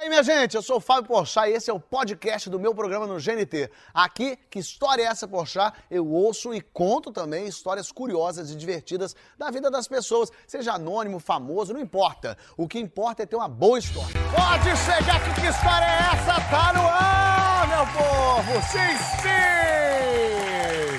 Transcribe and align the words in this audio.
E 0.00 0.04
aí, 0.04 0.08
minha 0.08 0.22
gente, 0.22 0.56
eu 0.56 0.62
sou 0.62 0.78
o 0.78 0.80
Fábio 0.80 1.08
Porchat 1.08 1.50
e 1.50 1.52
esse 1.52 1.68
é 1.68 1.74
o 1.74 1.78
podcast 1.78 2.48
do 2.48 2.58
meu 2.58 2.74
programa 2.74 3.06
no 3.06 3.20
GNT. 3.20 3.70
Aqui, 3.92 4.38
que 4.48 4.58
história 4.58 5.02
é 5.02 5.04
essa, 5.04 5.28
Porchat? 5.28 5.76
Eu 5.90 6.08
ouço 6.08 6.54
e 6.54 6.60
conto 6.62 7.12
também 7.12 7.46
histórias 7.46 7.92
curiosas 7.92 8.50
e 8.50 8.56
divertidas 8.56 9.14
da 9.36 9.50
vida 9.50 9.70
das 9.70 9.86
pessoas, 9.86 10.32
seja 10.46 10.72
anônimo, 10.72 11.20
famoso, 11.20 11.74
não 11.74 11.80
importa. 11.80 12.38
O 12.56 12.66
que 12.66 12.78
importa 12.78 13.24
é 13.24 13.26
ter 13.26 13.36
uma 13.36 13.46
boa 13.46 13.78
história. 13.78 14.18
Pode 14.34 14.74
chegar 14.78 15.16
aqui, 15.16 15.38
que 15.38 15.46
história 15.48 15.84
é 15.84 15.98
essa? 16.14 16.40
Tá 16.48 16.72
no 16.72 16.86
ar, 16.88 17.68
meu 17.68 17.86
povo! 17.92 18.52
Sim, 18.72 18.96
sim! 19.20 20.89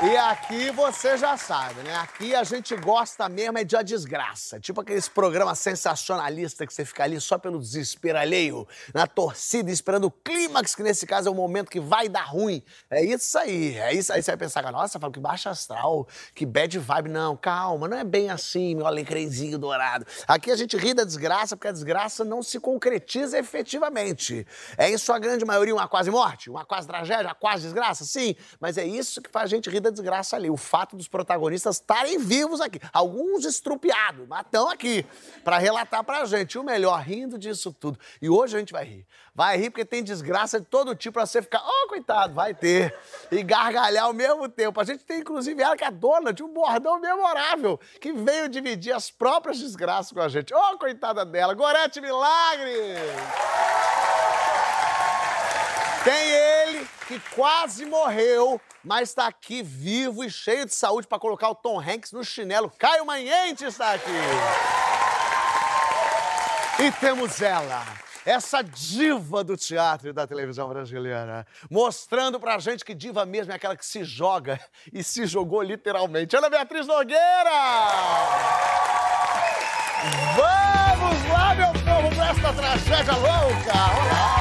E 0.00 0.16
aqui 0.16 0.70
você 0.70 1.18
já 1.18 1.36
sabe, 1.36 1.82
né? 1.82 1.92
Aqui 1.96 2.32
a 2.32 2.44
gente 2.44 2.76
gosta 2.76 3.28
mesmo 3.28 3.58
é 3.58 3.64
de 3.64 3.76
a 3.76 3.82
desgraça. 3.82 4.60
Tipo 4.60 4.82
aqueles 4.82 5.08
programas 5.08 5.58
sensacionalistas 5.58 6.68
que 6.68 6.72
você 6.72 6.84
fica 6.84 7.02
ali 7.02 7.20
só 7.20 7.36
pelo 7.36 7.58
desespero 7.58 8.16
alheio, 8.16 8.64
na 8.94 9.08
torcida, 9.08 9.72
esperando 9.72 10.04
o 10.04 10.10
clímax, 10.12 10.76
que 10.76 10.84
nesse 10.84 11.04
caso 11.04 11.28
é 11.28 11.32
o 11.32 11.34
momento 11.34 11.68
que 11.68 11.80
vai 11.80 12.08
dar 12.08 12.22
ruim. 12.22 12.62
É 12.88 13.04
isso 13.04 13.36
aí, 13.36 13.76
é 13.76 13.92
isso 13.92 14.12
aí. 14.12 14.22
Você 14.22 14.30
vai 14.30 14.38
pensar, 14.38 14.70
nossa, 14.70 15.00
fala 15.00 15.12
que 15.12 15.18
baixa 15.18 15.50
astral, 15.50 16.06
que 16.32 16.46
bad 16.46 16.78
vibe. 16.78 17.08
Não, 17.08 17.36
calma, 17.36 17.88
não 17.88 17.96
é 17.96 18.04
bem 18.04 18.30
assim, 18.30 18.76
meu 18.76 18.86
alecrezinho 18.86 19.58
dourado. 19.58 20.06
Aqui 20.28 20.52
a 20.52 20.56
gente 20.56 20.76
ri 20.76 20.94
da 20.94 21.02
desgraça 21.02 21.56
porque 21.56 21.66
a 21.66 21.72
desgraça 21.72 22.24
não 22.24 22.40
se 22.40 22.60
concretiza 22.60 23.36
efetivamente. 23.36 24.46
É 24.76 24.88
em 24.88 24.96
sua 24.96 25.18
grande 25.18 25.44
maioria 25.44 25.74
uma 25.74 25.88
quase 25.88 26.08
morte, 26.08 26.48
uma 26.48 26.64
quase 26.64 26.86
tragédia, 26.86 27.26
uma 27.26 27.34
quase 27.34 27.64
desgraça, 27.64 28.04
sim, 28.04 28.36
mas 28.60 28.78
é 28.78 28.86
isso 28.86 29.20
que 29.20 29.28
faz 29.28 29.46
a 29.46 29.48
gente 29.48 29.68
rir 29.68 29.87
da 29.90 29.94
desgraça 29.94 30.36
ali. 30.36 30.50
O 30.50 30.56
fato 30.56 30.96
dos 30.96 31.08
protagonistas 31.08 31.76
estarem 31.76 32.18
vivos 32.18 32.60
aqui. 32.60 32.80
Alguns 32.92 33.44
estrupiados, 33.44 34.26
mas 34.28 34.42
estão 34.42 34.68
aqui 34.68 35.04
para 35.44 35.58
relatar 35.58 36.04
pra 36.04 36.24
gente. 36.24 36.54
E 36.54 36.58
o 36.58 36.64
melhor, 36.64 37.00
rindo 37.02 37.38
disso 37.38 37.72
tudo. 37.72 37.98
E 38.20 38.28
hoje 38.28 38.56
a 38.56 38.58
gente 38.58 38.72
vai 38.72 38.84
rir. 38.84 39.06
Vai 39.34 39.56
rir 39.56 39.70
porque 39.70 39.84
tem 39.84 40.02
desgraça 40.02 40.58
de 40.58 40.66
todo 40.66 40.94
tipo 40.94 41.14
pra 41.14 41.24
você 41.24 41.40
ficar, 41.40 41.62
oh, 41.64 41.88
coitado, 41.88 42.34
vai 42.34 42.52
ter. 42.54 42.92
E 43.30 43.42
gargalhar 43.42 44.04
ao 44.04 44.12
mesmo 44.12 44.48
tempo. 44.48 44.80
A 44.80 44.84
gente 44.84 45.04
tem, 45.04 45.20
inclusive, 45.20 45.62
ela 45.62 45.76
que 45.76 45.84
é 45.84 45.90
dona 45.90 46.32
de 46.32 46.42
um 46.42 46.52
bordão 46.52 46.98
memorável, 46.98 47.78
que 48.00 48.12
veio 48.12 48.48
dividir 48.48 48.92
as 48.92 49.10
próprias 49.10 49.58
desgraças 49.58 50.12
com 50.12 50.20
a 50.20 50.28
gente. 50.28 50.52
Oh, 50.52 50.78
coitada 50.78 51.24
dela. 51.24 51.54
Gorete 51.54 52.00
Milagre! 52.00 52.96
Tem 56.04 56.30
ele 56.30 56.97
que 57.08 57.18
quase 57.34 57.86
morreu, 57.86 58.60
mas 58.84 59.08
está 59.08 59.26
aqui 59.26 59.62
vivo 59.62 60.22
e 60.22 60.30
cheio 60.30 60.66
de 60.66 60.74
saúde 60.74 61.08
para 61.08 61.18
colocar 61.18 61.48
o 61.48 61.54
Tom 61.54 61.80
Hanks 61.80 62.12
no 62.12 62.22
chinelo. 62.22 62.70
Caio 62.78 63.06
Manhente 63.06 63.64
está 63.64 63.94
aqui. 63.94 64.12
E 66.78 66.92
temos 67.00 67.40
ela, 67.40 67.82
essa 68.26 68.62
diva 68.62 69.42
do 69.42 69.56
teatro 69.56 70.10
e 70.10 70.12
da 70.12 70.26
televisão 70.26 70.68
brasileira, 70.68 71.46
mostrando 71.70 72.38
pra 72.38 72.58
gente 72.58 72.84
que 72.84 72.94
diva 72.94 73.24
mesmo 73.24 73.52
é 73.52 73.56
aquela 73.56 73.74
que 73.74 73.86
se 73.86 74.04
joga 74.04 74.60
e 74.92 75.02
se 75.02 75.26
jogou 75.26 75.62
literalmente. 75.62 76.36
Ana 76.36 76.50
Beatriz 76.50 76.86
Nogueira! 76.86 77.18
Vamos 80.36 81.32
lá, 81.32 81.54
meu 81.54 81.72
povo, 81.72 82.14
pra 82.14 82.30
esta 82.30 82.52
tragédia 82.52 83.14
louca! 83.14 83.72
Olá! 83.72 84.37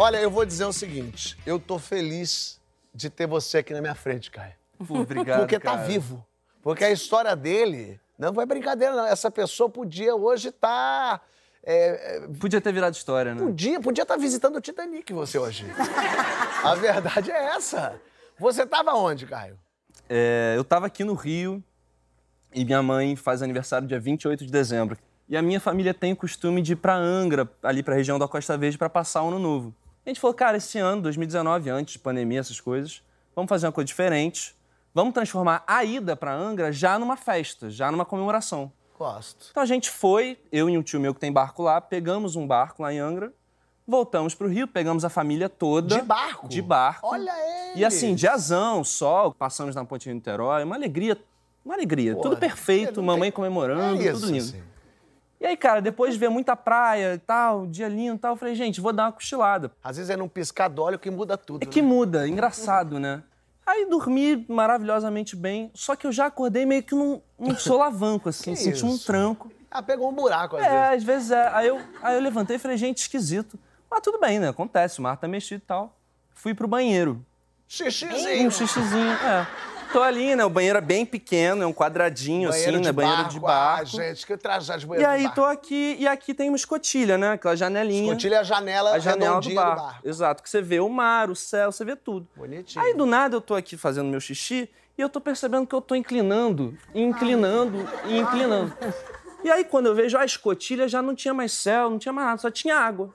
Olha, 0.00 0.16
eu 0.16 0.30
vou 0.30 0.46
dizer 0.46 0.64
o 0.64 0.72
seguinte: 0.72 1.36
eu 1.44 1.60
tô 1.60 1.78
feliz 1.78 2.58
de 2.94 3.10
ter 3.10 3.26
você 3.26 3.58
aqui 3.58 3.74
na 3.74 3.82
minha 3.82 3.94
frente, 3.94 4.30
Caio. 4.30 4.54
Obrigado, 4.88 5.40
Porque 5.40 5.60
tá 5.60 5.72
cara. 5.72 5.82
vivo. 5.86 6.26
Porque 6.62 6.82
a 6.84 6.90
história 6.90 7.36
dele 7.36 8.00
não 8.18 8.32
foi 8.32 8.46
brincadeira, 8.46 8.96
não. 8.96 9.04
Essa 9.04 9.30
pessoa 9.30 9.68
podia 9.68 10.16
hoje 10.16 10.48
estar. 10.48 11.22
Podia 12.40 12.62
ter 12.62 12.72
virado 12.72 12.94
história, 12.94 13.34
né? 13.34 13.42
podia 13.42 13.78
podia 13.78 14.02
estar 14.02 14.16
visitando 14.16 14.56
o 14.56 14.60
Titanic, 14.62 15.12
você 15.12 15.38
hoje. 15.38 15.66
a 16.64 16.74
verdade 16.76 17.30
é 17.30 17.54
essa. 17.54 18.00
Você 18.38 18.64
tava 18.64 18.94
onde, 18.94 19.26
Caio? 19.26 19.58
É, 20.08 20.54
eu 20.56 20.64
tava 20.64 20.86
aqui 20.86 21.04
no 21.04 21.12
Rio 21.12 21.62
e 22.54 22.64
minha 22.64 22.82
mãe 22.82 23.16
faz 23.16 23.42
aniversário 23.42 23.86
dia 23.86 24.00
28 24.00 24.46
de 24.46 24.50
dezembro. 24.50 24.96
E 25.28 25.36
a 25.36 25.42
minha 25.42 25.60
família 25.60 25.92
tem 25.92 26.14
o 26.14 26.16
costume 26.16 26.62
de 26.62 26.72
ir 26.72 26.76
pra 26.76 26.96
Angra, 26.96 27.46
ali 27.62 27.82
pra 27.82 27.94
região 27.94 28.18
da 28.18 28.26
Costa 28.26 28.56
Verde, 28.56 28.78
pra 28.78 28.88
passar 28.88 29.22
o 29.22 29.28
ano 29.28 29.38
novo. 29.38 29.74
A 30.04 30.08
gente 30.10 30.20
falou, 30.20 30.34
cara, 30.34 30.56
esse 30.56 30.78
ano, 30.78 31.02
2019, 31.02 31.70
antes 31.70 31.92
de 31.94 31.98
pandemia, 31.98 32.40
essas 32.40 32.60
coisas, 32.60 33.02
vamos 33.34 33.48
fazer 33.48 33.66
uma 33.66 33.72
coisa 33.72 33.86
diferente. 33.86 34.54
Vamos 34.94 35.14
transformar 35.14 35.62
a 35.66 35.84
ida 35.84 36.16
pra 36.16 36.34
Angra 36.34 36.72
já 36.72 36.98
numa 36.98 37.16
festa, 37.16 37.70
já 37.70 37.92
numa 37.92 38.04
comemoração. 38.04 38.72
Gosto. 38.98 39.48
Então 39.50 39.62
a 39.62 39.66
gente 39.66 39.88
foi, 39.90 40.38
eu 40.50 40.68
e 40.68 40.76
um 40.76 40.82
tio 40.82 40.98
meu 41.00 41.14
que 41.14 41.20
tem 41.20 41.32
barco 41.32 41.62
lá, 41.62 41.80
pegamos 41.80 42.34
um 42.36 42.46
barco 42.46 42.82
lá 42.82 42.92
em 42.92 42.98
Angra, 42.98 43.32
voltamos 43.86 44.34
pro 44.34 44.48
Rio, 44.48 44.66
pegamos 44.66 45.04
a 45.04 45.08
família 45.08 45.48
toda. 45.48 45.96
De 45.96 46.02
barco? 46.02 46.48
De 46.48 46.60
barco. 46.60 47.06
Olha 47.06 47.32
ele! 47.70 47.80
E 47.80 47.84
assim, 47.84 48.14
diazão, 48.14 48.82
sol, 48.84 49.32
passamos 49.32 49.74
na 49.74 49.84
ponte 49.84 50.08
de 50.08 50.14
Niterói, 50.14 50.64
uma 50.64 50.74
alegria, 50.76 51.16
uma 51.64 51.74
alegria. 51.74 52.14
Pô, 52.14 52.22
tudo 52.22 52.36
perfeito, 52.36 53.02
mamãe 53.02 53.30
tem- 53.30 53.32
comemorando, 53.32 54.02
é 54.02 54.12
tudo 54.12 54.16
isso, 54.16 54.26
lindo. 54.26 54.38
assim. 54.38 54.62
E 55.40 55.46
aí, 55.46 55.56
cara, 55.56 55.80
depois 55.80 56.12
de 56.12 56.18
ver 56.20 56.28
muita 56.28 56.54
praia 56.54 57.14
e 57.14 57.18
tal, 57.18 57.66
dia 57.66 57.88
lindo 57.88 58.16
e 58.16 58.18
tal, 58.18 58.32
eu 58.32 58.36
falei, 58.36 58.54
gente, 58.54 58.80
vou 58.80 58.92
dar 58.92 59.04
uma 59.04 59.12
cochilada. 59.12 59.72
Às 59.82 59.96
vezes 59.96 60.10
é 60.10 60.16
num 60.16 60.28
piscar 60.28 60.68
de 60.68 60.78
olho 60.80 60.98
que 60.98 61.10
muda 61.10 61.38
tudo. 61.38 61.62
É 61.62 61.66
que 61.66 61.80
né? 61.80 61.88
muda, 61.88 62.28
engraçado, 62.28 62.98
né? 63.00 63.22
Aí 63.66 63.86
dormi 63.88 64.44
maravilhosamente 64.48 65.34
bem, 65.36 65.70
só 65.72 65.96
que 65.96 66.06
eu 66.06 66.12
já 66.12 66.26
acordei 66.26 66.66
meio 66.66 66.82
que 66.82 66.94
num, 66.94 67.22
num 67.38 67.54
solavanco, 67.58 68.28
assim, 68.28 68.52
Que 68.52 68.58
senti 68.58 68.84
um 68.84 68.94
isso? 68.94 69.06
tranco. 69.06 69.50
Ah, 69.70 69.82
pegou 69.82 70.10
um 70.10 70.12
buraco 70.12 70.56
às 70.56 70.64
É, 70.64 70.68
vezes. 70.68 70.94
às 70.96 71.02
vezes 71.04 71.30
é. 71.30 71.48
Aí 71.54 71.68
eu, 71.68 71.80
aí 72.02 72.16
eu 72.16 72.20
levantei 72.20 72.56
e 72.56 72.58
falei, 72.58 72.76
gente, 72.76 72.98
esquisito. 72.98 73.58
Mas 73.90 74.00
tudo 74.02 74.18
bem, 74.20 74.38
né? 74.40 74.48
Acontece, 74.48 74.98
o 74.98 75.02
mar 75.02 75.16
tá 75.16 75.26
mexido 75.28 75.62
e 75.62 75.66
tal. 75.66 75.96
Fui 76.34 76.52
pro 76.54 76.66
banheiro. 76.68 77.24
Xixizinho. 77.68 78.48
Um 78.48 78.50
xixizinho, 78.50 79.12
é. 79.12 79.46
Tô 79.92 80.02
ali, 80.02 80.36
né? 80.36 80.44
O 80.44 80.50
banheiro 80.50 80.78
é 80.78 80.80
bem 80.80 81.04
pequeno, 81.04 81.62
é 81.62 81.66
um 81.66 81.72
quadradinho, 81.72 82.48
Banheiro 82.50 82.76
assim, 82.76 82.84
né? 82.84 82.92
Banheiro 82.92 83.28
de 83.28 83.40
barco. 83.40 83.82
Ah, 83.82 83.84
gente, 83.84 84.26
que 84.26 84.36
tragédia 84.36 84.78
de 84.78 84.84
e 84.84 84.88
banheiro 84.88 85.10
de 85.10 85.16
aí 85.26 85.34
tô 85.34 85.44
aqui, 85.44 85.96
e 85.98 86.06
aqui 86.06 86.32
tem 86.32 86.48
uma 86.48 86.56
escotilha, 86.56 87.18
né? 87.18 87.32
Aquela 87.32 87.56
janelinha. 87.56 88.04
Escotilha 88.12 88.36
é 88.36 88.38
a 88.38 88.42
janela, 88.42 88.92
a 88.92 88.98
janela 88.98 89.40
do 89.40 89.48
redondinha 89.48 89.64
barco. 89.64 90.08
Exato, 90.08 90.42
que 90.42 90.50
você 90.50 90.62
vê 90.62 90.80
o 90.80 90.88
mar, 90.88 91.30
o 91.30 91.34
céu, 91.36 91.72
você 91.72 91.84
vê 91.84 91.96
tudo. 91.96 92.28
Bonitinho. 92.36 92.84
Aí 92.84 92.94
do 92.94 93.04
nada 93.04 93.36
eu 93.36 93.40
tô 93.40 93.54
aqui 93.54 93.76
fazendo 93.76 94.08
meu 94.08 94.20
xixi 94.20 94.70
e 94.96 95.02
eu 95.02 95.08
tô 95.08 95.20
percebendo 95.20 95.66
que 95.66 95.74
eu 95.74 95.80
tô 95.80 95.94
inclinando, 95.94 96.76
e 96.94 97.02
inclinando 97.02 97.88
e 98.06 98.18
inclinando. 98.18 98.72
E 99.42 99.50
aí 99.50 99.64
quando 99.64 99.86
eu 99.86 99.94
vejo 99.94 100.16
a 100.18 100.24
escotilha 100.24 100.86
já 100.86 101.02
não 101.02 101.14
tinha 101.14 101.34
mais 101.34 101.52
céu, 101.52 101.90
não 101.90 101.98
tinha 101.98 102.12
mais 102.12 102.26
nada, 102.28 102.38
só 102.38 102.50
tinha 102.50 102.76
água. 102.76 103.12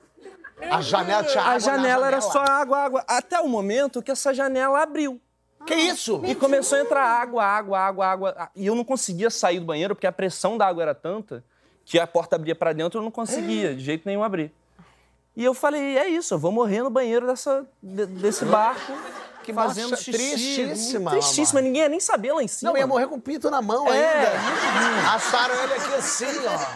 A 0.70 0.80
janela 0.80 1.22
tinha 1.22 1.42
água 1.42 1.50
A 1.50 1.52
na 1.54 1.58
janela 1.58 2.06
era 2.06 2.20
janela. 2.20 2.32
só 2.32 2.52
água, 2.52 2.78
água. 2.78 3.04
Até 3.06 3.38
o 3.40 3.48
momento 3.48 4.02
que 4.02 4.10
essa 4.10 4.32
janela 4.34 4.82
abriu. 4.82 5.20
Que 5.66 5.74
isso? 5.74 6.20
E 6.24 6.34
começou 6.34 6.78
a 6.78 6.80
entrar 6.82 7.02
água, 7.02 7.44
água, 7.44 7.78
água, 7.78 8.06
água. 8.06 8.50
E 8.54 8.66
eu 8.66 8.74
não 8.74 8.84
conseguia 8.84 9.28
sair 9.30 9.58
do 9.60 9.66
banheiro 9.66 9.94
porque 9.94 10.06
a 10.06 10.12
pressão 10.12 10.56
da 10.56 10.66
água 10.66 10.82
era 10.82 10.94
tanta 10.94 11.44
que 11.84 11.98
a 11.98 12.06
porta 12.06 12.36
abria 12.36 12.54
pra 12.54 12.72
dentro 12.72 12.98
e 12.98 13.00
eu 13.00 13.04
não 13.04 13.10
conseguia 13.10 13.74
de 13.74 13.82
jeito 13.82 14.02
nenhum 14.06 14.22
abrir. 14.22 14.52
E 15.36 15.44
eu 15.44 15.52
falei, 15.52 15.98
é 15.98 16.08
isso, 16.08 16.32
eu 16.34 16.38
vou 16.38 16.50
morrer 16.50 16.82
no 16.82 16.88
banheiro 16.90 17.26
dessa, 17.26 17.66
de- 17.82 18.06
desse 18.06 18.44
barco. 18.44 18.92
Que 19.44 19.52
fazendo 19.52 19.90
morte 19.90 20.02
xixi. 20.02 20.18
tristíssima, 20.18 21.10
Tristíssima, 21.12 21.60
ninguém 21.60 21.82
ia 21.82 21.88
nem 21.88 22.00
saber 22.00 22.32
lá 22.32 22.42
em 22.42 22.48
cima. 22.48 22.72
Não, 22.72 22.78
ia 22.78 22.84
morrer 22.86 23.06
com 23.06 23.14
o 23.14 23.20
pinto 23.20 23.48
na 23.48 23.62
mão 23.62 23.86
É, 23.86 24.26
ainda. 24.26 25.12
Assaram 25.14 25.54
ele 25.62 25.74
aqui 25.74 25.94
assim, 25.94 26.24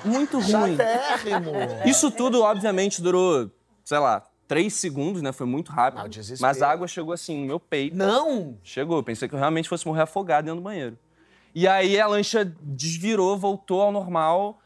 ó. 0.05 0.09
Muito 0.09 0.39
ruim. 0.39 0.77
Chatérrimo. 0.77 1.51
Isso 1.85 2.13
tudo, 2.13 2.43
obviamente, 2.43 3.03
durou, 3.03 3.51
sei 3.85 3.99
lá, 3.99 4.23
três 4.51 4.75
segundos, 4.75 5.23
né? 5.23 5.31
Foi 5.31 5.47
muito 5.47 5.71
rápido. 5.71 6.01
Ah. 6.05 6.35
Mas 6.41 6.61
a 6.61 6.69
água 6.69 6.89
chegou 6.89 7.15
assim 7.15 7.41
no 7.41 7.47
meu 7.47 7.61
peito. 7.61 7.97
Não. 7.97 8.57
Chegou, 8.65 9.01
pensei 9.01 9.29
que 9.29 9.35
eu 9.37 9.39
realmente 9.39 9.69
fosse 9.69 9.87
morrer 9.87 10.03
afogado 10.03 10.47
dentro 10.47 10.61
do 10.61 10.65
banheiro. 10.65 10.99
E 11.55 11.69
aí 11.69 12.01
a 12.01 12.09
lancha 12.09 12.45
desvirou, 12.61 13.39
voltou 13.39 13.81
ao 13.81 13.93
normal. 13.93 14.59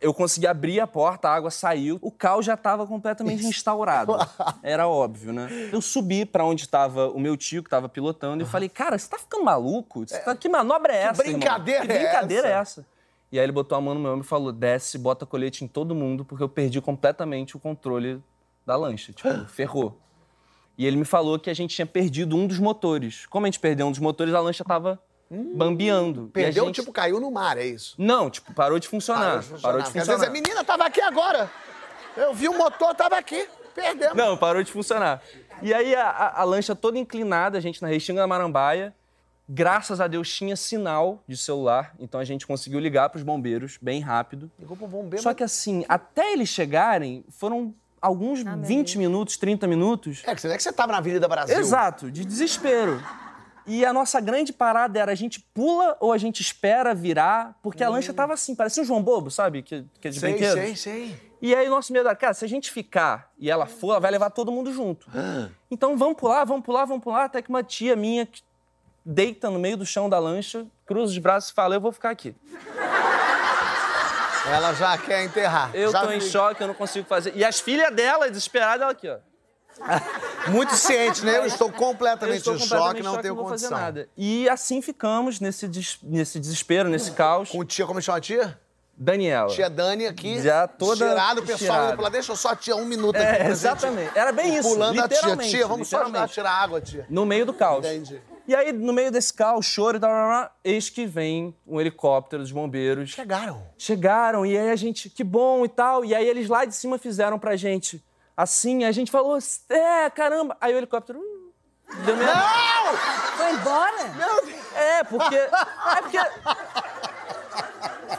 Eu 0.00 0.12
consegui 0.12 0.48
abrir 0.48 0.80
a 0.80 0.86
porta, 0.86 1.28
a 1.28 1.34
água 1.34 1.48
saiu. 1.48 1.96
O 2.02 2.10
caos 2.10 2.44
já 2.44 2.54
estava 2.54 2.84
completamente 2.88 3.46
instaurado. 3.46 4.14
Era 4.64 4.88
óbvio, 4.88 5.32
né? 5.32 5.48
Eu 5.72 5.80
subi 5.80 6.24
para 6.24 6.44
onde 6.44 6.64
estava 6.64 7.08
o 7.08 7.20
meu 7.20 7.36
tio, 7.36 7.62
que 7.62 7.68
estava 7.68 7.88
pilotando, 7.88 8.42
e 8.42 8.46
falei: 8.46 8.68
Cara, 8.68 8.98
você 8.98 9.08
tá 9.08 9.16
ficando 9.16 9.44
maluco? 9.44 10.04
Você 10.08 10.18
tá- 10.18 10.34
Que 10.34 10.48
manobra 10.48 10.92
é 10.92 11.02
essa? 11.02 11.22
irmão? 11.22 11.38
brincadeira 11.38 11.86
que 11.86 11.92
é 11.92 11.98
brincadeira 12.00 12.48
é 12.48 12.50
essa?" 12.50 12.80
essa? 12.80 12.86
E 13.30 13.38
aí 13.38 13.44
ele 13.44 13.52
botou 13.52 13.78
a 13.78 13.80
mão 13.80 13.94
no 13.94 14.00
meu 14.00 14.10
ombro 14.10 14.24
e 14.24 14.28
falou: 14.28 14.50
Desce, 14.50 14.98
bota 14.98 15.24
colete 15.24 15.64
em 15.64 15.68
todo 15.68 15.94
mundo, 15.94 16.24
porque 16.24 16.42
eu 16.42 16.48
perdi 16.48 16.80
completamente 16.80 17.56
o 17.56 17.60
controle 17.60 18.20
da 18.70 18.76
lancha. 18.76 19.12
Tipo, 19.12 19.44
ferrou. 19.46 20.00
E 20.78 20.86
ele 20.86 20.96
me 20.96 21.04
falou 21.04 21.38
que 21.38 21.50
a 21.50 21.54
gente 21.54 21.74
tinha 21.74 21.84
perdido 21.86 22.36
um 22.36 22.46
dos 22.46 22.58
motores. 22.58 23.26
Como 23.26 23.44
a 23.44 23.48
gente 23.48 23.60
perdeu 23.60 23.86
um 23.86 23.90
dos 23.90 24.00
motores, 24.00 24.32
a 24.32 24.40
lancha 24.40 24.64
tava 24.64 24.98
bambeando. 25.54 26.22
Hum. 26.22 26.28
Perdeu, 26.28 26.66
gente- 26.66 26.76
tipo, 26.76 26.92
caiu 26.92 27.20
no 27.20 27.30
mar, 27.30 27.56
é 27.58 27.66
isso? 27.66 27.94
Não, 27.98 28.30
tipo, 28.30 28.52
parou 28.54 28.78
de 28.78 28.88
funcionar. 28.88 29.20
Parou 29.22 29.38
de 29.40 29.46
funcionar. 29.46 29.62
Parou 29.62 29.78
de 29.80 29.84
Porque 29.84 29.98
às 29.98 30.06
funcionar. 30.06 30.18
vezes 30.20 30.30
a 30.30 30.32
menina 30.32 30.64
tava 30.64 30.84
aqui 30.86 31.00
agora. 31.00 31.50
Eu 32.16 32.34
vi 32.34 32.48
o 32.48 32.56
motor, 32.56 32.94
tava 32.94 33.16
aqui. 33.16 33.46
Perdemos. 33.74 34.16
Não, 34.16 34.36
parou 34.36 34.62
de 34.62 34.72
funcionar. 34.72 35.22
E 35.62 35.72
aí 35.72 35.94
a, 35.94 36.08
a- 36.08 36.40
a 36.40 36.44
lancha 36.44 36.74
toda 36.74 36.98
inclinada, 36.98 37.56
a 37.58 37.60
gente 37.60 37.80
na 37.82 37.88
Restinga 37.88 38.20
da 38.20 38.26
Marambaia, 38.26 38.94
Graças 39.52 40.00
a 40.00 40.06
Deus 40.06 40.32
tinha 40.32 40.54
sinal 40.54 41.24
de 41.26 41.36
celular, 41.36 41.92
então 41.98 42.20
a 42.20 42.24
gente 42.24 42.46
conseguiu 42.46 42.78
ligar 42.78 43.08
para 43.08 43.16
os 43.18 43.24
bombeiros 43.24 43.78
bem 43.82 44.00
rápido. 44.00 44.48
Ligou 44.56 44.76
pro 44.76 44.86
bombeiro. 44.86 45.20
Só 45.24 45.34
que 45.34 45.42
assim, 45.42 45.84
até 45.88 46.32
eles 46.32 46.48
chegarem, 46.48 47.24
foram 47.30 47.74
alguns 48.00 48.42
20 48.42 48.98
minutos, 48.98 49.36
30 49.36 49.66
minutos. 49.66 50.22
É, 50.26 50.34
que 50.34 50.40
você 50.40 50.48
não 50.48 50.54
é 50.54 50.56
que 50.56 50.62
você 50.62 50.72
tava 50.72 50.92
na 50.92 50.98
Avenida 50.98 51.28
Brasil. 51.28 51.58
Exato, 51.58 52.10
de 52.10 52.24
desespero. 52.24 53.02
E 53.66 53.84
a 53.84 53.92
nossa 53.92 54.20
grande 54.20 54.52
parada 54.52 54.98
era 54.98 55.12
a 55.12 55.14
gente 55.14 55.40
pula 55.54 55.96
ou 56.00 56.12
a 56.12 56.18
gente 56.18 56.40
espera 56.40 56.94
virar, 56.94 57.58
porque 57.62 57.84
a 57.84 57.88
lancha 57.88 58.12
tava 58.12 58.34
assim, 58.34 58.54
parecia 58.54 58.82
um 58.82 58.86
João 58.86 59.02
Bobo, 59.02 59.30
sabe? 59.30 59.62
Que, 59.62 59.84
que 60.00 60.08
é 60.08 60.10
de 60.10 60.18
Hum. 60.18 60.20
Sei, 60.20 60.30
brinquedo. 60.32 60.54
sei, 60.54 60.76
sei. 60.76 61.30
E 61.42 61.54
aí 61.54 61.68
o 61.68 61.70
nosso 61.70 61.92
medo 61.92 62.08
era, 62.08 62.16
cara, 62.16 62.34
se 62.34 62.44
a 62.44 62.48
gente 62.48 62.70
ficar 62.70 63.30
e 63.38 63.50
ela 63.50 63.66
for, 63.66 63.92
ela 63.92 64.00
vai 64.00 64.10
levar 64.10 64.30
todo 64.30 64.50
mundo 64.52 64.72
junto. 64.72 65.08
Ah. 65.14 65.48
Então 65.70 65.96
vamos 65.96 66.16
pular, 66.16 66.44
vamos 66.44 66.64
pular, 66.64 66.84
vamos 66.84 67.02
pular, 67.02 67.24
até 67.24 67.40
que 67.40 67.48
uma 67.48 67.62
tia 67.62 67.96
minha 67.96 68.26
que 68.26 68.42
deita 69.04 69.48
no 69.50 69.58
meio 69.58 69.76
do 69.76 69.86
chão 69.86 70.08
da 70.08 70.18
lancha, 70.18 70.66
cruza 70.84 71.12
os 71.12 71.18
braços 71.18 71.50
e 71.50 71.54
fala, 71.54 71.74
eu 71.74 71.80
vou 71.80 71.92
ficar 71.92 72.10
aqui. 72.10 72.34
Ela 74.46 74.72
já 74.74 74.96
quer 74.98 75.22
enterrar. 75.24 75.70
Eu 75.74 75.92
já 75.92 76.00
tô 76.02 76.10
em 76.12 76.18
vi- 76.18 76.30
choque, 76.30 76.60
eu 76.62 76.66
não 76.68 76.74
consigo 76.74 77.06
fazer. 77.06 77.32
E 77.36 77.44
as 77.44 77.60
filhas 77.60 77.94
dela, 77.94 78.28
desesperadas, 78.28 78.82
ela 78.82 78.92
aqui, 78.92 79.08
ó. 79.08 79.18
Muito 80.48 80.74
ciente, 80.74 81.24
né? 81.24 81.38
Eu 81.38 81.46
estou 81.46 81.68
Eu 81.68 81.72
completamente 81.74 82.38
estou 82.38 82.54
em 82.54 82.58
completamente 82.58 82.88
choque, 82.88 83.00
em 83.00 83.02
não 83.02 83.10
choque, 83.12 83.22
tenho 83.22 83.34
vou 83.34 83.44
condição. 83.44 83.70
fazer 83.70 83.82
nada. 83.82 84.08
E 84.16 84.48
assim 84.48 84.82
ficamos 84.82 85.40
nesse, 85.40 85.66
des- 85.68 85.98
nesse 86.02 86.38
desespero, 86.38 86.88
nesse 86.88 87.12
caos. 87.12 87.48
Com 87.50 87.64
tia, 87.64 87.86
como 87.86 88.00
chama 88.02 88.18
a 88.18 88.20
tia? 88.20 88.58
Daniela. 88.96 89.48
Tia 89.48 89.70
Dani 89.70 90.06
aqui. 90.06 90.42
Já 90.42 90.68
toda 90.68 91.08
Tirado, 91.08 91.40
o 91.40 91.46
pessoal 91.46 91.86
indo 91.86 91.94
pra 91.94 92.02
lá. 92.02 92.08
Deixa 92.10 92.32
eu 92.32 92.36
só 92.36 92.54
tia 92.54 92.76
um 92.76 92.84
minuto 92.84 93.16
aqui. 93.16 93.24
É, 93.24 93.38
gente 93.38 93.50
exatamente. 93.52 94.10
Era 94.18 94.30
bem 94.32 94.54
isso. 94.56 94.68
Pulando 94.68 95.00
a 95.00 95.08
tia. 95.08 95.36
Tia, 95.38 95.66
vamos 95.66 95.88
só 95.88 96.02
ajudar 96.02 96.24
a 96.24 96.28
tirar 96.28 96.50
água, 96.52 96.80
tia. 96.82 97.06
No 97.08 97.24
meio 97.24 97.46
do 97.46 97.54
caos. 97.54 97.86
Entendi. 97.86 98.20
E 98.50 98.54
aí, 98.56 98.72
no 98.72 98.92
meio 98.92 99.12
desse 99.12 99.32
caos, 99.32 99.64
choro 99.64 99.96
e 99.96 100.00
tal, 100.00 100.50
eis 100.64 100.90
que 100.90 101.06
vem 101.06 101.56
um 101.64 101.80
helicóptero 101.80 102.42
dos 102.42 102.50
bombeiros. 102.50 103.10
Chegaram. 103.10 103.64
Chegaram, 103.78 104.44
e 104.44 104.58
aí 104.58 104.70
a 104.70 104.74
gente, 104.74 105.08
que 105.08 105.22
bom 105.22 105.64
e 105.64 105.68
tal. 105.68 106.04
E 106.04 106.12
aí 106.12 106.26
eles 106.26 106.48
lá 106.48 106.64
de 106.64 106.74
cima 106.74 106.98
fizeram 106.98 107.38
pra 107.38 107.54
gente 107.54 108.04
assim, 108.36 108.82
a 108.82 108.90
gente 108.90 109.08
falou, 109.08 109.38
é, 109.68 110.10
caramba. 110.10 110.56
Aí 110.60 110.74
o 110.74 110.78
helicóptero. 110.78 111.20
hum, 111.20 111.52
deu. 112.04 112.16
Não! 112.16 112.96
Foi 113.36 113.52
embora? 113.52 114.08
Meu 114.16 114.44
Deus! 114.44 114.74
É, 114.74 115.04
porque. 115.04 115.36
É 115.36 116.02
porque. 116.02 116.18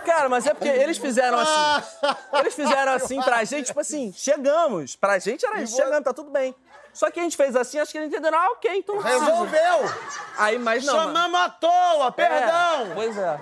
Cara, 0.05 0.29
mas 0.29 0.47
é 0.47 0.53
porque 0.53 0.69
eles 0.69 0.97
fizeram 0.97 1.39
assim. 1.39 2.15
Eles 2.39 2.53
fizeram 2.53 2.93
assim 2.93 3.21
pra 3.21 3.43
gente, 3.43 3.65
tipo 3.65 3.81
assim, 3.81 4.13
chegamos. 4.15 4.95
Pra 4.95 5.19
gente 5.19 5.45
era 5.45 5.61
isso, 5.61 5.75
chegamos, 5.75 6.05
tá 6.05 6.13
tudo 6.13 6.31
bem. 6.31 6.55
Só 6.93 7.09
que 7.09 7.19
a 7.19 7.23
gente 7.23 7.37
fez 7.37 7.55
assim, 7.55 7.79
acho 7.79 7.91
que 7.91 7.97
eles 7.97 8.09
entenderam, 8.09 8.37
ah, 8.37 8.51
ok, 8.51 8.75
então 8.77 8.95
não 8.95 9.01
precisa. 9.01 9.25
Resolveu! 9.25 9.91
Aí, 10.37 10.59
mas 10.59 10.85
não. 10.85 10.93
Chamamos 10.93 11.39
à 11.39 11.49
toa, 11.49 12.07
É, 12.07 12.11
perdão! 12.11 12.91
pois 12.93 13.17
é. 13.17 13.39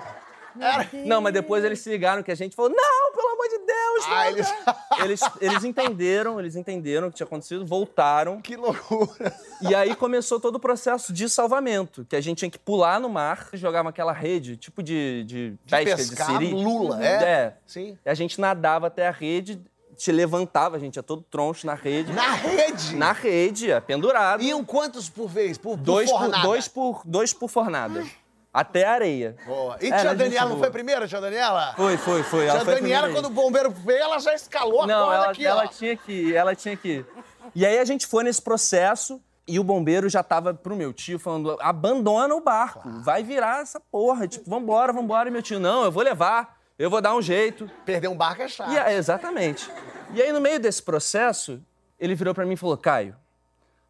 Não, 1.06 1.20
mas 1.20 1.32
depois 1.32 1.64
eles 1.64 1.78
se 1.78 1.88
ligaram 1.88 2.22
que 2.24 2.30
a 2.30 2.34
gente 2.34 2.56
falou, 2.56 2.72
não, 2.74 3.12
pelo 3.12 3.28
amor 3.28 3.48
de 3.48 3.58
Deus, 3.58 4.04
Ah, 4.08 4.30
eles... 4.30 4.54
Eles, 5.02 5.20
eles 5.40 5.64
entenderam, 5.64 6.38
eles 6.38 6.56
entenderam 6.56 7.08
o 7.08 7.10
que 7.10 7.16
tinha 7.16 7.26
acontecido, 7.26 7.64
voltaram. 7.64 8.38
que 8.42 8.54
loucura! 8.54 9.34
E 9.62 9.74
aí 9.74 9.94
começou 9.96 10.38
todo 10.38 10.56
o 10.56 10.60
processo 10.60 11.10
de 11.10 11.26
salvamento, 11.26 12.04
que 12.04 12.14
a 12.14 12.20
gente 12.20 12.38
tinha 12.38 12.50
que 12.50 12.58
pular 12.58 13.00
no 13.00 13.08
mar, 13.08 13.48
jogava 13.54 13.88
aquela 13.88 14.12
rede, 14.12 14.58
tipo 14.58 14.82
de, 14.82 15.24
de, 15.24 15.54
pesca 15.66 15.96
pescar 15.96 16.38
de 16.38 16.48
siri. 16.48 16.62
lula, 16.62 17.02
é? 17.02 17.22
É. 17.22 17.54
Sim. 17.66 17.96
E 18.04 18.10
a 18.10 18.12
gente 18.12 18.38
nadava 18.38 18.88
até 18.88 19.08
a 19.08 19.10
rede, 19.10 19.58
te 20.00 20.10
levantava, 20.10 20.76
a 20.76 20.78
gente 20.78 20.96
ia 20.96 21.02
todo 21.02 21.22
troncho 21.22 21.66
na 21.66 21.74
rede. 21.74 22.12
Na 22.12 22.32
rede! 22.34 22.96
Na 22.96 23.12
rede, 23.12 23.70
é, 23.70 23.80
pendurado. 23.80 24.42
Iam 24.42 24.64
quantos 24.64 25.10
por 25.10 25.28
vez? 25.28 25.58
Por, 25.58 25.76
por 25.76 25.84
dois, 25.84 26.10
por, 26.10 26.18
fornada? 26.18 26.42
dois, 26.42 26.68
por, 26.68 27.02
dois 27.04 27.32
por 27.34 27.48
fornada. 27.50 28.04
Até 28.52 28.84
a 28.84 28.92
areia. 28.92 29.36
Boa. 29.46 29.76
E 29.80 29.86
Era 29.88 30.00
tia 30.00 30.14
Daniela 30.14 30.50
não 30.50 30.58
foi 30.58 30.68
a 30.68 30.70
primeira, 30.70 31.06
tia 31.06 31.20
Daniela? 31.20 31.74
Foi, 31.76 31.96
foi, 31.98 32.22
foi. 32.22 32.46
Ela 32.46 32.58
Tia 32.58 32.64
foi 32.64 32.74
a 32.74 32.76
Daniela, 32.78 33.10
quando 33.12 33.26
o 33.26 33.30
bombeiro 33.30 33.70
veio, 33.70 34.00
ela 34.02 34.18
já 34.18 34.34
escalou 34.34 34.82
a 34.82 34.86
Não, 34.86 35.04
corda 35.04 35.14
ela, 35.16 35.30
aqui, 35.30 35.46
ela 35.46 35.64
ó. 35.64 35.66
tinha 35.68 35.96
que 35.96 36.12
ir, 36.12 36.34
ela 36.34 36.54
tinha 36.56 36.76
que 36.76 36.88
ir. 36.88 37.06
E 37.54 37.66
aí 37.66 37.78
a 37.78 37.84
gente 37.84 38.06
foi 38.06 38.24
nesse 38.24 38.40
processo 38.42 39.20
e 39.46 39.60
o 39.60 39.64
bombeiro 39.64 40.08
já 40.08 40.22
tava 40.22 40.54
pro 40.54 40.74
meu 40.74 40.92
tio 40.92 41.18
falando: 41.18 41.56
abandona 41.60 42.34
o 42.34 42.40
barco, 42.40 42.88
vai 43.02 43.22
virar 43.22 43.60
essa 43.60 43.78
porra. 43.78 44.26
Tipo, 44.26 44.48
vambora, 44.48 44.92
vambora. 44.92 45.28
E 45.28 45.32
meu 45.32 45.42
tio, 45.42 45.60
não, 45.60 45.84
eu 45.84 45.92
vou 45.92 46.02
levar, 46.02 46.58
eu 46.80 46.88
vou 46.88 47.02
dar 47.02 47.14
um 47.14 47.20
jeito. 47.20 47.70
Perder 47.84 48.08
um 48.08 48.16
barco 48.16 48.40
é 48.40 48.48
chato. 48.48 48.72
E, 48.72 48.94
exatamente. 48.94 49.70
E 50.14 50.22
aí, 50.22 50.32
no 50.32 50.40
meio 50.40 50.58
desse 50.58 50.82
processo, 50.82 51.62
ele 51.98 52.14
virou 52.14 52.34
pra 52.34 52.46
mim 52.46 52.54
e 52.54 52.56
falou: 52.56 52.76
Caio, 52.76 53.14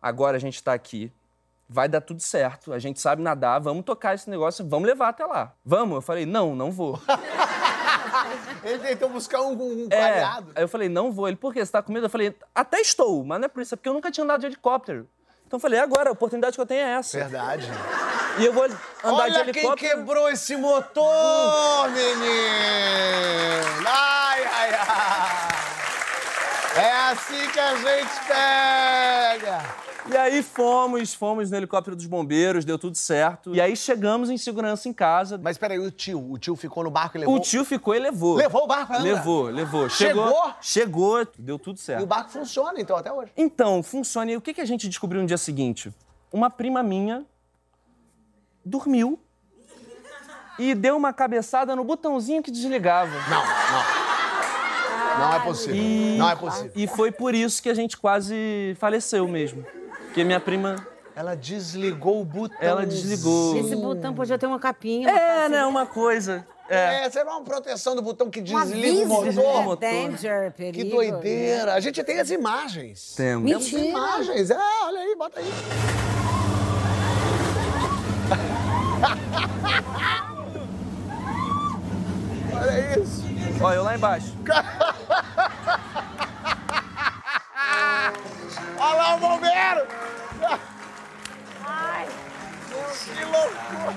agora 0.03 0.37
a 0.37 0.41
gente 0.41 0.61
tá 0.61 0.73
aqui, 0.73 1.13
vai 1.69 1.89
dar 1.89 2.01
tudo 2.01 2.21
certo, 2.21 2.73
a 2.73 2.81
gente 2.81 3.01
sabe 3.01 3.23
nadar, 3.23 3.61
vamos 3.61 3.85
tocar 3.85 4.17
esse 4.17 4.29
negócio, 4.29 4.67
vamos 4.69 4.89
levar 4.89 5.11
até 5.11 5.25
lá. 5.25 5.53
Vamos? 5.65 5.95
Eu 5.95 6.03
falei: 6.03 6.27
não, 6.27 6.57
não 6.57 6.73
vou. 6.73 7.01
Ele 8.65 8.79
tentou 8.81 9.09
buscar 9.09 9.41
um, 9.41 9.53
um 9.53 9.89
É. 9.91 10.25
Aí 10.25 10.43
eu 10.57 10.69
falei, 10.69 10.89
não 10.89 11.13
vou. 11.13 11.29
Ele, 11.29 11.37
por 11.37 11.55
quê? 11.55 11.65
Você 11.65 11.71
tá 11.71 11.81
com 11.81 11.93
medo? 11.93 12.07
Eu 12.07 12.11
falei, 12.11 12.37
até 12.55 12.81
estou, 12.81 13.25
mas 13.25 13.39
não 13.39 13.47
é 13.47 13.49
por 13.49 13.63
isso, 13.63 13.75
é 13.75 13.77
porque 13.77 13.89
eu 13.89 13.95
nunca 13.95 14.11
tinha 14.11 14.25
andado 14.25 14.41
de 14.41 14.47
helicóptero. 14.47 15.09
Então 15.47 15.57
eu 15.57 15.61
falei, 15.61 15.79
agora, 15.79 16.11
a 16.11 16.13
oportunidade 16.13 16.57
que 16.57 16.61
eu 16.61 16.67
tenho 16.67 16.81
é 16.81 16.93
essa. 16.93 17.19
Verdade. 17.19 17.71
E 18.39 18.47
eu 18.47 18.53
vou 18.53 18.65
andar 18.65 18.75
de 18.75 19.09
Olha 19.09 19.45
quem 19.53 19.63
helicóptero. 19.63 19.97
quebrou 19.97 20.29
esse 20.31 20.57
motor, 20.57 21.91
menino! 21.91 22.11
Ai, 23.87 24.45
ai, 24.45 24.71
ai! 24.75 25.61
É 26.77 26.93
assim 27.11 27.49
que 27.51 27.59
a 27.59 27.75
gente 27.75 28.27
pega! 28.27 29.81
E 30.11 30.17
aí 30.17 30.43
fomos, 30.43 31.13
fomos 31.13 31.51
no 31.51 31.57
helicóptero 31.57 31.95
dos 31.95 32.07
bombeiros, 32.07 32.65
deu 32.65 32.79
tudo 32.79 32.97
certo. 32.97 33.55
E 33.55 33.61
aí 33.61 33.77
chegamos 33.77 34.31
em 34.31 34.39
segurança 34.39 34.89
em 34.89 34.93
casa. 34.93 35.39
Mas 35.43 35.59
peraí, 35.59 35.79
o 35.79 35.91
tio? 35.91 36.33
O 36.33 36.39
tio 36.39 36.57
ficou 36.57 36.83
no 36.83 36.91
barco 36.91 37.17
e 37.19 37.21
levou... 37.21 37.37
O 37.37 37.41
tio 37.41 37.65
ficou 37.65 37.95
e 37.95 37.99
levou. 37.99 38.37
Levou 38.37 38.65
o 38.65 38.67
barco 38.67 38.93
Angra? 38.95 39.05
Levou, 39.05 39.45
levou. 39.45 39.89
Chegou? 39.89 40.55
Chegou, 40.61 41.27
deu 41.39 41.59
tudo 41.59 41.77
E 41.77 41.81
o 41.81 41.83
certo. 41.83 42.07
barco 42.07 42.31
funciona, 42.31 42.81
então, 42.81 42.97
até 42.97 43.13
hoje. 43.13 43.31
Então, 43.37 43.83
funciona. 43.83 44.31
E 44.33 44.37
o 44.37 44.41
que, 44.41 44.55
que 44.55 44.61
a 44.61 44.65
gente 44.65 44.89
descobriu 44.89 45.21
no 45.21 45.27
dia 45.27 45.39
seguinte? 45.39 45.93
Uma 46.33 46.49
prima 46.49 46.83
minha 46.83 47.25
dormiu 48.71 49.19
e 50.59 50.75
deu 50.75 50.97
uma 50.97 51.13
cabeçada 51.13 51.75
no 51.77 51.85
botãozinho 51.85 52.43
que 52.43 52.51
desligava. 52.51 53.11
Não, 53.29 53.43
não. 53.45 54.01
Não 55.19 55.35
é 55.35 55.41
possível. 55.41 55.75
E- 55.77 56.17
Não 56.17 56.31
é 56.31 56.37
possível. 56.37 56.73
E 56.75 56.87
foi 56.87 57.11
por 57.13 57.35
isso 57.35 57.63
que 57.63 57.69
a 57.69 57.75
gente 57.75 57.97
quase 57.97 58.75
faleceu 58.79 59.27
mesmo. 59.29 59.65
Porque 60.05 60.25
minha 60.25 60.41
prima, 60.41 60.77
Ela 61.15 61.35
desligou 61.37 62.21
o 62.23 62.25
botão. 62.25 62.57
ela 62.61 62.87
desligou. 62.87 63.57
Esse 63.59 63.77
botão 63.77 64.15
podia 64.15 64.39
ter 64.39 64.47
uma 64.47 64.59
capinha. 64.59 65.09
uma 65.11 65.19
É, 65.21 65.49
né? 65.49 65.65
Uma 65.67 65.85
coisa. 65.87 66.47
É. 66.69 67.05
É, 67.05 67.11
será 67.11 67.33
uma 67.33 67.43
proteção 67.43 67.97
do 67.97 68.01
botão 68.03 68.31
que 68.31 68.41
desliga 68.41 69.03
o 69.03 69.09
motor? 69.09 69.25
né? 69.35 69.63
motor. 69.63 69.77
Danger, 69.81 70.53
perigo. 70.53 70.85
Que 70.85 70.91
doideira. 70.91 71.75
A 71.75 71.81
gente 71.81 72.03
tem 72.05 72.21
as 72.21 72.31
imagens. 72.31 73.13
Temos. 73.17 73.51
Temos 73.51 73.73
Mentira. 73.73 73.89
imagens. 73.89 74.51
É, 74.51 74.57
olha 74.85 75.01
aí, 75.01 75.17
bota 75.17 75.41
aí. 75.41 75.47
Olha 82.53 82.99
isso. 83.01 83.25
Olha, 83.63 83.77
eu 83.77 83.83
lá 83.85 83.97
embaixo. 83.97 84.35
Olha 88.79 88.95
lá 88.95 89.15
o 89.15 89.21
bombeiro. 89.21 89.87
Que 93.05 93.25
loucura. 93.25 93.91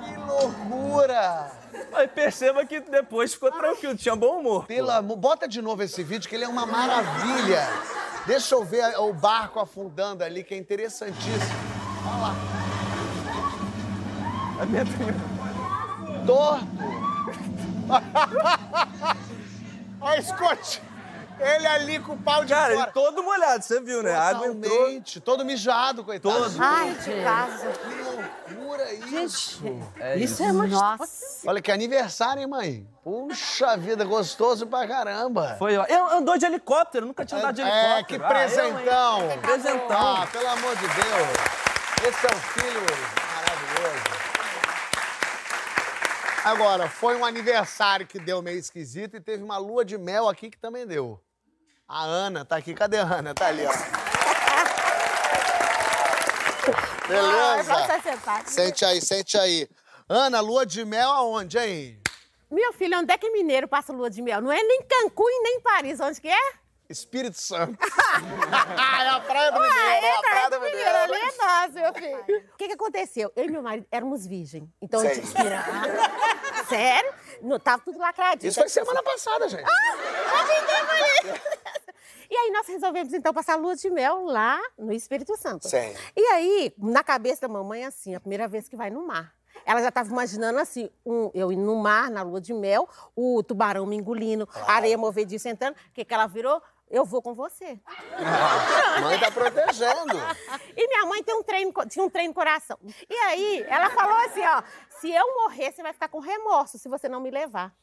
Que 0.00 0.16
loucura. 0.16 1.50
Mas 1.92 2.10
perceba 2.10 2.64
que 2.64 2.80
depois 2.80 3.34
ficou 3.34 3.52
tranquilo, 3.52 3.96
tinha 3.96 4.16
bom 4.16 4.40
humor. 4.40 4.66
Pelo 4.66 4.90
amor, 4.90 5.16
bota 5.16 5.46
de 5.46 5.60
novo 5.60 5.82
esse 5.82 6.02
vídeo 6.02 6.28
que 6.28 6.34
ele 6.34 6.44
é 6.44 6.48
uma 6.48 6.66
maravilha. 6.66 7.68
Deixa 8.26 8.54
eu 8.54 8.64
ver 8.64 8.98
o 8.98 9.12
barco 9.12 9.60
afundando 9.60 10.24
ali, 10.24 10.42
que 10.42 10.54
é 10.54 10.58
interessantíssimo. 10.58 11.54
Olha 12.06 12.16
lá. 12.22 12.34
A 14.60 14.66
minha. 14.66 14.84
Torto. 16.26 16.66
Olha, 20.00 20.22
Scott. 20.22 20.82
Ele 21.38 21.66
ali 21.66 21.98
com 22.00 22.14
o 22.14 22.18
pau 22.18 22.44
de 22.46 22.52
Cara, 22.54 22.72
ele 22.72 22.80
fora. 22.80 22.92
todo 22.92 23.22
molhado, 23.22 23.62
você 23.62 23.78
viu, 23.78 24.02
né? 24.02 24.14
A 24.14 24.28
água 24.28 24.46
entrou. 24.46 24.70
Totalmente. 24.74 25.20
Todo 25.20 25.44
mijado, 25.44 26.02
coitado. 26.02 26.34
Todo. 26.34 26.56
Ai, 26.58 26.94
de 26.94 27.22
casa. 27.22 27.72
Que 28.84 29.14
loucura 29.14 29.24
isso. 29.24 29.62
Isso 30.16 30.42
é 30.42 30.52
uma 30.52 30.66
Nossa. 30.66 31.48
Olha 31.48 31.60
que 31.62 31.72
aniversário, 31.72 32.40
hein, 32.40 32.46
mãe? 32.46 32.86
Puxa 33.02 33.76
vida, 33.76 34.04
gostoso 34.04 34.66
pra 34.66 34.86
caramba. 34.86 35.56
Foi, 35.58 35.76
ó. 35.76 35.84
Eu 35.84 36.06
andou 36.08 36.36
de 36.36 36.44
helicóptero, 36.44 37.06
nunca 37.06 37.24
tinha 37.24 37.38
andado 37.40 37.54
de 37.54 37.62
helicóptero. 37.62 37.98
É, 37.98 38.02
que 38.04 38.14
Ah, 38.14 38.18
eu, 38.18 38.28
presentão. 38.28 39.38
Presentão. 39.42 40.16
Ah, 40.16 40.26
pelo 40.30 40.48
amor 40.48 40.74
de 40.76 40.86
Deus. 40.88 42.08
Esse 42.08 42.26
é 42.26 42.30
o 42.30 42.36
filho 42.36 42.80
maravilhoso. 43.34 44.16
Agora, 46.44 46.88
foi 46.88 47.16
um 47.16 47.24
aniversário 47.24 48.06
que 48.06 48.18
deu 48.20 48.40
meio 48.42 48.58
esquisito 48.58 49.16
e 49.16 49.20
teve 49.20 49.42
uma 49.42 49.58
lua 49.58 49.84
de 49.84 49.98
mel 49.98 50.28
aqui 50.28 50.50
que 50.50 50.58
também 50.58 50.86
deu. 50.86 51.20
A 51.88 52.04
Ana 52.04 52.44
tá 52.44 52.56
aqui. 52.56 52.74
Cadê 52.74 52.98
a 52.98 53.02
Ana? 53.02 53.34
Tá 53.34 53.46
ali, 53.46 53.64
ó. 53.66 53.72
Beleza? 57.08 57.74
Você 57.74 58.10
sentar. 58.10 58.46
Sente 58.46 58.84
aí, 58.84 59.00
sente 59.00 59.38
aí. 59.38 59.68
Ana, 60.08 60.40
lua 60.40 60.64
de 60.64 60.84
mel 60.84 61.10
aonde, 61.10 61.58
hein? 61.58 62.00
Meu 62.50 62.72
filho, 62.72 62.98
onde 62.98 63.12
é 63.12 63.18
que 63.18 63.30
mineiro 63.30 63.66
passa 63.66 63.92
lua 63.92 64.08
de 64.08 64.22
mel? 64.22 64.40
Não 64.40 64.52
é 64.52 64.62
nem 64.62 64.82
Cancún 64.82 65.28
e 65.28 65.42
nem 65.42 65.60
Paris. 65.60 65.98
Onde 66.00 66.20
que 66.20 66.28
é? 66.28 66.52
Espírito 66.88 67.40
Santo. 67.40 67.76
é 67.82 69.08
a 69.08 69.20
praia 69.20 69.50
do 69.50 69.60
Mineiro, 69.60 70.06
é 70.06 70.16
a 70.16 70.20
praia 70.20 70.50
do 70.50 70.60
Mineiro. 70.60 70.96
Ali 70.96 71.14
é 71.14 71.44
nosso, 71.44 71.72
meu 71.74 71.94
filho. 71.94 72.44
O 72.52 72.56
que 72.56 72.68
que 72.68 72.72
aconteceu? 72.74 73.32
Eu 73.34 73.44
e 73.44 73.50
meu 73.50 73.62
marido 73.62 73.86
éramos 73.90 74.26
virgem. 74.26 74.72
Então 74.80 75.00
a 75.00 75.04
gente 75.04 75.14
Sei. 75.14 75.24
inspirava. 75.24 75.72
Sério? 76.68 77.12
Não, 77.42 77.58
tava 77.58 77.82
tudo 77.82 77.98
lacradinho. 77.98 78.48
Isso 78.48 78.60
foi 78.60 78.68
semana 78.68 79.02
passada, 79.02 79.48
gente. 79.48 79.64
E 82.30 82.36
aí 82.36 82.50
nós 82.50 82.66
resolvemos, 82.66 83.12
então, 83.12 83.32
passar 83.32 83.56
lua 83.56 83.74
de 83.76 83.88
mel 83.90 84.24
lá 84.24 84.60
no 84.78 84.92
Espírito 84.92 85.36
Santo. 85.36 85.68
Sim. 85.68 85.94
E 86.16 86.20
aí, 86.28 86.74
na 86.78 87.02
cabeça 87.04 87.42
da 87.42 87.48
mamãe, 87.48 87.84
assim, 87.84 88.14
a 88.14 88.20
primeira 88.20 88.46
vez 88.48 88.68
que 88.68 88.76
vai 88.76 88.90
no 88.90 89.06
mar. 89.06 89.34
Ela 89.64 89.80
já 89.80 89.88
estava 89.88 90.08
imaginando 90.10 90.58
assim, 90.58 90.90
um, 91.04 91.30
eu 91.34 91.50
indo 91.50 91.62
no 91.64 91.76
mar, 91.76 92.10
na 92.10 92.22
lua 92.22 92.40
de 92.40 92.52
mel, 92.52 92.86
o 93.16 93.42
tubarão 93.42 93.86
me 93.86 93.96
engolindo, 93.96 94.46
a 94.66 94.74
areia 94.74 94.98
movediça 94.98 95.48
entrando. 95.48 95.74
O 95.74 95.92
que, 95.94 96.04
que 96.04 96.12
ela 96.14 96.26
virou? 96.26 96.60
Eu 96.90 97.04
vou 97.04 97.20
com 97.22 97.34
você. 97.34 97.80
Mãe 99.02 99.18
tá 99.18 99.30
protegendo. 99.30 100.14
E 100.76 100.86
minha 100.86 101.06
mãe 101.06 101.22
tem 101.22 101.34
um 101.34 101.42
trem, 101.42 101.64
no 101.66 101.72
co- 101.72 101.86
tinha 101.86 102.04
um 102.04 102.10
trem 102.10 102.28
no 102.28 102.34
coração. 102.34 102.78
E 103.08 103.14
aí, 103.14 103.64
ela 103.68 103.90
falou 103.90 104.16
assim, 104.26 104.42
ó, 104.46 104.62
se 105.00 105.10
eu 105.10 105.26
morrer, 105.34 105.72
você 105.72 105.82
vai 105.82 105.92
ficar 105.92 106.08
com 106.08 106.20
remorso 106.20 106.78
se 106.78 106.88
você 106.88 107.08
não 107.08 107.20
me 107.20 107.30
levar. 107.30 107.74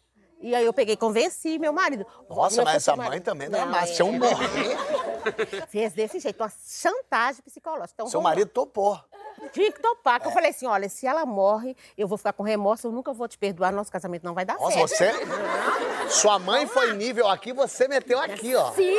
E 0.42 0.54
aí 0.54 0.66
eu 0.66 0.74
peguei, 0.74 0.98
convenci 0.98 1.58
meu 1.58 1.72
marido. 1.72 2.06
Nossa, 2.30 2.63
mas 2.63 2.75
essa 2.75 2.96
marido- 2.96 3.12
mãe 3.12 3.22
também 3.22 3.48
não 3.50 3.60
é 3.60 3.66
Não, 3.66 3.72
massa. 3.72 3.94
Se 3.94 4.02
eu 4.02 4.08
é. 4.08 4.12
morrer, 4.12 4.78
Fez 5.70 5.94
desse 5.94 6.20
jeito, 6.20 6.42
uma 6.42 6.52
chantagem 6.66 7.42
psicológica. 7.42 7.94
Então, 7.94 8.08
seu 8.08 8.22
marido 8.22 8.50
topou. 8.50 9.00
Tinha 9.52 9.72
que 9.72 9.82
topar, 9.82 10.20
que 10.22 10.28
eu 10.28 10.32
falei 10.32 10.52
assim, 10.52 10.66
olha, 10.68 10.88
se 10.90 11.08
ela 11.08 11.25
morre, 11.25 11.75
eu 11.98 12.08
vou 12.08 12.18
ficar 12.18 12.34
com 12.34 12.44
remorso, 12.44 12.88
eu 12.88 12.92
nunca 12.92 13.12
vou 13.13 13.28
te 13.28 13.38
perdoar, 13.38 13.72
nosso 13.74 13.92
casamento 13.92 14.24
não 14.24 14.34
vai 14.34 14.46
dar 14.46 14.58
Nossa, 14.58 14.88
certo. 14.88 15.25
você... 15.25 16.10
Sua 16.10 16.38
mãe 16.38 16.68
foi 16.68 16.94
nível 16.94 17.28
aqui, 17.28 17.52
você 17.54 17.88
meteu 17.88 18.20
aqui, 18.20 18.56
ó. 18.56 18.72
Sim, 18.74 18.96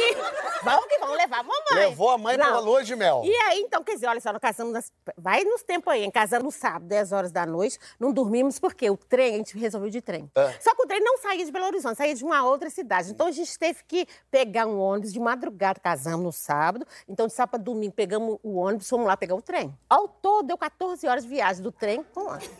vamos 0.64 0.86
que 0.86 0.98
vamos 0.98 1.16
levar 1.16 1.40
a 1.40 1.42
mamãe. 1.42 1.88
Levou 1.88 2.10
a 2.10 2.18
mãe 2.18 2.36
pra 2.36 2.50
Não. 2.50 2.60
lua 2.60 2.84
de 2.84 2.96
mel. 2.96 3.22
E 3.24 3.34
aí, 3.34 3.60
então, 3.60 3.82
quer 3.82 3.94
dizer, 3.94 4.06
olha 4.06 4.20
só, 4.20 4.32
nós 4.32 4.40
casamos, 4.40 4.72
nas... 4.72 4.92
vai 5.16 5.44
nos 5.44 5.62
tempos 5.62 5.92
aí, 5.92 6.04
hein? 6.04 6.10
casamos 6.10 6.44
no 6.44 6.50
sábado, 6.52 6.86
10 6.86 7.12
horas 7.12 7.32
da 7.32 7.46
noite, 7.46 7.78
não 7.98 8.12
dormimos 8.12 8.58
porque 8.58 8.88
o 8.90 8.96
trem, 8.96 9.34
a 9.34 9.36
gente 9.38 9.56
resolveu 9.56 9.90
de 9.90 10.00
trem. 10.00 10.30
É. 10.34 10.52
Só 10.60 10.74
que 10.74 10.82
o 10.82 10.86
trem 10.86 11.00
não 11.00 11.18
saía 11.18 11.44
de 11.44 11.52
Belo 11.52 11.66
Horizonte, 11.66 11.96
saía 11.96 12.14
de 12.14 12.24
uma 12.24 12.44
outra 12.44 12.68
cidade. 12.70 13.10
Então, 13.10 13.26
a 13.26 13.32
gente 13.32 13.58
teve 13.58 13.80
que 13.86 14.06
pegar 14.30 14.66
um 14.66 14.78
ônibus 14.78 15.12
de 15.12 15.20
madrugada, 15.20 15.80
casamos 15.80 16.24
no 16.24 16.32
sábado, 16.32 16.86
então 17.08 17.26
de 17.26 17.32
sábado 17.32 17.50
para 17.50 17.62
domingo 17.62 17.92
pegamos 17.92 18.38
o 18.42 18.56
ônibus, 18.56 18.88
fomos 18.88 19.06
lá 19.06 19.16
pegar 19.16 19.34
o 19.34 19.42
trem. 19.42 19.72
Ao 19.88 20.08
todo, 20.08 20.46
deu 20.46 20.58
14 20.58 21.06
horas 21.06 21.24
de 21.24 21.28
viagem 21.30 21.62
do 21.62 21.70
trem 21.70 22.02
com 22.14 22.28
ônibus. 22.28 22.50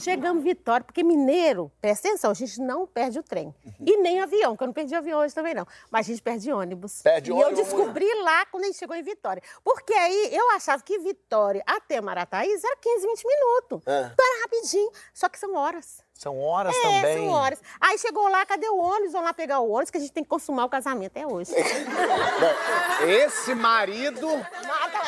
Chegamos 0.00 0.42
em 0.42 0.44
Vitória, 0.44 0.84
porque 0.84 1.02
mineiro, 1.02 1.70
presta 1.80 2.08
atenção, 2.08 2.30
a 2.30 2.34
gente 2.34 2.60
não 2.60 2.86
perde 2.86 3.18
o 3.18 3.22
trem. 3.22 3.54
E 3.80 3.96
nem 3.96 4.20
avião, 4.20 4.56
que 4.56 4.62
eu 4.62 4.66
não 4.66 4.74
perdi 4.74 4.94
avião 4.94 5.20
hoje 5.20 5.34
também 5.34 5.54
não, 5.54 5.66
mas 5.90 6.06
a 6.06 6.10
gente 6.10 6.22
perde 6.22 6.52
ônibus. 6.52 7.02
Perde 7.02 7.30
e 7.30 7.32
ônibus. 7.32 7.45
Eu 7.50 7.54
descobri 7.54 8.08
lá 8.22 8.46
quando 8.46 8.64
a 8.64 8.66
gente 8.66 8.78
chegou 8.78 8.96
em 8.96 9.02
Vitória. 9.02 9.42
Porque 9.64 9.92
aí 9.92 10.34
eu 10.34 10.50
achava 10.52 10.82
que 10.82 10.98
Vitória 10.98 11.62
até 11.66 12.00
Marataízes 12.00 12.64
era 12.64 12.76
15, 12.76 13.06
20 13.06 13.26
minutos. 13.26 13.86
É. 13.86 14.10
Então 14.12 14.26
era 14.26 14.42
rapidinho. 14.42 14.90
Só 15.12 15.28
que 15.28 15.38
são 15.38 15.54
horas. 15.54 16.05
São 16.18 16.40
horas 16.40 16.74
É, 16.74 16.82
também. 16.82 17.16
são 17.18 17.28
horas. 17.28 17.60
Aí 17.80 17.98
chegou 17.98 18.26
lá, 18.28 18.44
cadê 18.46 18.66
o 18.68 18.78
ônibus? 18.78 19.12
Vamos 19.12 19.26
lá 19.26 19.34
pegar 19.34 19.60
o 19.60 19.70
ônibus, 19.70 19.90
que 19.90 19.98
a 19.98 20.00
gente 20.00 20.12
tem 20.12 20.22
que 20.24 20.30
consumar 20.30 20.64
o 20.64 20.68
casamento. 20.68 21.14
É 21.16 21.26
hoje. 21.26 21.52
Bom, 21.54 23.06
esse 23.06 23.54
marido 23.54 24.26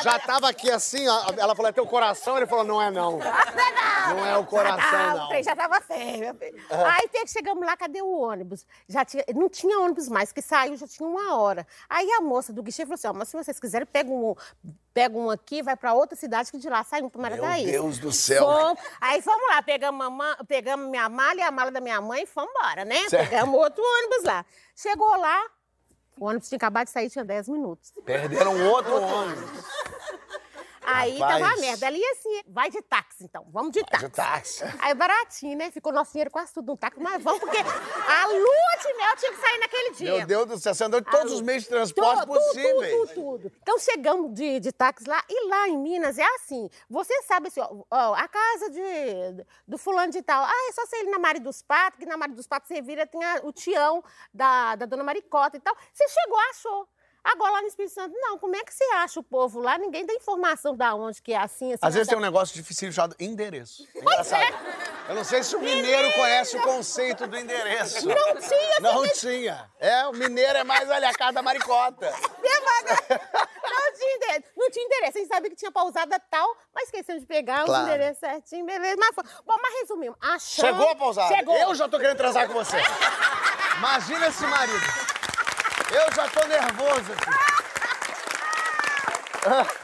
já 0.03 0.19
tava 0.19 0.47
aqui 0.49 0.69
assim, 0.69 1.07
ó, 1.07 1.25
ela 1.37 1.55
falou, 1.55 1.69
é 1.69 1.73
teu 1.73 1.85
coração? 1.87 2.37
Ele 2.37 2.45
falou, 2.45 2.63
não 2.63 2.81
é 2.81 2.91
não. 2.91 3.19
Não 4.09 4.25
é 4.25 4.37
o 4.37 4.45
coração, 4.45 4.99
Ah, 4.99 5.13
não. 5.15 5.25
O 5.25 5.27
trem 5.29 5.43
já 5.43 5.55
tava 5.55 5.81
feio, 5.81 6.19
meu 6.19 6.35
filho. 6.35 6.57
Aí 6.69 7.07
tem 7.09 7.25
que 7.25 7.31
chegamos 7.31 7.65
lá, 7.65 7.75
cadê 7.75 8.01
o 8.01 8.11
ônibus? 8.19 8.65
Já 8.87 9.03
tinha, 9.03 9.23
não 9.35 9.49
tinha 9.49 9.79
ônibus 9.79 10.07
mais, 10.09 10.31
que 10.31 10.41
saiu 10.41 10.77
já 10.77 10.87
tinha 10.87 11.07
uma 11.07 11.35
hora. 11.35 11.65
Aí 11.89 12.09
a 12.11 12.21
moça 12.21 12.53
do 12.53 12.61
guichê 12.63 12.83
falou 12.83 12.95
assim: 12.95 13.07
ó, 13.07 13.13
mas 13.13 13.29
se 13.29 13.35
vocês 13.37 13.59
quiserem, 13.59 13.87
pega 13.87 14.09
um, 14.09 14.35
pega 14.93 15.17
um 15.17 15.29
aqui, 15.29 15.61
vai 15.61 15.75
pra 15.75 15.93
outra 15.93 16.15
cidade, 16.15 16.51
que 16.51 16.57
de 16.57 16.69
lá 16.69 16.83
sai 16.83 17.01
um 17.01 17.09
pro 17.09 17.21
Marataízes. 17.21 17.71
Deus 17.71 17.99
do 17.99 18.11
céu. 18.11 18.43
Fomos- 18.45 18.79
aí 18.99 19.21
fomos 19.21 19.47
lá, 19.49 19.61
pegamos, 19.61 20.07
pegamos 20.47 20.89
minha 20.89 21.07
mala 21.09 21.39
e 21.39 21.43
a 21.43 21.51
mala 21.51 21.71
da 21.71 21.79
minha 21.81 22.01
mãe 22.01 22.23
e 22.23 22.25
fomos 22.25 22.49
embora, 22.51 22.83
né? 22.85 23.07
Certo. 23.09 23.29
Pegamos 23.29 23.55
outro 23.59 23.83
ônibus 23.83 24.23
lá. 24.23 24.45
Chegou 24.75 25.15
lá, 25.17 25.41
o 26.19 26.25
ônibus 26.25 26.49
tinha 26.49 26.57
acabado 26.57 26.85
de 26.87 26.91
sair, 26.91 27.09
tinha 27.09 27.23
10 27.23 27.47
minutos. 27.49 27.93
Perderam 28.03 28.67
outro 28.71 28.93
ônibus. 29.01 29.63
Aí 30.95 31.17
Rapaz. 31.19 31.41
tava 31.41 31.53
uma 31.53 31.61
merda. 31.61 31.87
Ali 31.87 32.03
assim, 32.05 32.41
vai 32.47 32.69
de 32.69 32.81
táxi 32.81 33.23
então, 33.23 33.45
vamos 33.51 33.71
de 33.71 33.83
táxi. 33.83 34.05
De 34.05 34.11
táxi. 34.11 34.63
Aí 34.79 34.93
baratinho, 34.93 35.57
né? 35.57 35.71
Ficou 35.71 35.91
nosso 35.91 36.11
dinheiro 36.11 36.31
quase 36.31 36.53
tudo 36.53 36.67
no 36.71 36.77
táxi, 36.77 36.99
mas 36.99 37.23
vamos, 37.23 37.39
porque 37.39 37.57
a 37.57 38.27
lua 38.27 38.77
de 38.81 38.93
mel 38.93 39.15
tinha 39.17 39.31
que 39.31 39.39
sair 39.39 39.57
naquele 39.59 39.91
dia. 39.91 40.17
Meu 40.17 40.27
Deus 40.27 40.45
do 40.47 40.59
céu, 40.59 40.73
você 40.73 40.83
andou 40.83 41.01
de 41.01 41.09
todos 41.09 41.33
os 41.33 41.41
meios 41.41 41.63
de 41.63 41.69
transporte 41.69 42.21
tudo, 42.25 42.33
possíveis. 42.33 42.91
Tudo, 42.93 43.07
tudo, 43.07 43.39
tudo. 43.39 43.51
Então 43.61 43.77
chegamos 43.79 44.33
de, 44.33 44.59
de 44.59 44.71
táxi 44.71 45.07
lá, 45.07 45.23
e 45.29 45.47
lá 45.47 45.67
em 45.69 45.77
Minas 45.77 46.17
é 46.17 46.25
assim. 46.35 46.69
Você 46.89 47.21
sabe 47.23 47.47
assim, 47.49 47.61
ó, 47.61 47.69
ó, 47.91 48.13
a 48.15 48.27
casa 48.27 48.69
de, 48.69 49.45
do 49.67 49.77
fulano 49.77 50.11
de 50.11 50.21
tal. 50.21 50.43
Ah, 50.43 50.67
é 50.69 50.71
só 50.73 50.85
você 50.85 51.03
ir 51.03 51.09
na 51.09 51.19
Mari 51.19 51.39
dos 51.39 51.61
Patos, 51.61 51.99
que 51.99 52.05
na 52.05 52.17
Mari 52.17 52.33
dos 52.33 52.47
Patos 52.47 52.67
você 52.67 52.81
vira, 52.81 53.05
tem 53.05 53.23
a- 53.23 53.41
o 53.43 53.51
tião 53.51 54.03
da, 54.33 54.75
da 54.75 54.85
dona 54.85 55.03
Maricota 55.03 55.57
e 55.57 55.59
tal. 55.59 55.75
Você 55.93 56.07
chegou, 56.07 56.39
achou. 56.51 56.87
Agora 57.23 57.51
lá 57.51 57.61
no 57.61 57.67
Espírito 57.67 57.93
Santo, 57.93 58.15
não, 58.17 58.37
como 58.37 58.55
é 58.55 58.63
que 58.63 58.73
você 58.73 58.83
acha 58.95 59.19
o 59.19 59.23
povo 59.23 59.59
lá? 59.59 59.77
Ninguém 59.77 60.05
tem 60.05 60.15
informação 60.17 60.75
da 60.75 60.95
onde 60.95 61.21
que 61.21 61.33
é 61.33 61.37
assim, 61.37 61.73
assim. 61.73 61.79
Às 61.81 61.93
vezes 61.93 62.07
tem 62.07 62.17
um 62.17 62.21
negócio 62.21 62.55
difícil 62.55 62.91
chamado 62.91 63.15
endereço. 63.19 63.85
Engraçado. 63.95 64.55
Eu 65.09 65.15
não 65.15 65.23
sei 65.23 65.43
se 65.43 65.55
o 65.55 65.59
mineiro 65.59 66.11
conhece 66.13 66.55
o 66.57 66.61
conceito 66.61 67.27
do 67.27 67.37
endereço. 67.37 68.07
Não 68.07 68.35
tinha, 68.35 68.79
Não 68.79 69.07
tinha. 69.09 69.71
É, 69.79 70.05
o 70.07 70.13
mineiro 70.13 70.57
é 70.59 70.63
mais 70.63 70.89
ali 70.89 71.05
a 71.05 71.13
casa 71.13 71.33
da 71.33 71.41
maricota. 71.41 72.09
Não 72.89 73.93
tinha 73.95 74.15
endereço. 74.15 74.43
Não 74.55 74.69
tinha 74.71 74.85
endereço. 74.85 75.17
A 75.17 75.21
gente 75.21 75.27
sabia 75.27 75.49
que 75.49 75.55
tinha 75.55 75.71
pausada 75.71 76.19
tal, 76.31 76.55
mas 76.73 76.85
esqueceu 76.85 77.19
de 77.19 77.25
pegar 77.25 77.65
Claro. 77.65 77.83
os 77.83 77.89
endereços 77.89 78.19
certinho, 78.19 78.65
beleza. 78.65 78.95
Mas, 78.97 79.13
foi- 79.15 79.23
bom, 79.45 79.55
mas 79.61 79.73
resumindo. 79.81 80.15
Chegou 80.39 80.89
a 80.89 80.95
pousada. 80.95 81.35
Chegou. 81.35 81.55
Eu 81.55 81.75
já 81.75 81.87
tô 81.89 81.99
querendo 81.99 82.17
transar 82.17 82.47
com 82.47 82.53
você. 82.53 82.77
Imagina 83.77 84.27
esse 84.27 84.45
marido. 84.45 84.79
Eu 85.91 86.13
já 86.15 86.27
tô 86.29 86.47
nervoso 86.47 87.13
aqui. 87.13 87.29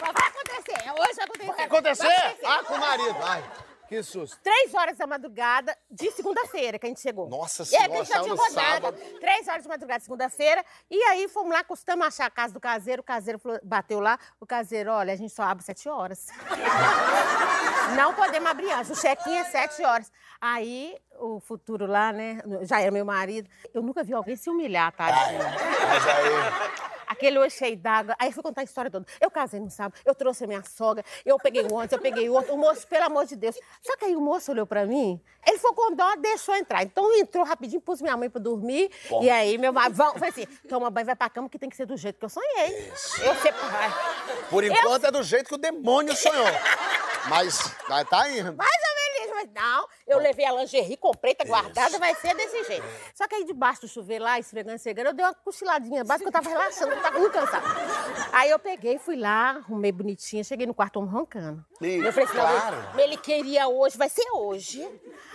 Mas 0.00 0.12
vai 0.12 0.26
acontecer. 0.28 0.90
Hoje 0.92 1.14
vai 1.14 1.24
acontecer. 1.24 1.52
Vai 1.56 1.64
acontecer? 1.66 2.06
Vai 2.06 2.16
acontecer. 2.16 2.46
Ah, 2.46 2.64
com 2.64 2.74
o 2.74 2.78
marido. 2.78 3.16
Ai, 3.22 3.44
que 3.92 4.02
susto. 4.02 4.38
Três 4.42 4.72
horas 4.72 4.96
da 4.96 5.06
madrugada 5.06 5.76
de 5.90 6.10
segunda-feira 6.12 6.78
que 6.78 6.86
a 6.86 6.88
gente 6.88 7.00
chegou. 7.00 7.28
Nossa 7.28 7.62
E 7.62 7.66
Senhora, 7.66 7.92
aí, 7.92 7.92
a 7.92 7.96
gente 8.04 8.08
já 8.08 8.22
tinha 8.22 8.34
rodado. 8.34 8.92
Três 9.20 9.48
horas 9.48 9.62
de 9.62 9.68
madrugada 9.68 9.98
de 9.98 10.04
segunda-feira. 10.04 10.64
E 10.90 11.02
aí 11.04 11.28
fomos 11.28 11.52
lá, 11.52 11.62
custamos 11.62 12.06
achar 12.06 12.26
a 12.26 12.30
casa 12.30 12.54
do 12.54 12.60
caseiro. 12.60 13.02
O 13.02 13.04
caseiro 13.04 13.40
bateu 13.62 14.00
lá. 14.00 14.18
O 14.40 14.46
caseiro, 14.46 14.90
olha, 14.90 15.12
a 15.12 15.16
gente 15.16 15.32
só 15.32 15.42
abre 15.42 15.62
sete 15.62 15.88
horas. 15.88 16.28
Não 17.96 18.14
podemos 18.14 18.48
abrir 18.48 18.70
antes. 18.72 18.96
O 18.96 19.00
check-in 19.00 19.36
é 19.36 19.44
sete 19.44 19.84
horas. 19.84 20.10
Aí, 20.40 20.96
o 21.18 21.40
futuro 21.40 21.86
lá, 21.86 22.12
né? 22.12 22.40
Já 22.62 22.80
era 22.80 22.90
meu 22.90 23.04
marido. 23.04 23.48
Eu 23.74 23.82
nunca 23.82 24.02
vi 24.02 24.14
alguém 24.14 24.36
se 24.36 24.48
humilhar, 24.48 24.92
tadinho. 24.92 25.38
Mas 25.38 26.06
aí. 26.08 26.81
Aquele 27.12 27.38
olho 27.38 27.50
cheio 27.50 27.76
d'água. 27.76 28.16
Aí 28.18 28.28
eu 28.28 28.32
fui 28.32 28.42
contar 28.42 28.62
a 28.62 28.64
história 28.64 28.90
toda. 28.90 29.06
Eu 29.20 29.30
casei 29.30 29.60
no 29.60 29.70
sábado, 29.70 30.00
eu 30.04 30.14
trouxe 30.14 30.44
a 30.44 30.46
minha 30.46 30.62
sogra, 30.64 31.04
eu 31.24 31.38
peguei 31.38 31.62
um 31.62 31.74
ontem, 31.74 31.94
eu 31.94 32.00
peguei 32.00 32.28
outro. 32.28 32.54
O 32.54 32.58
moço, 32.58 32.86
pelo 32.86 33.04
amor 33.04 33.26
de 33.26 33.36
Deus. 33.36 33.56
Só 33.82 33.96
que 33.96 34.06
aí 34.06 34.16
o 34.16 34.20
moço 34.20 34.50
olhou 34.50 34.66
pra 34.66 34.86
mim, 34.86 35.20
ele 35.46 35.58
ficou 35.58 35.74
com 35.74 35.94
dó, 35.94 36.16
deixou 36.16 36.54
entrar. 36.56 36.82
Então 36.82 37.12
entrou 37.16 37.44
rapidinho, 37.44 37.80
pus 37.80 38.00
minha 38.00 38.16
mãe 38.16 38.30
pra 38.30 38.40
dormir. 38.40 38.90
E 39.20 39.28
aí 39.28 39.58
meu 39.58 39.72
marido, 39.72 39.96
falei 39.96 40.30
assim, 40.30 40.46
toma 40.68 40.90
banho, 40.90 41.06
vai 41.06 41.16
pra 41.16 41.28
cama, 41.28 41.48
que 41.48 41.58
tem 41.58 41.68
que 41.68 41.76
ser 41.76 41.86
do 41.86 41.96
jeito 41.96 42.18
que 42.18 42.24
eu 42.24 42.28
sonhei. 42.30 42.90
Eu 43.22 43.34
sempre. 43.36 43.60
Ai, 43.62 43.92
Por 44.48 44.64
enquanto 44.64 45.04
é 45.06 45.10
do 45.10 45.22
jeito 45.22 45.48
que 45.48 45.54
o 45.54 45.58
demônio 45.58 46.16
sonhou. 46.16 46.46
Mas 47.28 47.58
tá 48.10 48.28
indo. 48.30 48.52
Menos 48.52 48.58
isso, 48.58 48.91
mas 49.42 49.50
não. 49.52 49.86
Eu 50.06 50.18
levei 50.18 50.44
a 50.44 50.52
lingerie, 50.52 50.96
comprei, 50.96 51.34
tá 51.34 51.44
guardada, 51.44 51.98
vai 51.98 52.14
ser 52.14 52.34
desse 52.34 52.64
jeito. 52.64 52.84
Só 53.14 53.26
que 53.26 53.34
aí 53.34 53.44
debaixo 53.44 53.82
do 53.82 53.88
chuveiro 53.88 54.24
lá, 54.24 54.38
esfregando, 54.38 54.76
esfregando, 54.76 55.08
eu 55.10 55.14
dei 55.14 55.24
uma 55.24 55.34
cochiladinha 55.34 56.04
básica, 56.04 56.28
eu 56.28 56.32
tava 56.32 56.48
relaxando, 56.48 56.92
eu 56.92 57.00
tava 57.02 57.18
muito 57.18 57.32
cansada. 57.32 57.66
Aí 58.32 58.50
eu 58.50 58.58
peguei, 58.58 58.98
fui 58.98 59.16
lá, 59.16 59.50
arrumei 59.50 59.92
bonitinha, 59.92 60.42
cheguei 60.44 60.66
no 60.66 60.74
quarto, 60.74 60.98
homem 60.98 61.10
roncando. 61.10 61.64
Ih, 61.80 61.98
eu 61.98 62.12
falei 62.12 62.24
assim, 62.28 62.34
claro. 62.36 63.00
ele- 63.00 63.16
queria 63.16 63.68
hoje, 63.68 63.96
vai 63.96 64.08
ser 64.08 64.24
hoje. 64.34 64.88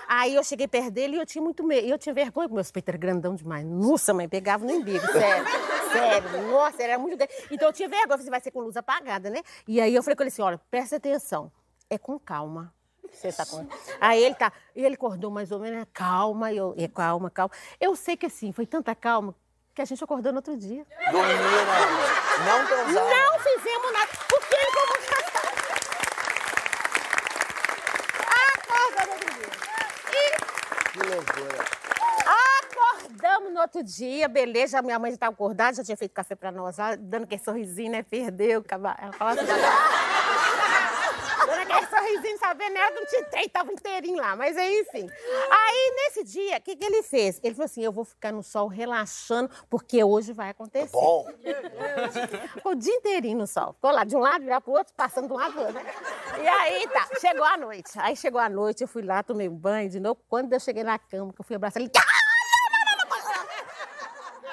Aí 0.08 0.36
eu 0.36 0.44
cheguei 0.44 0.68
perto 0.68 0.92
dele 0.92 1.18
e 1.18 1.20
eu 1.20 1.26
tinha 1.26 1.42
muito 1.42 1.64
medo. 1.64 1.86
E 1.86 1.90
eu 1.90 1.98
tinha 1.98 2.14
vergonha, 2.14 2.48
porque 2.48 2.56
meus 2.56 2.72
peitos 2.72 2.90
eram 2.90 3.00
grandão 3.00 3.36
demais. 3.36 3.66
Nossa, 3.66 4.14
mãe, 4.14 4.28
pegava 4.28 4.64
no 4.66 4.72
embigo, 4.72 5.06
sério. 5.08 5.46
sério, 5.92 6.48
nossa, 6.48 6.82
era 6.82 6.98
muito 6.98 7.18
grande. 7.18 7.34
Então 7.52 7.68
eu 7.70 7.74
tinha 7.74 7.88
vergonha, 7.90 8.14
eu 8.14 8.18
falei, 8.18 8.30
vai 8.32 8.42
ser 8.42 8.52
com 8.52 8.62
luz 8.62 8.78
apagada, 8.78 9.30
né? 9.30 9.42
E 9.68 9.80
aí 9.82 9.94
eu 9.94 10.02
falei 10.04 10.16
com 10.16 10.24
ele 10.24 10.30
assim, 10.30 10.42
olha, 10.42 10.60
presta 10.72 10.96
atenção, 10.96 11.52
é 11.90 11.98
com 11.98 12.18
calma. 12.20 12.74
Você 13.12 13.32
tá 13.32 13.46
com... 13.46 13.68
Aí 14.00 14.24
ele 14.24 14.36
tá, 14.36 14.52
e 14.76 14.84
ele 14.86 14.96
acordou 14.96 15.32
mais 15.32 15.52
ou 15.52 15.60
menos, 15.60 15.86
calma, 15.94 16.52
eu, 16.54 16.74
é 16.78 16.88
calma, 16.88 17.30
calma. 17.30 17.52
Eu 17.80 17.96
sei 17.96 18.16
que 18.18 18.26
assim, 18.28 18.52
foi 18.52 18.66
tanta 18.66 18.94
calma 18.96 19.34
que 19.74 19.82
a 19.82 19.86
gente 19.86 20.04
acordou 20.04 20.32
no 20.32 20.38
outro 20.40 20.58
dia. 20.58 20.86
Dormiram. 21.12 21.38
Não 22.46 22.66
transaram. 22.68 23.10
Não 23.10 23.40
fizemos 23.40 23.92
nada. 23.94 24.08
Porque 24.30 24.56
ele 24.56 24.72
como 24.72 24.98
Acordamos 28.54 29.08
no 29.08 29.14
outro 29.14 29.34
dia. 29.34 29.50
E 30.14 30.92
Que 30.92 31.00
loucura. 31.00 31.66
acordamos 32.72 33.54
no 33.54 33.62
outro 33.62 33.84
dia, 33.84 34.28
beleza. 34.28 34.82
Minha 34.82 35.00
mãe 35.00 35.12
já 35.12 35.16
estava 35.16 35.34
acordada, 35.34 35.78
já 35.78 35.84
tinha 35.84 35.98
feito 35.98 36.12
café 36.12 36.36
pra 36.36 36.52
nós, 36.52 36.78
lá, 36.78 36.96
dando 36.96 37.24
aquele 37.24 37.44
sorrisinho, 37.44 37.92
né? 37.92 38.04
Perdeu. 38.04 38.64
cava- 38.64 38.96
Ela 39.00 39.14
falava 39.14 39.42
assim, 39.42 39.52
sorrisinho, 42.08 42.38
sabendo, 42.40 42.78
ela 42.78 42.92
não 42.92 43.06
tinha 43.06 43.24
trem, 43.26 43.50
tava 43.50 43.72
inteirinho 43.72 44.18
lá, 44.18 44.36
mas 44.36 44.58
aí, 44.58 44.80
enfim. 44.82 45.10
Aí, 45.50 45.94
nesse 45.96 46.24
dia, 46.24 46.58
o 46.58 46.62
que, 46.62 46.76
que 46.76 46.86
ele 46.86 47.04
fez? 47.04 47.40
Ele 47.44 47.54
falou 47.54 47.66
assim: 47.66 47.84
eu 47.84 47.92
vou 47.92 48.06
ficar 48.06 48.32
no 48.32 48.42
sol 48.42 48.68
relaxando, 48.68 49.50
porque 49.70 50.04
hoje 50.04 50.34
vai 50.34 50.50
acontecer. 50.50 50.92
Bom. 50.92 51.28
Ficou 52.54 52.72
o 52.72 52.76
dia 52.76 52.94
inteirinho 52.94 53.38
no 53.38 53.48
sol. 53.48 53.74
Ficou 53.74 53.92
lá 53.92 54.04
de 54.04 54.16
um 54.16 54.20
lado, 54.20 54.46
já 54.46 54.62
pro 54.62 54.74
outro, 54.74 54.94
passando 54.96 55.28
de 55.28 55.34
um 55.34 55.38
lado 55.38 55.54
pro 55.54 55.62
outro. 55.64 55.76
né? 55.76 55.94
E 56.42 56.48
aí, 56.48 56.88
tá, 56.88 57.08
chegou 57.20 57.44
a 57.44 57.58
noite. 57.58 57.92
Aí 57.98 58.16
chegou 58.16 58.40
a 58.40 58.50
noite, 58.50 58.82
eu 58.82 58.88
fui 58.88 59.04
lá, 59.04 59.22
tomei 59.24 59.50
um 59.50 59.56
banho 59.56 59.90
de 59.90 60.00
novo. 60.00 60.20
Quando 60.28 60.54
eu 60.54 60.60
cheguei 60.60 60.84
na 60.84 60.98
cama, 60.98 61.34
que 61.34 61.42
eu 61.42 61.46
fui 61.46 61.56
abraçar 61.56 61.82
ele. 61.82 61.92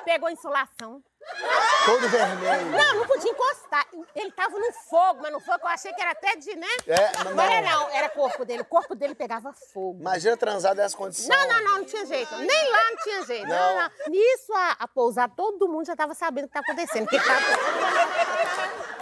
Pegou 0.05 0.29
insolação. 0.31 1.03
Todo 1.87 2.09
vermelho. 2.09 2.71
Não, 2.71 2.95
não 2.97 3.07
podia 3.07 3.31
encostar. 3.31 3.87
Ele 4.15 4.31
tava 4.33 4.59
no 4.59 4.73
fogo, 4.73 5.21
mas 5.23 5.33
no 5.33 5.41
fogo 5.41 5.61
eu 5.63 5.69
achei 5.69 5.93
que 5.93 6.01
era 6.01 6.13
até 6.13 6.37
de, 6.37 6.55
né? 6.57 6.67
É, 6.87 7.25
mas 7.25 7.35
não 7.35 7.43
era 7.43 7.71
não. 7.71 7.89
era 7.91 8.09
corpo 8.09 8.45
dele. 8.45 8.63
O 8.63 8.65
corpo 8.67 8.95
dele 8.95 9.15
pegava 9.15 9.53
fogo. 9.73 10.01
Imagina 10.01 10.37
transar 10.37 10.75
dessa 10.75 10.97
condição. 10.97 11.35
Não, 11.37 11.49
não, 11.49 11.65
não, 11.65 11.79
não 11.79 11.85
tinha 11.85 12.07
jeito. 12.07 12.35
Nem 12.37 12.71
lá 12.71 12.91
não 12.91 12.97
tinha 13.03 13.23
jeito. 13.25 13.47
Não, 13.47 13.77
Não. 13.77 13.83
não. 13.83 13.91
Nisso, 14.09 14.53
a, 14.55 14.77
a 14.81 14.89
pousada, 14.89 15.33
todo 15.37 15.69
mundo 15.69 15.87
já 15.87 15.93
estava 15.93 16.15
sabendo 16.15 16.45
o 16.45 16.49
que 16.49 16.59
estava 16.59 16.73
acontecendo. 16.73 17.09
Que 17.09 17.19
tava... 17.19 18.94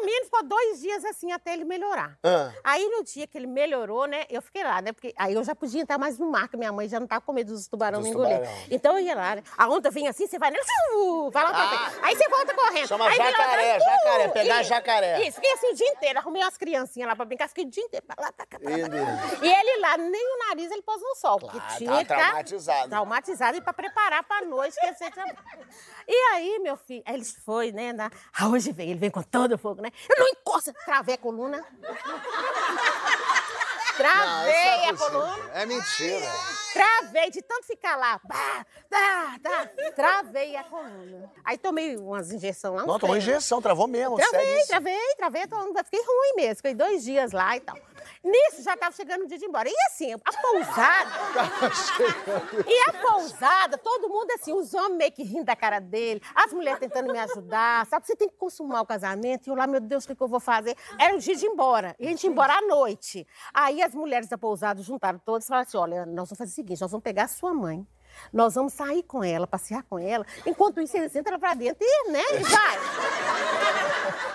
Resumindo, 0.00 0.24
ficou 0.24 0.42
dois 0.44 0.80
dias 0.80 1.04
assim 1.04 1.30
até 1.32 1.52
ele 1.52 1.64
melhorar. 1.64 2.18
Ah. 2.22 2.52
Aí 2.64 2.88
no 2.88 3.04
dia 3.04 3.26
que 3.26 3.36
ele 3.36 3.46
melhorou, 3.46 4.06
né, 4.06 4.24
eu 4.30 4.40
fiquei 4.42 4.62
lá, 4.64 4.80
né? 4.80 4.92
Porque 4.92 5.12
aí 5.16 5.34
eu 5.34 5.44
já 5.44 5.54
podia 5.54 5.82
entrar 5.82 5.98
mais 5.98 6.18
no 6.18 6.30
mar, 6.30 6.48
que 6.48 6.56
minha 6.56 6.72
mãe 6.72 6.88
já 6.88 6.98
não 6.98 7.06
tava 7.06 7.20
com 7.20 7.32
medo 7.32 7.52
dos 7.52 7.66
tubarão 7.68 8.00
Dos 8.00 8.08
me 8.08 8.14
engolir. 8.14 8.38
tubarão. 8.38 8.58
Então 8.70 8.98
eu 8.98 9.04
ia 9.04 9.14
lá, 9.14 9.36
né? 9.36 9.42
A 9.56 9.68
onda 9.68 9.90
vinha 9.90 10.10
assim, 10.10 10.26
você 10.26 10.38
vai, 10.38 10.50
né? 10.50 10.58
uh, 10.96 11.30
Vai 11.30 11.44
lá 11.44 11.50
pra 11.50 11.68
frente. 11.68 12.04
Aí 12.04 12.16
você 12.16 12.28
volta 12.28 12.54
correndo. 12.54 12.84
Ah. 12.84 12.88
Chama 12.88 13.04
aí 13.08 13.10
vem 13.16 13.18
lá 13.26 13.30
jacaré, 13.30 13.74
atrás, 13.76 13.84
jacaré, 13.84 14.28
pegar 14.28 14.60
isso, 14.60 14.68
jacaré. 14.70 15.20
Isso, 15.22 15.34
fiquei 15.36 15.52
assim 15.52 15.70
o 15.72 15.74
dia 15.74 15.88
inteiro. 15.88 16.18
Arrumei 16.18 16.42
umas 16.42 16.56
criancinhas 16.56 17.08
lá 17.08 17.16
pra 17.16 17.24
brincar, 17.24 17.48
fiquei 17.48 17.64
o 17.64 17.70
dia 17.70 17.84
inteiro. 17.84 18.06
Pra 18.06 18.16
lá, 18.24 18.32
pra 18.32 18.46
cá, 18.46 18.58
pra 18.58 18.70
lá, 18.70 18.88
pra. 18.88 19.46
E 19.46 19.52
ele 19.52 19.80
lá, 19.80 19.96
nem 19.98 20.34
o 20.34 20.48
nariz 20.48 20.70
ele 20.70 20.82
pôs 20.82 21.00
no 21.00 21.14
sol. 21.16 21.38
porque 21.38 21.58
Claro, 21.58 21.76
tinha 21.78 21.90
tava 21.90 22.02
que 22.04 22.08
tá 22.08 22.16
traumatizado. 22.16 22.88
Traumatizado 22.88 23.56
e 23.58 23.60
pra 23.60 23.72
preparar 23.72 24.22
pra 24.24 24.42
noite. 24.42 24.76
Que 24.80 24.86
ia 24.86 24.94
ser... 24.94 25.10
E 26.08 26.14
aí, 26.34 26.58
meu 26.60 26.76
filho, 26.76 27.02
aí 27.06 27.14
ele 27.14 27.24
foi, 27.24 27.72
né? 27.72 27.92
Na... 27.92 28.10
Ah, 28.40 28.48
hoje 28.48 28.72
vem, 28.72 28.90
ele 28.90 28.98
vem 28.98 29.10
com 29.10 29.22
todo 29.22 29.54
o 29.54 29.58
fogo, 29.58 29.82
né? 29.82 29.89
Eu 30.08 30.18
não 30.18 30.28
encosta, 30.28 30.72
travei 30.84 31.14
a 31.14 31.18
coluna. 31.18 31.58
Não, 31.58 31.96
Travei 33.96 34.52
não 34.52 34.60
é 34.60 34.88
a 34.88 34.94
possível. 34.94 35.20
coluna. 35.20 35.50
É 35.54 35.66
mentira. 35.66 36.26
Travei, 36.72 37.30
de 37.30 37.42
tanto 37.42 37.66
ficar 37.66 37.96
lá. 37.96 38.20
Bah, 38.24 38.64
tá, 38.88 39.38
tá, 39.42 39.66
travei 39.94 40.56
a 40.56 40.64
coluna. 40.64 41.30
Aí 41.44 41.58
tomei 41.58 41.96
umas 41.96 42.30
injeções 42.30 42.74
lá. 42.74 42.86
Não, 42.86 42.98
tomou 42.98 43.16
injeção, 43.16 43.60
travou 43.60 43.86
mesmo. 43.86 44.16
Travei, 44.16 44.66
travei, 44.66 45.14
travei, 45.16 45.46
tô- 45.46 45.84
fiquei 45.84 46.00
ruim 46.00 46.34
mesmo. 46.36 46.56
Fiquei 46.56 46.74
dois 46.74 47.02
dias 47.02 47.32
lá 47.32 47.56
e 47.56 47.60
tal. 47.60 47.76
Nisso 48.22 48.62
já 48.62 48.76
tava 48.76 48.94
chegando 48.94 49.22
o 49.24 49.26
dia 49.26 49.38
de 49.38 49.44
ir 49.44 49.48
embora. 49.48 49.68
E 49.68 49.74
assim, 49.88 50.12
a 50.12 50.42
pousada. 50.42 51.10
e 52.68 52.88
a 52.90 52.92
pousada, 52.92 53.78
todo 53.78 54.08
mundo 54.08 54.30
assim, 54.32 54.52
os 54.52 54.74
homens 54.74 54.96
meio 54.96 55.12
que 55.12 55.22
rindo 55.22 55.44
da 55.44 55.56
cara 55.56 55.78
dele, 55.80 56.20
as 56.34 56.52
mulheres 56.52 56.78
tentando 56.80 57.10
me 57.12 57.18
ajudar, 57.18 57.86
sabe? 57.86 58.06
Você 58.06 58.14
tem 58.14 58.28
que 58.28 58.36
consumar 58.36 58.82
o 58.82 58.86
casamento. 58.86 59.46
E 59.46 59.50
eu 59.50 59.54
lá, 59.54 59.66
meu 59.66 59.80
Deus, 59.80 60.04
o 60.04 60.08
que, 60.08 60.14
que 60.14 60.22
eu 60.22 60.28
vou 60.28 60.40
fazer? 60.40 60.76
Era 60.98 61.14
o 61.14 61.18
dia 61.18 61.34
de 61.34 61.44
ir 61.46 61.48
embora. 61.48 61.94
E 61.98 62.06
a 62.06 62.10
gente 62.10 62.24
ia 62.24 62.30
embora 62.30 62.54
à 62.54 62.60
noite. 62.62 63.26
Aí 63.54 63.82
as 63.82 63.94
mulheres 63.94 64.28
da 64.28 64.36
pousada 64.38 64.82
juntaram 64.82 65.18
todas 65.18 65.44
e 65.44 65.48
falaram 65.48 65.66
assim: 65.66 65.78
olha, 65.78 66.06
nós 66.06 66.28
vamos 66.28 66.38
fazer 66.38 66.52
seguinte: 66.60 66.80
nós 66.80 66.90
vamos 66.90 67.04
pegar 67.04 67.24
a 67.24 67.28
sua 67.28 67.52
mãe. 67.52 67.86
Nós 68.32 68.54
vamos 68.54 68.72
sair 68.72 69.02
com 69.04 69.24
ela, 69.24 69.46
passear 69.46 69.82
com 69.84 69.98
ela. 69.98 70.26
Enquanto 70.44 70.80
isso, 70.80 70.96
eles 70.96 71.14
entram 71.14 71.38
pra 71.38 71.54
dentro 71.54 71.78
e, 71.80 72.10
né, 72.10 72.22
e 72.34 72.42
vai. 72.42 72.78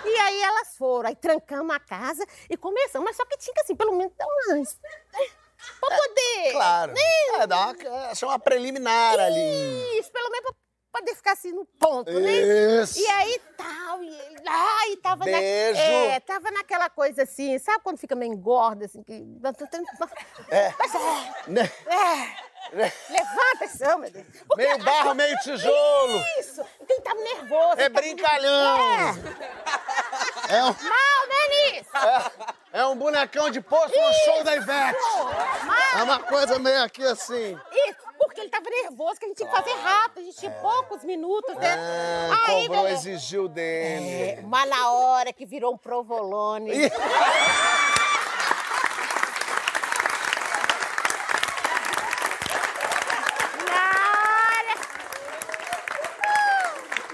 E 0.04 0.16
aí 0.16 0.42
elas 0.42 0.76
foram, 0.76 1.08
aí 1.08 1.14
trancamos 1.14 1.74
a 1.74 1.78
casa 1.78 2.26
e 2.48 2.56
começamos. 2.56 3.04
Mas 3.04 3.16
só 3.16 3.24
que 3.26 3.36
tinha 3.36 3.54
que, 3.54 3.60
assim, 3.60 3.76
pelo 3.76 3.92
menos 3.92 4.12
dar 4.16 4.26
umas... 4.26 4.80
Pra 5.80 5.88
poder... 5.88 6.52
Claro. 6.52 6.94
É, 6.96 7.46
dá 7.46 7.66
uma, 7.66 8.14
chama 8.14 8.32
uma 8.32 8.38
preliminar 8.38 9.18
ali. 9.20 9.98
Isso, 9.98 10.10
pelo 10.10 10.30
menos 10.30 10.50
pra 10.90 11.00
poder 11.00 11.14
ficar 11.14 11.32
assim 11.32 11.52
no 11.52 11.66
ponto, 11.78 12.10
né? 12.10 12.82
Isso. 12.82 12.98
E 12.98 13.06
aí 13.06 13.40
tal, 13.96 14.02
e 14.02 14.08
ele 14.08 14.92
e 14.92 14.96
tava 14.98 15.24
Beijo. 15.24 15.80
Na, 15.80 15.86
é, 15.86 16.20
tava 16.20 16.50
naquela 16.50 16.88
coisa 16.90 17.22
assim, 17.22 17.58
sabe 17.58 17.80
quando 17.82 17.98
fica 17.98 18.14
meio 18.14 18.32
engorda, 18.32 18.84
assim, 18.84 19.02
que... 19.02 19.24
É. 20.50 20.74
Mas, 20.78 20.94
é, 20.94 21.50
Né? 21.50 21.72
é, 21.86 22.92
levanta 23.10 23.64
esse 23.64 23.84
meu 23.84 24.10
Deus. 24.10 24.26
Porque 24.46 24.62
Meio 24.62 24.78
barro, 24.78 25.14
meio 25.14 25.36
tijolo. 25.38 26.24
Isso, 26.38 26.64
porque 26.78 26.92
ele 26.92 27.02
tava 27.02 27.20
nervoso. 27.20 27.80
É 27.80 27.88
brincalhão. 27.88 28.78
É. 30.48 30.56
É 30.56 30.62
um, 30.64 30.66
Mal, 30.66 31.26
Denise! 31.28 31.88
é, 32.72 32.80
é 32.80 32.86
um 32.86 32.96
bonecão 32.96 33.50
de 33.50 33.60
posto 33.60 33.98
no 33.98 34.12
show 34.24 34.44
da 34.44 34.56
Ivete. 34.56 34.98
Mal. 35.64 35.98
É 35.98 36.02
uma 36.02 36.20
coisa 36.20 36.58
meio 36.58 36.82
aqui 36.82 37.04
assim. 37.04 37.58
Isso, 37.88 38.05
porque 38.26 38.40
ele 38.40 38.50
tava 38.50 38.68
nervoso, 38.68 39.18
que 39.18 39.24
a 39.24 39.28
gente 39.28 39.36
tinha 39.38 39.48
que 39.48 39.56
fazer 39.56 39.74
rápido, 39.80 40.18
a 40.20 40.24
gente 40.24 40.36
tinha 40.36 40.50
poucos 40.52 41.04
minutos, 41.04 41.54
né? 41.56 41.76
Ah, 42.30 42.50
Aí, 42.50 42.68
beleza. 42.68 43.08
exigiu 43.10 43.48
dele. 43.48 44.10
É, 44.38 44.40
mas 44.42 44.68
na 44.68 44.90
hora 44.90 45.32
que 45.32 45.44
virou 45.46 45.72
um 45.74 45.78
provolone. 45.78 46.70
Ih. 46.72 46.90
Na 53.70 53.84
hora. 54.22 54.74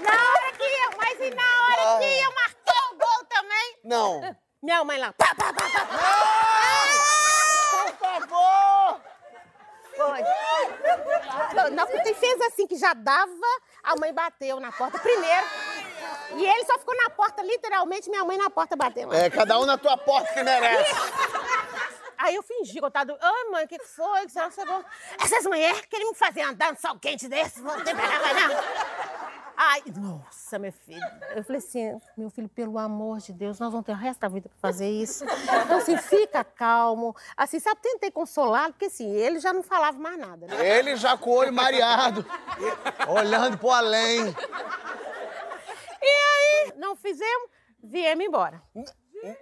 Na 0.05 0.11
hora 0.11 0.51
que 0.57 0.63
eu, 0.63 0.89
mas 0.97 1.19
e 1.19 1.29
na 1.35 1.49
hora 1.63 1.99
que 1.99 2.21
eu 2.21 2.31
marquei 2.33 2.81
o 2.91 2.97
gol 2.97 3.25
também? 3.29 3.77
Não. 3.83 4.35
Minha 4.61 4.83
mãe 4.83 4.97
lá. 4.99 5.13
Pá, 5.13 5.33
pá, 5.35 5.53
pá, 5.53 5.69
pá, 5.69 5.85
pá. 5.85 5.97
Por 7.71 7.97
favor! 7.97 9.01
Foi. 9.95 10.23
Não, 11.55 11.69
não, 11.69 11.87
porque 11.87 12.13
fez 12.13 12.41
assim 12.41 12.65
que 12.67 12.75
já 12.77 12.93
dava, 12.93 13.31
a 13.83 13.95
mãe 13.95 14.13
bateu 14.13 14.59
na 14.59 14.71
porta 14.71 14.99
primeiro. 14.99 15.45
E 16.35 16.45
ele 16.45 16.65
só 16.65 16.79
ficou 16.79 16.95
na 16.95 17.09
porta, 17.09 17.43
literalmente, 17.43 18.09
minha 18.09 18.23
mãe 18.23 18.37
na 18.37 18.49
porta 18.49 18.75
batendo. 18.75 19.13
É, 19.13 19.29
cada 19.29 19.59
um 19.59 19.65
na 19.65 19.77
tua 19.77 19.97
porta 19.97 20.33
que 20.33 20.43
merece. 20.43 20.93
Aí 22.17 22.35
eu 22.35 22.43
fingi 22.43 22.79
que 22.79 22.85
eu 22.85 22.89
tava. 22.89 23.17
Ai, 23.19 23.43
mãe, 23.51 23.65
o 23.65 23.67
que, 23.67 23.77
que 23.77 23.85
foi? 23.85 24.25
Que 24.25 24.31
você 24.31 24.51
chegou? 24.51 24.83
Essas 25.21 25.43
mulheres 25.43 25.81
querem 25.89 26.07
me 26.07 26.15
fazer 26.15 26.41
andar 26.41 26.71
no 26.71 26.79
sol 26.79 26.97
quente 26.97 27.27
desse, 27.27 27.59
vão 27.61 27.75
ter 27.83 27.93
pra 27.93 28.07
vai 28.07 28.33
não. 28.33 28.55
Ai, 29.65 29.81
nossa, 29.95 30.59
meu 30.59 30.73
filho. 30.73 31.01
Eu 31.33 31.43
falei 31.43 31.59
assim, 31.59 31.97
meu 32.17 32.29
filho, 32.29 32.49
pelo 32.49 32.77
amor 32.77 33.19
de 33.19 33.31
Deus, 33.31 33.59
nós 33.59 33.71
vamos 33.71 33.85
ter 33.85 33.93
o 33.93 33.95
resto 33.95 34.19
da 34.19 34.27
vida 34.27 34.49
pra 34.49 34.57
fazer 34.57 34.89
isso. 34.89 35.23
Então, 35.23 35.77
assim, 35.77 35.97
fica 35.97 36.43
calmo. 36.43 37.15
Assim, 37.37 37.59
sabe, 37.59 37.79
tentei 37.81 38.11
consolá-lo, 38.11 38.73
porque 38.73 38.85
assim, 38.85 39.09
ele 39.09 39.39
já 39.39 39.53
não 39.53 39.63
falava 39.63 39.97
mais 39.97 40.17
nada, 40.19 40.47
né? 40.47 40.79
Ele 40.79 40.97
já 40.97 41.17
com 41.17 41.29
o 41.29 41.33
olho 41.35 41.53
mareado, 41.53 42.25
olhando 43.07 43.57
pro 43.57 43.71
além. 43.71 44.35
E 46.01 46.05
aí, 46.05 46.73
não 46.75 46.93
fizemos, 46.97 47.49
viemos 47.81 48.25
embora. 48.25 48.61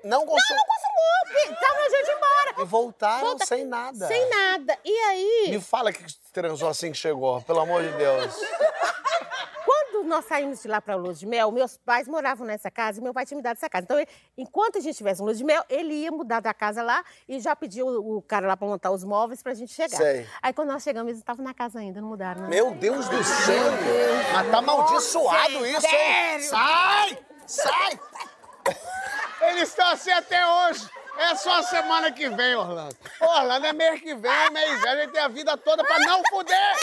Não 0.04 0.24
consum... 0.24 0.56
Não 0.56 0.66
consumou, 0.68 1.42
filho. 1.42 1.58
Tava 1.60 1.90
de 1.90 1.96
ir 1.96 2.16
embora. 2.16 2.62
E 2.62 2.66
voltaram 2.66 3.28
Volta- 3.30 3.46
sem 3.48 3.66
nada. 3.66 4.08
Sem 4.08 4.30
nada. 4.30 4.78
E 4.86 5.00
aí... 5.00 5.48
Me 5.50 5.60
fala 5.60 5.92
que 5.92 6.06
transou 6.32 6.70
assim 6.70 6.92
que 6.92 6.98
chegou, 6.98 7.42
pelo 7.42 7.62
amor 7.62 7.82
de 7.82 7.90
Deus. 7.94 8.40
Quando 10.02 10.10
nós 10.10 10.26
saímos 10.26 10.60
de 10.60 10.68
lá 10.68 10.82
para 10.82 10.98
o 10.98 11.00
Luz 11.00 11.20
de 11.20 11.28
Mel, 11.28 11.52
meus 11.52 11.78
pais 11.78 12.08
moravam 12.08 12.44
nessa 12.48 12.72
casa 12.72 13.00
e 13.00 13.04
meu 13.04 13.14
pai 13.14 13.24
tinha 13.24 13.36
me 13.38 13.44
dado 13.44 13.56
essa 13.58 13.70
casa. 13.70 13.84
Então, 13.84 14.00
ele- 14.00 14.10
enquanto 14.36 14.78
a 14.80 14.82
gente 14.82 14.94
estivesse 14.94 15.22
no 15.22 15.28
Luz 15.28 15.38
de 15.38 15.44
Mel, 15.44 15.64
ele 15.70 15.94
ia 15.94 16.12
mudar 16.12 16.40
da 16.40 16.52
casa 16.56 16.82
lá 16.82 17.04
e 17.30 17.40
já 17.40 17.56
pediu 17.56 17.86
o, 17.86 18.18
o 18.18 18.22
cara 18.24 18.48
lá 18.48 18.58
para 18.58 18.68
montar 18.68 18.90
os 18.90 19.04
móveis 19.04 19.44
para 19.44 19.52
a 19.52 19.56
gente 19.56 19.72
chegar. 19.72 19.98
Sei. 19.98 20.28
Aí 20.42 20.52
quando 20.54 20.70
nós 20.70 20.82
chegamos, 20.82 21.10
eles 21.10 21.20
estavam 21.20 21.46
na 21.46 21.54
casa 21.54 21.78
ainda, 21.78 22.02
não 22.02 22.08
mudaram. 22.08 22.42
Né? 22.42 22.48
Meu 22.48 22.72
Deus 22.72 23.08
do 23.10 23.24
céu! 23.24 23.64
Mas 24.34 24.50
tá 24.50 24.58
amaldiçoado 24.58 25.54
Nossa, 25.54 25.68
isso, 25.68 25.86
hein? 25.86 25.92
sério? 25.92 26.50
Sai! 26.50 27.18
Sai! 27.46 28.00
Eles 29.50 29.70
estão 29.70 29.88
assim 29.92 30.12
até 30.12 30.44
hoje. 30.48 30.90
É 31.20 31.36
só 31.36 31.62
semana 31.62 32.12
que 32.12 32.28
vem, 32.30 32.56
Orlando. 32.56 32.96
Orlando 33.20 33.68
é 33.68 33.74
mês 33.74 34.02
que 34.02 34.16
vem, 34.16 34.50
mês 34.52 34.84
a 34.84 34.96
gente 34.96 35.12
tem 35.12 35.22
a 35.22 35.28
vida 35.28 35.56
toda 35.58 35.84
pra 35.84 36.00
não 36.00 36.24
fuder! 36.32 36.76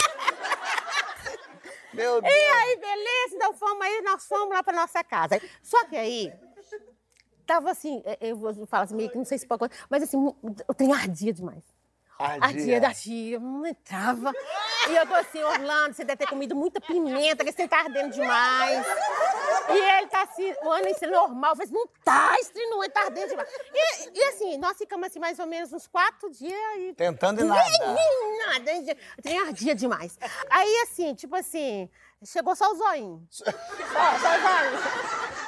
Meu 1.99 2.17
E 2.17 2.21
Deus! 2.21 2.33
aí, 2.33 2.77
beleza, 2.77 3.35
então 3.35 3.53
fomos 3.53 3.81
aí, 3.85 4.01
nós 4.01 4.25
fomos 4.25 4.49
lá 4.49 4.63
para 4.63 4.75
nossa 4.75 5.03
casa. 5.03 5.41
Só 5.61 5.85
que 5.85 5.95
aí, 5.95 6.31
tava 7.45 7.71
assim, 7.71 8.01
eh, 8.05 8.17
eu 8.21 8.35
vou 8.37 8.65
falar 8.65 8.83
assim, 8.83 8.95
meio 8.95 9.09
que 9.09 9.17
não 9.17 9.25
sei 9.25 9.37
se 9.37 9.45
pode, 9.47 9.67
mas 9.89 10.03
assim, 10.03 10.17
o 10.17 10.73
trem 10.73 10.93
ardia 10.93 11.33
demais. 11.33 11.63
Ardia, 12.19 12.85
ardia, 12.85 13.39
não 13.39 13.65
entrava. 13.65 14.33
E 14.89 14.95
eu 14.95 15.07
tô 15.07 15.15
assim, 15.15 15.41
Orlando, 15.41 15.95
você 15.95 16.03
deve 16.03 16.17
ter 16.17 16.27
comido 16.27 16.53
muita 16.53 16.81
pimenta, 16.81 17.45
que 17.45 17.51
você 17.51 17.65
tá 17.65 17.79
ardendo 17.79 18.11
demais. 18.11 18.85
E 19.69 19.77
ele 19.77 20.07
tá 20.07 20.23
assim, 20.23 20.53
o 20.63 20.69
ano 20.69 20.87
isso 20.89 21.05
é 21.05 21.07
normal. 21.07 21.51
Eu 21.51 21.55
falei, 21.55 21.71
não 21.71 21.87
tá, 22.03 22.35
Estrino, 22.41 22.83
ele 22.83 22.91
tá 22.91 23.03
ardendo 23.03 23.29
demais. 23.29 23.49
E, 23.73 24.19
e 24.19 24.23
assim, 24.25 24.57
nós 24.57 24.77
ficamos 24.77 25.07
assim 25.07 25.19
mais 25.19 25.39
ou 25.39 25.47
menos 25.47 25.71
uns 25.71 25.87
quatro 25.87 26.29
dias 26.29 26.59
e 26.79 26.93
Tentando 26.93 27.39
e 27.39 27.43
nada. 27.45 27.93
nem 27.93 28.37
nada. 28.45 28.97
Tem 29.23 29.39
ardia 29.39 29.73
demais. 29.73 30.17
Aí, 30.49 30.83
assim, 30.83 31.13
tipo 31.13 31.35
assim, 31.37 31.89
chegou 32.25 32.53
só 32.53 32.69
o 32.69 32.75
zoinho. 32.75 33.25
Só, 33.31 33.45
só 33.45 34.37
o 34.37 34.41
zoinho. 34.41 35.38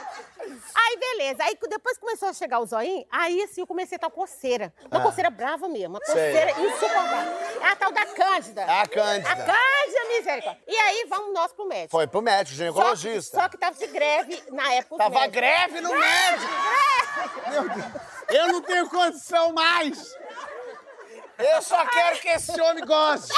Aí, 0.75 0.97
beleza. 0.97 1.43
Aí, 1.43 1.57
depois 1.69 1.97
começou 1.97 2.29
a 2.29 2.33
chegar 2.33 2.59
o 2.59 2.65
zoinho, 2.65 3.05
aí, 3.11 3.43
assim, 3.43 3.61
eu 3.61 3.67
comecei 3.67 3.97
a 4.01 4.05
uma 4.05 4.11
coceira. 4.11 4.73
Uma 4.91 4.99
Ah. 4.99 5.03
coceira 5.03 5.29
brava 5.29 5.67
mesmo. 5.67 5.95
Uma 5.97 6.05
Sei. 6.05 6.15
coceira 6.15 6.51
insuportável. 6.59 7.33
É 7.61 7.67
a 7.67 7.75
tal 7.75 7.91
da 7.91 8.05
Cândida. 8.07 8.63
A 8.65 8.87
Cândida. 8.87 9.29
A 9.31 9.35
Cândida, 9.35 10.07
misericórdia. 10.17 10.63
E 10.67 10.75
aí, 10.75 11.05
vamos 11.09 11.33
nós 11.33 11.51
pro 11.53 11.65
médico. 11.65 11.91
Foi 11.91 12.07
pro 12.07 12.21
médico, 12.21 12.49
Só, 12.55 12.57
ginecologista. 12.57 13.39
só 13.41 13.49
que 13.49 13.57
tava 13.57 13.75
de 13.77 13.87
greve 13.87 14.43
na 14.51 14.73
época. 14.73 14.97
Tava 14.97 15.09
médicos. 15.21 15.33
greve 15.35 15.81
no 15.81 15.89
médico. 15.89 16.51
Meu 17.49 17.69
Deus. 17.69 17.85
Eu 18.29 18.47
não 18.47 18.61
tenho 18.61 18.89
condição 18.89 19.51
mais. 19.53 20.15
Eu 21.37 21.61
só 21.61 21.85
quero 21.87 22.19
que 22.19 22.27
esse 22.29 22.59
homem 22.61 22.85
goste. 22.85 23.33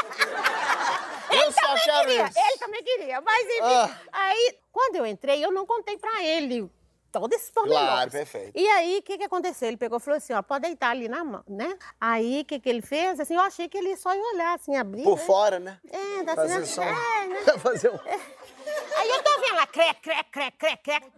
Eu 1.31 1.41
Ele 1.41 1.51
só 1.51 1.61
também 1.61 1.83
quero 1.83 1.99
queria, 2.07 2.25
isso. 2.25 2.39
ele 2.39 2.57
também 2.57 2.83
queria. 2.83 3.21
Mas 3.21 3.43
enfim, 3.45 3.61
Ah. 3.61 3.89
aí, 4.11 4.57
quando 4.71 4.95
eu 4.97 5.05
entrei, 5.05 5.43
eu 5.43 5.51
não 5.51 5.65
contei 5.65 5.97
pra 5.97 6.21
ele 6.23 6.69
todo 7.13 7.31
esse 7.33 7.51
pormenor. 7.51 7.79
Claro, 7.79 8.11
perfeito. 8.11 8.51
E 8.55 8.67
aí, 8.67 8.97
o 8.97 9.03
que 9.03 9.17
que 9.19 9.23
aconteceu? 9.23 9.67
Ele 9.67 9.77
pegou 9.77 9.99
e 9.99 10.01
falou 10.01 10.17
assim, 10.17 10.33
ó, 10.33 10.41
pode 10.41 10.63
deitar 10.63 10.89
ali 10.89 11.07
na 11.07 11.23
mão, 11.23 11.43
né? 11.47 11.77
Aí, 12.01 12.41
o 12.41 12.45
que 12.45 12.59
que 12.59 12.67
ele 12.67 12.81
fez? 12.81 13.19
Assim, 13.19 13.35
eu 13.35 13.41
achei 13.41 13.69
que 13.69 13.77
ele 13.77 13.95
só 13.95 14.13
ia 14.15 14.33
olhar, 14.33 14.55
assim, 14.55 14.75
abrir. 14.75 15.03
Por 15.03 15.17
né? 15.17 15.23
fora, 15.23 15.59
né? 15.59 15.79
É, 15.91 16.23
dá 16.23 16.35
Fazer 16.35 16.53
assim, 16.55 16.65
som. 16.65 16.81
é, 16.81 17.27
né? 17.27 17.39
Fazer 17.61 17.89
um... 17.89 17.99
Aí 18.97 19.09
eu 19.09 19.23
tô 19.23 19.41
vendo 19.41 19.55
lá, 19.55 19.67
crec, 19.67 20.01
crec, 20.01 20.23
crec, 20.31 20.57
crec, 20.57 20.83
crec. 20.83 21.13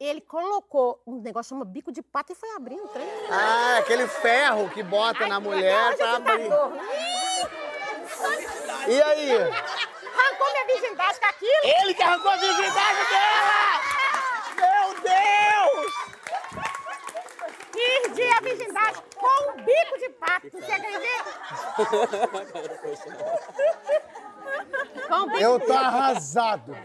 Ele 0.00 0.20
colocou 0.22 1.00
um 1.06 1.20
negócio 1.20 1.50
chama 1.50 1.64
bico 1.64 1.92
de 1.92 2.02
pato 2.02 2.32
e 2.32 2.34
foi 2.34 2.48
abrindo 2.56 2.84
o 2.84 2.88
trem. 2.88 3.06
Ah, 3.30 3.76
aquele 3.78 4.08
ferro 4.08 4.68
que 4.70 4.82
bota 4.82 5.26
na 5.26 5.38
mulher 5.38 5.94
pra 5.96 6.16
abrir. 6.16 6.50
E 8.88 9.02
aí? 9.02 9.32
Arrancou 9.32 10.52
minha 10.52 10.66
virgindade 10.66 11.20
com 11.20 11.26
aquilo. 11.26 11.82
Ele 11.82 11.94
que 11.94 12.02
arrancou 12.02 12.30
a 12.30 12.36
virgindade 12.36 13.10
dela! 13.10 13.79
Meu 15.10 15.74
Deus! 15.74 15.92
Perdi 17.72 18.28
a 18.30 18.40
virgindade 18.40 19.02
com 19.16 19.50
um 19.50 19.56
bico 19.64 19.98
de 19.98 20.08
pato. 20.10 20.50
Você 20.50 20.72
acredita? 20.72 21.30
Eu 25.40 25.60
tô 25.60 25.72
arrasado. 25.72 26.76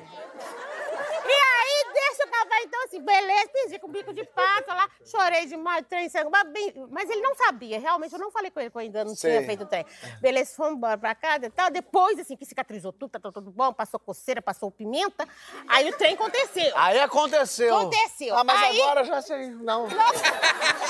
E 1.26 1.32
aí, 1.32 1.86
deixa 1.94 2.25
então, 2.64 2.84
assim, 2.86 3.02
beleza, 3.02 3.50
perdi 3.50 3.80
com 3.80 3.88
bico 3.90 4.14
de 4.14 4.24
pato 4.26 4.70
lá, 4.70 4.90
chorei 5.06 5.46
demais, 5.46 5.86
trem 5.88 6.10
saiu, 6.10 6.30
mas, 6.30 6.44
bem- 6.52 6.74
mas 6.90 7.10
ele 7.10 7.22
não 7.22 7.36
sabia, 7.36 7.80
realmente, 7.80 8.14
eu 8.14 8.20
não 8.20 8.32
falei 8.32 8.50
com 8.52 8.60
ele 8.60 8.70
que 8.70 8.78
eu 8.78 8.82
ainda 8.82 9.04
não 9.06 9.16
Sei. 9.16 9.32
tinha 9.32 9.46
feito 9.46 9.64
o 9.64 9.66
trem. 9.68 9.86
Beleza, 10.22 10.56
fomos 10.56 10.74
embora 10.74 10.98
pra 10.98 11.14
casa 11.16 11.46
e 11.46 11.50
tal, 11.50 11.70
depois, 11.70 12.20
assim, 12.20 12.36
que 12.36 12.46
cicatrizou 12.46 12.92
tudo, 12.94 13.12
tá 13.20 13.32
tudo 13.32 13.52
bom, 13.52 13.72
passou 13.74 14.00
coceira, 14.00 14.42
passou 14.42 14.72
pimenta, 14.72 15.28
aí 15.68 15.90
o 15.90 15.98
trem 15.98 16.14
aconteceu. 16.16 16.72
Aí 16.76 17.00
aconteceu. 17.00 17.76
Aconteceu. 17.76 18.36
Ah, 18.38 18.44
mas 18.44 18.62
Aí- 18.62 18.82
agora 18.82 19.04
já 19.04 19.22
sem. 19.22 19.52
Não. 19.56 19.88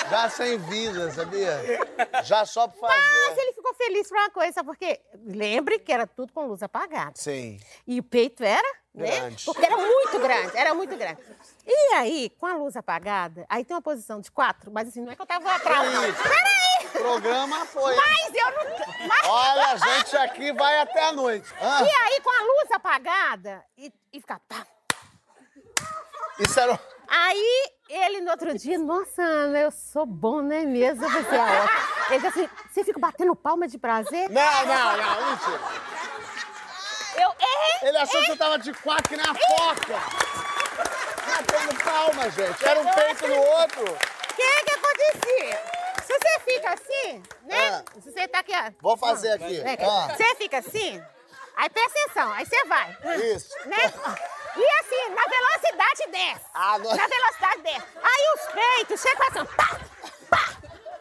Já 0.10 0.30
sem 0.30 0.58
vida, 0.58 1.12
sabia? 1.12 1.60
Já 2.24 2.46
só 2.46 2.68
pra 2.68 2.88
Mas 2.90 3.28
fazer. 3.30 3.42
ele 3.42 3.54
ficou 3.54 3.74
feliz 3.74 4.08
por 4.08 4.18
uma 4.18 4.30
coisa, 4.30 4.54
sabe 4.54 4.68
por 4.68 4.78
quê? 4.78 5.02
Lembre 5.26 5.80
que 5.80 5.92
era 5.92 6.06
tudo 6.08 6.32
com 6.34 6.46
luz 6.48 6.62
apagada. 6.64 7.14
Sim. 7.16 7.60
E 7.88 8.00
o 8.00 8.04
peito 8.04 8.44
era, 8.44 8.68
né? 8.94 9.08
Grande. 9.20 9.46
Porque 9.46 9.66
era 9.66 9.78
muito 9.78 10.20
grande, 10.20 10.58
era 10.58 10.74
muito 10.74 10.96
grande. 10.96 11.20
E 11.68 11.94
aí, 11.96 12.30
com 12.40 12.46
a 12.46 12.54
luz 12.54 12.76
apagada, 12.76 13.46
aí 13.50 13.66
tem 13.66 13.76
uma 13.76 13.82
posição 13.82 14.22
de 14.22 14.32
quatro, 14.32 14.72
mas 14.72 14.88
assim, 14.88 15.02
não 15.02 15.12
é 15.12 15.16
que 15.16 15.22
eu 15.22 15.26
tava 15.26 15.52
atrás, 15.56 15.92
não. 15.94 16.02
Peraí! 16.02 16.90
Programa 16.92 17.66
foi. 17.66 17.96
Mas 17.96 18.34
eu 18.34 18.52
não. 18.52 19.08
Mas... 19.08 19.28
Olha, 19.28 19.72
a 19.72 19.78
gente 19.78 20.16
aqui 20.18 20.54
vai 20.54 20.80
até 20.80 21.06
a 21.06 21.12
noite. 21.12 21.52
Ah, 21.60 21.82
E 21.84 21.90
aí, 22.04 22.22
com 22.22 22.30
a 22.30 22.42
luz 22.44 22.72
apagada, 22.72 23.64
e, 23.78 23.92
e 24.14 24.22
ficar. 24.22 24.40
Tá. 24.48 24.66
isso 26.40 26.60
era. 26.60 26.80
Aí, 27.08 27.72
ele 27.90 28.22
no 28.22 28.32
outro 28.32 28.58
dia, 28.58 28.78
nossa, 28.80 29.22
Ana, 29.22 29.60
eu 29.60 29.72
sou 29.72 30.06
bom, 30.06 30.42
né 30.42 30.62
mesmo? 30.66 31.04
Eu 31.04 31.10
falei, 31.10 31.40
"É 31.40 31.62
ótimo." 31.64 31.96
Ele 32.10 32.28
disse 32.28 32.40
assim: 32.42 32.50
você 32.72 32.84
fica 32.84 33.00
batendo 33.00 33.36
palma 33.36 33.68
de 33.68 33.78
prazer? 33.78 34.30
Não, 34.30 34.66
não, 34.66 34.98
não, 34.98 35.30
mentira. 35.32 35.60
Eu 37.16 37.30
errei! 37.30 37.90
Ele 37.90 37.98
achou 37.98 38.20
que 38.22 38.28
você 38.28 38.36
tava 38.38 38.60
de 38.60 38.74
quatro 38.74 39.10
que 39.10 39.18
nem 39.18 39.26
a 39.26 39.34
foca. 39.34 40.45
Batendo 41.56 41.84
palma, 41.84 42.30
gente. 42.32 42.66
Era 42.66 42.80
um 42.80 42.94
peito 42.94 43.28
no 43.28 43.40
outro. 43.42 43.84
O 43.84 44.36
que 44.36 44.64
que 44.64 44.72
acontecia? 44.74 45.64
Se 46.06 46.14
você 46.14 46.40
fica 46.52 46.74
assim, 46.74 47.24
né? 47.44 47.70
Ah. 47.70 47.84
Se 48.02 48.12
você 48.12 48.28
tá 48.28 48.40
aqui, 48.40 48.52
ó. 48.54 48.72
Vou 48.82 48.98
fazer 48.98 49.32
aqui. 49.32 49.62
É, 49.62 49.78
Ah. 49.86 50.14
Você 50.16 50.36
fica 50.36 50.58
assim, 50.60 51.02
aí 51.56 51.70
presta 51.70 52.00
atenção, 52.04 52.32
aí 52.34 52.46
você 52.46 52.66
vai. 52.66 52.98
Isso. 53.34 53.50
Né? 53.68 53.78
E 54.58 54.70
assim, 54.80 55.10
na 55.16 55.24
velocidade 55.24 56.12
desce. 56.12 56.46
Ah, 56.54 56.78
não- 56.80 56.96
Na 56.96 57.08
velocidade 57.08 57.62
desce. 57.62 57.86
Aí 58.04 58.26
os 58.36 58.52
peitos 58.54 59.02
chegam 59.02 59.28
assim, 59.28 59.46
pá, 59.56 59.80
pá, 60.30 60.50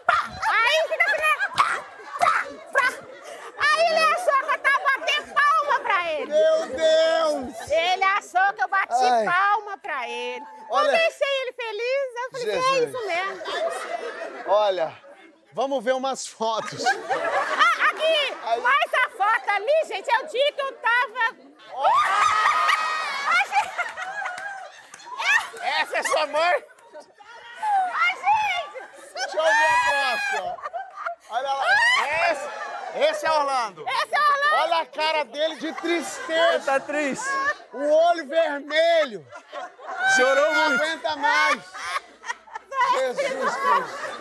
pá. 0.06 0.30
Aí 0.48 0.88
fica 0.88 1.04
assim, 1.04 1.20
né? 1.20 1.48
Pá, 1.56 1.84
pá, 2.18 2.46
pá. 2.72 2.94
Aí 3.58 3.86
ele 3.86 3.98
achou 4.14 4.44
que 4.44 4.54
eu 4.54 4.58
tava 4.58 4.78
batendo 4.84 5.34
palma 5.34 5.80
pra 5.80 6.12
ele. 6.24 6.32
Meu 6.32 6.66
Deus! 6.76 7.70
Ele 7.70 8.04
achou 8.04 8.52
que 8.54 8.62
eu 8.62 8.68
bati 8.68 8.92
Ai. 9.04 9.24
palma 9.24 9.78
pra 9.78 10.08
ele. 10.08 10.44
Olha- 10.70 10.86
Eu 10.86 10.92
deixei 10.92 11.40
ele 11.42 11.52
feliz, 11.52 12.14
eu 12.16 12.30
falei, 12.30 12.50
é 12.50 12.60
Jesus. 12.60 12.88
isso 12.88 13.06
mesmo. 13.06 13.42
Olha, 14.52 14.96
vamos 15.52 15.84
ver 15.84 15.92
umas 15.94 16.26
fotos. 16.26 16.84
Ah, 16.84 16.90
aqui! 17.90 18.36
Aí- 18.44 18.60
Mas 18.60 18.94
a 18.94 19.10
foto 19.10 19.50
ali, 19.50 19.84
gente, 19.86 20.10
é 20.10 20.18
o 20.20 20.26
dia 20.26 20.52
que 20.52 20.60
eu 20.62 20.72
tava. 20.78 21.36
Gente! 23.48 23.84
Essa 25.62 25.98
é 25.98 26.02
sua 26.02 26.26
mãe? 26.26 26.64
Ai, 27.94 28.14
gente! 28.16 29.12
Deixa 29.14 29.36
eu 29.36 29.44
ver 29.44 29.50
a 29.50 29.90
próxima. 29.90 30.58
Olha 31.30 31.52
lá. 31.52 31.64
Esse, 32.30 32.48
esse 32.94 33.26
é 33.26 33.30
Orlando. 33.30 33.84
Esse 33.88 34.14
é 34.14 34.18
Orlando! 34.20 34.62
Olha 34.62 34.76
a 34.82 34.86
cara 34.86 35.24
dele 35.24 35.56
de 35.56 35.72
tristeza. 35.74 36.64
Tá 36.64 36.80
triste. 36.80 37.28
O 37.72 37.90
olho 37.90 38.26
vermelho. 38.28 39.26
Chorou 40.16 40.52
Não 40.54 40.68
muito. 40.70 40.82
aguenta 40.84 41.16
mais. 41.16 41.60
Jesus 42.92 43.56
Cristo. 43.56 44.14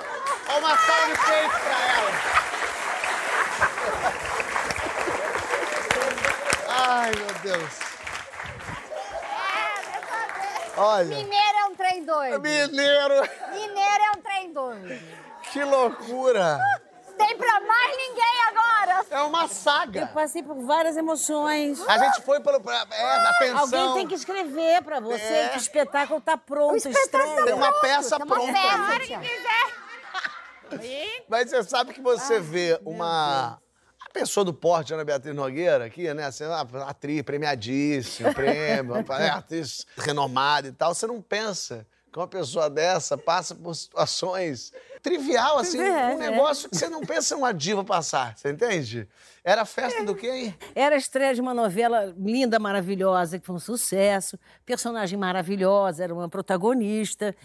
Olha 0.50 0.58
uma 0.60 0.78
salva 0.78 1.06
de 1.08 1.20
peito 1.26 1.60
pra 1.60 1.80
ela. 1.94 2.12
Ai, 6.70 7.12
meu 7.16 7.34
Deus. 7.58 7.74
Olha, 10.76 11.06
Mineiro 11.16 11.58
é 11.60 11.66
um 11.66 11.76
trem 11.76 12.04
doido. 12.04 12.42
mineiro, 12.42 13.14
Mineiro 13.52 14.04
é 14.04 14.18
um 14.18 14.22
trem 14.22 14.52
doido. 14.54 15.00
que 15.52 15.64
loucura. 15.64 16.58
Tem 17.17 17.38
pra 17.38 17.60
mais 17.62 17.97
ninguém 17.97 18.41
agora. 18.49 19.06
É 19.12 19.21
uma 19.21 19.47
saga. 19.47 20.08
Passei 20.08 20.41
por 20.43 20.56
várias 20.65 20.97
emoções. 20.97 21.80
A 21.88 21.97
gente 21.97 22.21
foi 22.23 22.39
pelo. 22.41 22.60
pra- 22.62 22.86
É, 22.91 23.23
da 23.23 23.34
pensão. 23.39 23.60
Alguém 23.60 23.93
tem 23.93 24.08
que 24.08 24.15
escrever 24.15 24.82
pra 24.84 24.99
você 24.99 25.21
É. 25.21 25.49
que 25.49 25.58
o 25.58 25.62
espetáculo 25.62 26.19
tá 26.21 26.36
pronto, 26.38 26.76
estreia. 26.78 27.43
Tem 27.45 27.54
uma 27.54 27.71
peça 27.82 28.17
Tem 28.17 28.26
uma 28.26 28.36
pronta. 28.36 28.52
peça. 28.54 28.76
A 28.78 28.86
hora 28.89 28.99
que 28.99 29.17
quiser. 29.19 29.84
Ih, 30.82 31.23
Mas 31.30 31.49
você 31.49 31.63
sabe 31.63 31.93
que 31.93 32.02
você 32.02 32.39
vê 32.39 32.80
uma. 32.84 33.60
A 34.06 34.10
pessoa 34.13 34.43
do 34.43 34.54
porte, 34.54 34.93
Ana 34.93 35.04
Beatriz 35.04 35.36
Nogueira, 35.36 35.86
aqui, 35.86 36.12
né? 36.13 36.26
Assim, 36.26 36.45
uma 36.45 36.62
atriz 36.88 37.21
premiadíssima, 37.23 38.34
prêmio, 38.34 38.95
atriz 39.36 39.86
renomada 39.97 40.67
e 40.67 40.71
tal. 40.71 40.93
Você 40.93 41.08
não 41.08 41.21
pensa 41.21 41.86
que 42.12 42.19
uma 42.19 42.28
pessoa 42.28 42.69
dessa 42.69 43.17
passa 43.17 43.56
por 43.56 43.73
situações 43.76 44.71
trivial, 45.04 45.60
assim, 45.60 45.80
É, 45.80 46.16
um 46.16 46.22
é. 46.24 46.32
negócio 46.32 46.70
que 46.70 46.78
você 46.78 46.88
não 46.89 47.02
pensa 47.02 47.36
uma 47.36 47.54
diva 47.54 47.84
passar, 47.84 48.36
você 48.38 48.50
entende? 48.50 49.08
Era 49.44 49.66
festa 49.66 50.04
do 50.04 50.16
quê 50.16 50.28
aí? 50.28 50.56
Era 50.74 50.96
a 50.96 50.98
estreia 50.98 51.36
de 51.36 51.42
uma 51.42 51.54
novela 51.54 52.16
linda, 52.18 52.58
maravilhosa, 52.58 53.38
que 53.38 53.46
foi 53.46 53.56
um 53.58 53.60
sucesso. 53.60 54.39
Personagem 54.66 55.20
maravilhosa, 55.20 56.06
era 56.06 56.13
uma 56.13 56.30
protagonista. 56.30 57.36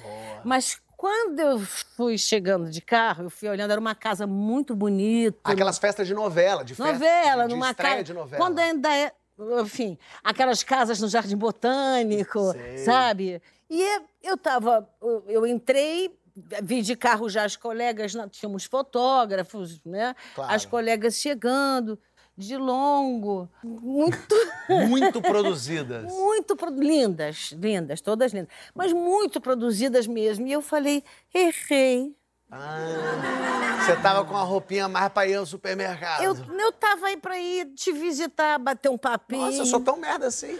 Mas 0.45 0.81
quando 0.97 1.41
eu 1.41 1.59
fui 1.59 2.17
chegando 2.17 2.71
de 2.71 2.81
carro, 2.81 3.25
eu 3.25 3.31
fui 3.31 3.49
olhando, 3.49 3.73
era 3.73 3.81
uma 3.81 3.97
casa 3.97 4.27
muito 4.27 4.77
bonita. 4.77 5.39
Aquelas 5.43 5.77
festas 5.79 6.07
de 6.07 6.15
novela, 6.15 6.65
de 6.65 6.77
festa, 6.77 6.93
novela, 6.93 7.43
de, 7.43 7.49
de 7.49 7.55
numa 7.55 7.71
estreia 7.71 7.93
casa. 7.95 8.05
de 8.05 8.15
novela. 8.15 8.45
Quando 8.45 8.59
ainda 8.61 8.95
é. 8.97 9.13
Enfim, 9.61 9.97
aquelas 10.23 10.63
casas 10.65 11.01
no 11.01 11.09
Jardim 11.09 11.37
Botânico, 11.37 12.53
Sei. 12.53 12.79
sabe? 12.79 13.43
E 13.71 14.01
eu 14.23 14.37
tava. 14.37 14.89
Eu 15.27 15.47
entrei. 15.47 16.17
Vi 16.63 16.83
de 16.83 16.95
carro 16.97 17.29
já 17.29 17.45
as 17.45 17.57
colegas, 17.57 18.13
tínhamos 18.31 18.65
fotógrafos, 18.65 19.81
né? 19.85 20.15
Claro. 20.35 20.53
As 20.55 20.65
colegas 20.65 21.15
chegando. 21.17 21.99
de 22.37 22.57
longo, 22.57 23.49
muito, 23.65 24.35
Muito 24.89 25.21
produzidas. 25.21 26.05
muito 26.05 26.55
pro- 26.55 26.71
lindas, 26.71 27.51
lindas, 27.59 28.01
todas 28.01 28.33
lindas, 28.33 28.49
mas 28.73 28.93
muito 28.93 29.41
produzidas 29.41 30.07
mesmo. 30.07 30.47
E 30.47 30.53
eu 30.53 30.63
falei, 30.63 31.03
errei. 31.35 32.15
Ah, 32.49 33.81
você 33.85 33.97
tava 33.97 34.25
com 34.25 34.37
a 34.37 34.43
roupinha 34.43 34.89
mais 34.89 35.09
pra 35.13 35.27
ir 35.27 35.35
ao 35.35 35.45
supermercado. 35.45 36.23
Eu, 36.23 36.35
eu 36.59 36.73
tava 36.73 37.09
aí 37.09 37.17
pra 37.17 37.39
ir 37.41 37.67
te 37.75 37.91
visitar, 37.93 38.57
bater 38.59 38.89
um 38.89 38.97
papinho. 38.97 39.43
Nossa, 39.47 39.59
eu 39.59 39.67
sou 39.67 39.81
tão 39.81 39.97
merda 39.99 40.29
assim. 40.29 40.57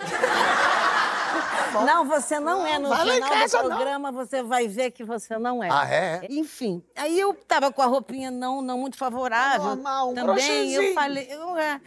Não, 1.85 2.05
você 2.05 2.39
não 2.41 2.67
é. 2.67 2.79
No 2.79 2.95
final 2.95 3.21
casa, 3.31 3.63
do 3.63 3.69
não. 3.69 3.77
programa 3.77 4.13
você 4.13 4.43
vai 4.43 4.67
ver 4.69 4.91
que 4.91 5.05
você 5.05 5.39
não 5.39 5.63
é. 5.63 5.69
Ah, 5.71 5.89
é? 5.89 6.27
Enfim, 6.31 6.83
aí 6.97 7.19
eu 7.19 7.35
tava 7.35 7.73
com 7.73 7.83
a 7.83 7.87
roupinha 7.87 8.31
não, 8.31 8.61
não 8.63 8.79
muito 8.79 8.97
favorável. 8.97 9.65
Normal, 9.77 10.11
um 10.11 10.15
também. 10.15 10.73
Eu 10.73 10.95
falei. 10.95 11.27
eu, 11.31 11.57
é. 11.57 11.81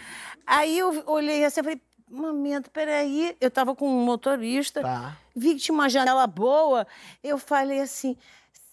Aí 0.45 0.77
eu 0.77 1.03
olhei 1.07 1.45
assim 1.45 1.59
e 1.59 1.63
falei, 1.63 1.81
momento, 2.09 2.69
peraí. 2.71 3.35
Eu 3.39 3.49
tava 3.49 3.75
com 3.75 3.87
um 3.87 4.03
motorista, 4.03 4.81
Tá. 4.81 5.17
vi 5.35 5.55
que 5.55 5.61
tinha 5.61 5.75
uma 5.75 5.89
janela 5.89 6.27
boa. 6.27 6.85
Eu 7.23 7.37
falei 7.37 7.79
assim. 7.81 8.17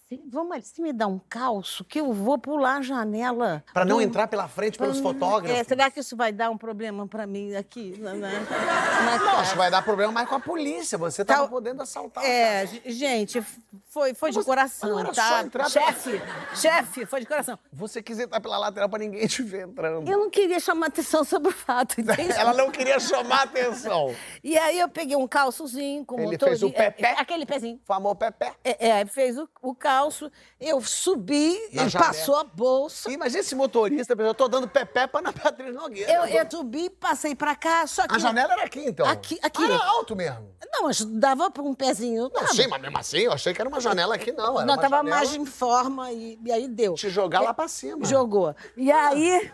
"Se- 0.09 0.21
Vamos 0.31 0.53
ali, 0.53 0.63
se 0.63 0.81
me 0.81 0.93
dá 0.93 1.07
um 1.07 1.19
calço, 1.29 1.85
que 1.85 2.01
eu 2.01 2.13
vou 2.13 2.39
pular 2.39 2.79
a 2.79 2.83
janela. 2.83 3.63
Pra 3.73 3.85
não 3.85 4.01
entrar 4.01 4.27
pela 4.29 4.49
frente 4.49 4.79
pelos 4.79 4.99
É, 4.99 5.03
fotógrafos. 5.03 5.67
será 5.67 5.91
que 5.91 6.01
isso 6.01 6.17
vai 6.17 6.33
dar 6.33 6.51
um 6.51 6.57
problema 6.57 7.07
pra 7.07 7.27
mim 7.27 7.55
aqui? 7.55 7.95
Na, 7.99 8.15
na, 8.15 8.29
na 8.31 8.39
Não, 8.41 9.19
cara? 9.19 9.39
acho 9.41 9.53
que 9.53 9.59
vai 9.59 9.71
dar 9.71 9.83
problema 9.83 10.13
mais 10.13 10.29
com 10.29 10.35
a 10.37 10.41
polícia. 10.41 10.97
Você 10.99 11.25
tava 11.25 11.41
Tal- 11.41 11.49
podendo 11.49 11.83
assaltar. 11.83 12.25
É, 12.25 12.67
gente, 12.87 13.45
foi, 13.89 14.13
foi 14.15 14.31
de 14.31 14.43
coração, 14.45 15.03
tá? 15.13 15.49
chefe, 15.69 16.21
chefe, 16.55 17.07
foi 17.07 17.21
de 17.21 17.27
coração. 17.27 17.59
Você 17.73 18.03
quis 18.03 18.19
entrar 18.19 18.41
pela 18.41 18.59
lateral 18.59 18.89
pra 18.89 18.99
ninguém 18.99 19.27
te 19.27 19.43
ver 19.43 19.67
entrando. 19.67 20.09
Eu 20.11 20.19
não 20.19 20.31
queria 20.31 20.61
chamar 20.61 20.87
atenção 20.89 21.25
sobre 21.25 21.49
o 21.49 21.53
fato, 21.53 21.99
entende? 22.01 22.33
Ela 22.33 22.53
não 22.53 22.71
queria 22.71 23.01
chamar 23.01 23.43
atenção. 23.45 24.15
E 24.45 24.59
aí 24.59 24.79
eu 24.79 24.89
peguei 24.89 25.17
um 25.17 25.27
calçozinho 25.27 26.05
com 26.05 26.17
Ele 26.21 26.33
motor 26.33 26.49
fez 26.49 26.63
o 26.63 26.69
de- 26.69 26.75
pé-pé? 26.75 27.09
é, 27.17 27.21
Aquele 27.21 27.47
pezinho. 27.47 27.81
Famou 27.85 28.15
Pepé. 28.15 28.53
É, 28.63 28.89
é, 29.01 29.07
fez 29.07 29.39
o, 29.39 29.49
o 29.63 29.75
calço, 29.75 30.31
eu 30.61 30.81
subi, 30.83 31.59
Na 31.73 31.83
ele 31.83 31.91
passou 31.93 32.37
a 32.37 32.45
bolsa. 32.45 33.11
Imagina 33.11 33.41
esse 33.41 33.55
motorista, 33.55 34.15
eu 34.19 34.35
tô 34.35 34.49
dando 34.49 34.69
Pepé 34.69 35.07
pra 35.07 35.21
Ana 35.21 35.33
Patrícia 35.33 35.73
Nogueira. 35.73 36.13
Eu, 36.13 36.25
eu 36.27 36.47
subi, 36.51 36.91
passei 36.91 37.35
pra 37.35 37.57
cá, 37.57 37.87
só 37.87 38.07
que... 38.07 38.15
A 38.15 38.19
janela 38.19 38.53
era 38.53 38.65
aqui, 38.65 38.81
então? 38.85 39.07
Aqui- 39.07 39.39
aqui. 39.43 39.63
Ah, 39.63 39.67
era 39.67 39.85
alto 39.85 40.15
mesmo. 40.15 40.55
Não, 40.79 40.85
mas 40.87 41.05
dava 41.05 41.51
pra 41.51 41.63
um 41.63 41.75
pezinho. 41.75 42.23
Não, 42.25 42.31
dava. 42.31 42.47
sim, 42.55 42.67
mas 42.69 42.81
mesmo 42.81 42.99
assim, 42.99 43.19
eu 43.19 43.33
achei 43.33 43.53
que 43.53 43.61
era 43.61 43.69
uma 43.69 43.81
janela 43.81 44.15
aqui, 44.15 44.31
não. 44.33 44.57
Era 44.59 44.67
Não, 44.67 44.75
uma 44.75 44.81
tava 44.81 44.97
janela 44.99 45.17
mais 45.17 45.35
em 45.35 45.45
forma 45.45 46.13
e, 46.13 46.39
e 46.45 46.53
aí 46.53 46.69
deu. 46.69 46.95
Te 46.95 47.09
jogar 47.11 47.41
lá 47.41 47.53
pra 47.53 47.67
cima. 47.67 48.05
Jogou. 48.05 48.55
E 48.77 48.91
aí. 48.93 49.51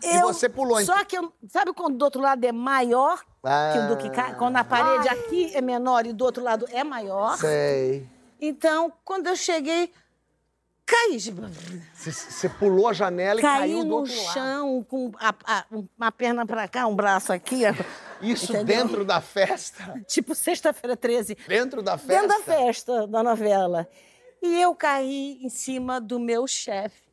E 0.00 0.16
eu- 0.16 0.28
você 0.28 0.48
pulou, 0.48 0.80
então? 0.80 0.96
Só 0.96 1.04
que, 1.04 1.18
eu- 1.18 1.32
sabe 1.48 1.72
quando 1.72 1.96
do 1.98 2.04
outro 2.04 2.20
lado 2.22 2.44
é 2.44 2.52
maior 2.52 3.18
que 3.72 3.78
o 3.80 3.88
do 3.88 3.96
que 3.96 4.08
cá? 4.10 4.34
Quando 4.34 4.56
a 4.56 4.62
parede 4.62 5.08
aqui 5.08 5.50
é 5.54 5.60
menor 5.60 6.06
e 6.06 6.12
do 6.12 6.24
outro 6.24 6.42
lado 6.44 6.66
é 6.70 6.84
maior. 6.84 7.36
Sei. 7.38 8.06
Então, 8.40 8.92
quando 9.04 9.26
eu 9.26 9.34
cheguei, 9.34 9.92
caí. 10.86 11.18
Você- 11.94 12.48
pulou 12.48 12.86
a 12.88 12.92
janela 12.92 13.40
e 13.40 13.42
Caí 13.42 13.58
caiu 13.60 13.78
do 13.80 13.84
no 13.86 13.94
outro 13.96 14.14
lado. 14.22 14.32
chão 14.34 14.86
com 14.88 15.10
a- 15.18 15.34
a- 15.44 15.64
uma 15.98 16.12
perna 16.12 16.46
pra 16.46 16.68
cá, 16.68 16.86
um 16.86 16.94
braço 16.94 17.32
aqui. 17.32 17.62
Isso 18.20 18.52
Entendeu? 18.52 18.76
dentro 18.84 19.04
da 19.04 19.20
festa? 19.20 20.00
Tipo 20.06 20.34
sexta-feira 20.34 20.96
13. 20.96 21.36
Dentro 21.46 21.82
da 21.82 21.96
festa? 21.96 22.12
Dentro 22.22 22.28
da 22.28 22.44
festa 22.44 23.06
da 23.06 23.22
novela. 23.22 23.88
E 24.42 24.60
eu 24.60 24.74
caí 24.74 25.38
em 25.42 25.48
cima 25.48 26.00
do 26.00 26.18
meu 26.18 26.46
chefe. 26.46 27.08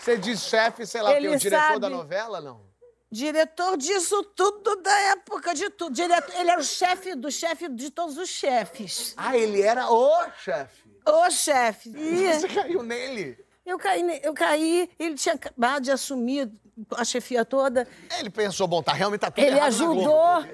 Você 0.00 0.16
diz 0.16 0.40
chefe, 0.40 0.86
sei 0.86 1.02
lá? 1.02 1.14
Ele 1.14 1.28
o 1.28 1.38
diretor 1.38 1.62
sabe. 1.62 1.80
da 1.80 1.90
novela, 1.90 2.40
não? 2.40 2.66
Diretor 3.10 3.76
disso 3.76 4.22
tudo 4.22 4.76
da 4.76 4.98
época 5.12 5.54
de 5.54 5.70
tudo. 5.70 5.94
Diretor, 5.94 6.34
ele 6.34 6.50
era 6.50 6.60
o 6.60 6.64
chefe 6.64 7.14
do 7.14 7.30
chefe 7.30 7.68
de 7.68 7.90
todos 7.90 8.16
os 8.16 8.28
chefes. 8.28 9.14
Ah, 9.16 9.36
ele 9.36 9.62
era 9.62 9.90
o 9.90 10.30
chefe. 10.42 10.87
O 11.10 11.30
chefe. 11.30 11.90
E 11.90 12.32
Você 12.34 12.48
caiu 12.48 12.82
nele. 12.82 13.38
eu 13.64 13.78
caí, 13.78 14.20
eu 14.22 14.34
caí, 14.34 14.90
ele 14.98 15.14
tinha 15.14 15.34
acabado 15.34 15.84
de 15.84 15.90
assumir 15.90 16.50
a 16.96 17.04
chefia 17.04 17.44
toda. 17.44 17.86
Ele 18.18 18.30
pensou, 18.30 18.68
bom, 18.68 18.82
tá 18.82 18.92
realmente 18.92 19.20
tá 19.20 19.30
tudo 19.30 19.44
Ele 19.44 19.58
ajudou. 19.60 20.46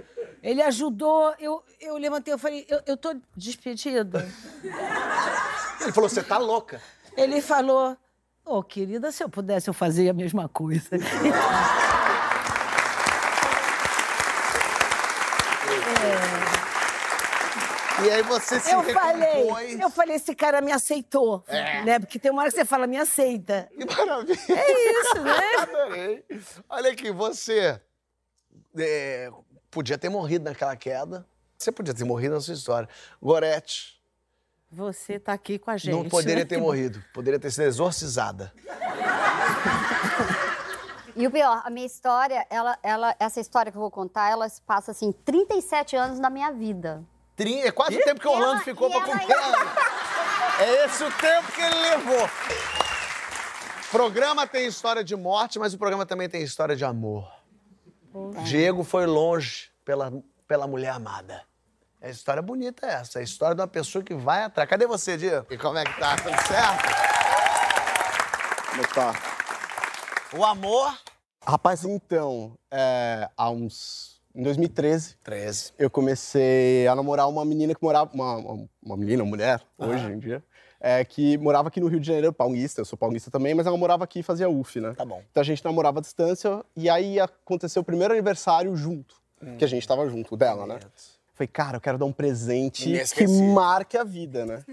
Ele 0.42 0.62
ajudou. 0.62 1.34
Eu, 1.38 1.62
eu 1.80 1.96
levantei, 1.96 2.32
eu 2.32 2.38
falei, 2.38 2.66
eu, 2.68 2.80
eu 2.86 2.96
tô 2.96 3.14
despedida. 3.36 4.30
Ele 5.80 5.92
falou, 5.92 6.08
você 6.08 6.22
tá 6.22 6.38
louca. 6.38 6.80
Ele 7.16 7.40
falou, 7.42 7.96
ô, 8.44 8.62
querida, 8.62 9.12
se 9.12 9.22
eu 9.22 9.28
pudesse, 9.28 9.68
eu 9.68 9.74
fazia 9.74 10.12
a 10.12 10.14
mesma 10.14 10.48
coisa. 10.48 10.88
E 18.04 18.10
aí 18.10 18.22
você 18.22 18.60
se 18.60 18.70
Eu 18.70 18.80
recompôs. 18.80 19.02
falei, 19.02 19.82
eu 19.82 19.90
falei, 19.90 20.16
esse 20.16 20.34
cara 20.34 20.60
me 20.60 20.70
aceitou. 20.70 21.42
É. 21.48 21.82
Né? 21.84 21.98
Porque 21.98 22.18
tem 22.18 22.30
uma 22.30 22.42
hora 22.42 22.50
que 22.50 22.56
você 22.56 22.64
fala, 22.64 22.86
me 22.86 22.98
aceita. 22.98 23.68
Que 23.76 23.84
maravilha. 23.84 24.38
É 24.50 25.00
isso, 25.00 25.22
né? 25.22 25.56
Adorei. 25.58 26.24
Olha 26.68 26.90
aqui, 26.92 27.10
você 27.10 27.80
é, 28.76 29.30
podia 29.70 29.96
ter 29.96 30.10
morrido 30.10 30.44
naquela 30.44 30.76
queda. 30.76 31.26
Você 31.56 31.72
podia 31.72 31.94
ter 31.94 32.04
morrido 32.04 32.34
na 32.34 32.40
sua 32.40 32.52
história. 32.52 32.88
Gorete 33.22 33.98
Você 34.70 35.18
tá 35.18 35.32
aqui 35.32 35.58
com 35.58 35.70
a 35.70 35.76
gente. 35.78 35.92
não 35.92 36.06
poderia 36.06 36.44
né? 36.44 36.48
ter 36.48 36.58
morrido. 36.58 37.02
Poderia 37.14 37.40
ter 37.40 37.50
sido 37.50 37.64
exorcizada. 37.64 38.52
E 41.16 41.28
o 41.28 41.30
pior, 41.30 41.62
a 41.64 41.70
minha 41.70 41.86
história, 41.86 42.44
ela, 42.50 42.76
ela, 42.82 43.14
essa 43.20 43.40
história 43.40 43.70
que 43.70 43.78
eu 43.78 43.80
vou 43.80 43.90
contar, 43.90 44.32
ela 44.32 44.48
se 44.48 44.60
passa 44.62 44.90
assim, 44.90 45.12
37 45.12 45.94
anos 45.94 46.18
da 46.18 46.28
minha 46.28 46.50
vida. 46.50 47.04
Trin- 47.36 47.60
É 47.62 47.70
quase 47.70 47.96
o 47.98 48.02
tempo 48.04 48.20
que 48.20 48.28
o 48.28 48.30
E 48.30 48.34
Orlando 48.34 48.52
ela- 48.54 48.64
ficou 48.64 48.88
e 48.88 48.92
pra 48.92 49.00
ela 49.00 49.18
cumprir. 49.18 49.36
É 50.60 50.84
esse 50.84 51.02
o 51.04 51.10
tempo 51.12 51.52
que 51.52 51.60
ele 51.60 51.74
levou. 51.74 52.30
Programa 53.90 54.46
tem 54.46 54.66
história 54.66 55.02
de 55.04 55.14
morte, 55.16 55.58
mas 55.58 55.72
o 55.74 55.78
programa 55.78 56.04
também 56.06 56.28
tem 56.28 56.42
história 56.42 56.74
de 56.76 56.84
amor. 56.84 57.30
Diego 58.44 58.84
foi 58.84 59.06
longe 59.06 59.70
pela, 59.84 60.12
pela 60.46 60.66
mulher 60.66 60.90
amada. 60.90 61.42
É 62.00 62.10
história 62.10 62.42
bonita 62.42 62.86
essa. 62.86 63.18
É 63.18 63.20
a 63.20 63.24
história 63.24 63.54
de 63.54 63.60
uma 63.60 63.66
pessoa 63.68 64.04
que 64.04 64.14
vai 64.14 64.42
atrás. 64.44 64.68
Cadê 64.68 64.86
você, 64.86 65.16
Diego? 65.16 65.46
E 65.50 65.56
como 65.58 65.78
é 65.78 65.84
que 65.84 65.98
tá? 65.98 66.16
Tudo 66.16 66.36
certo? 66.46 66.84
Como 68.70 68.82
é 68.82 68.86
que 68.86 68.94
tá? 68.94 69.14
O 70.36 70.44
amor. 70.44 70.96
Rapaz, 71.46 71.84
então, 71.84 72.56
é, 72.70 73.28
há 73.36 73.50
uns. 73.50 74.13
Em 74.34 74.42
2013, 74.42 75.16
13. 75.22 75.72
eu 75.78 75.88
comecei 75.88 76.88
a 76.88 76.94
namorar 76.96 77.28
uma 77.28 77.44
menina 77.44 77.72
que 77.72 77.80
morava. 77.80 78.10
Uma, 78.12 78.36
uma, 78.36 78.68
uma 78.82 78.96
menina, 78.96 79.22
uma 79.22 79.30
mulher, 79.30 79.62
hoje 79.78 80.04
em 80.06 80.18
dia, 80.18 80.42
é, 80.80 81.04
que 81.04 81.38
morava 81.38 81.68
aqui 81.68 81.78
no 81.78 81.86
Rio 81.86 82.00
de 82.00 82.06
Janeiro, 82.08 82.32
paulista. 82.32 82.80
Eu 82.80 82.84
sou 82.84 82.98
paulista 82.98 83.30
também, 83.30 83.54
mas 83.54 83.64
ela 83.64 83.76
morava 83.76 84.02
aqui 84.02 84.18
e 84.18 84.22
fazia 84.24 84.48
UF, 84.48 84.80
né? 84.80 84.92
Tá 84.94 85.04
bom. 85.04 85.22
Então 85.30 85.40
a 85.40 85.44
gente 85.44 85.64
namorava 85.64 86.00
à 86.00 86.02
distância 86.02 86.64
e 86.76 86.90
aí 86.90 87.20
aconteceu 87.20 87.82
o 87.82 87.84
primeiro 87.84 88.12
aniversário 88.12 88.74
junto, 88.74 89.14
que 89.56 89.64
a 89.64 89.68
gente 89.68 89.86
tava 89.86 90.08
junto 90.08 90.36
dela, 90.36 90.66
né? 90.66 90.80
Falei, 91.34 91.48
cara, 91.48 91.76
eu 91.76 91.80
quero 91.80 91.96
dar 91.96 92.04
um 92.04 92.12
presente 92.12 92.92
que 93.14 93.26
marque 93.28 93.96
a 93.96 94.02
vida, 94.02 94.44
né? 94.44 94.64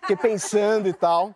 Fiquei 0.00 0.16
pensando 0.16 0.88
e 0.88 0.92
tal. 0.92 1.34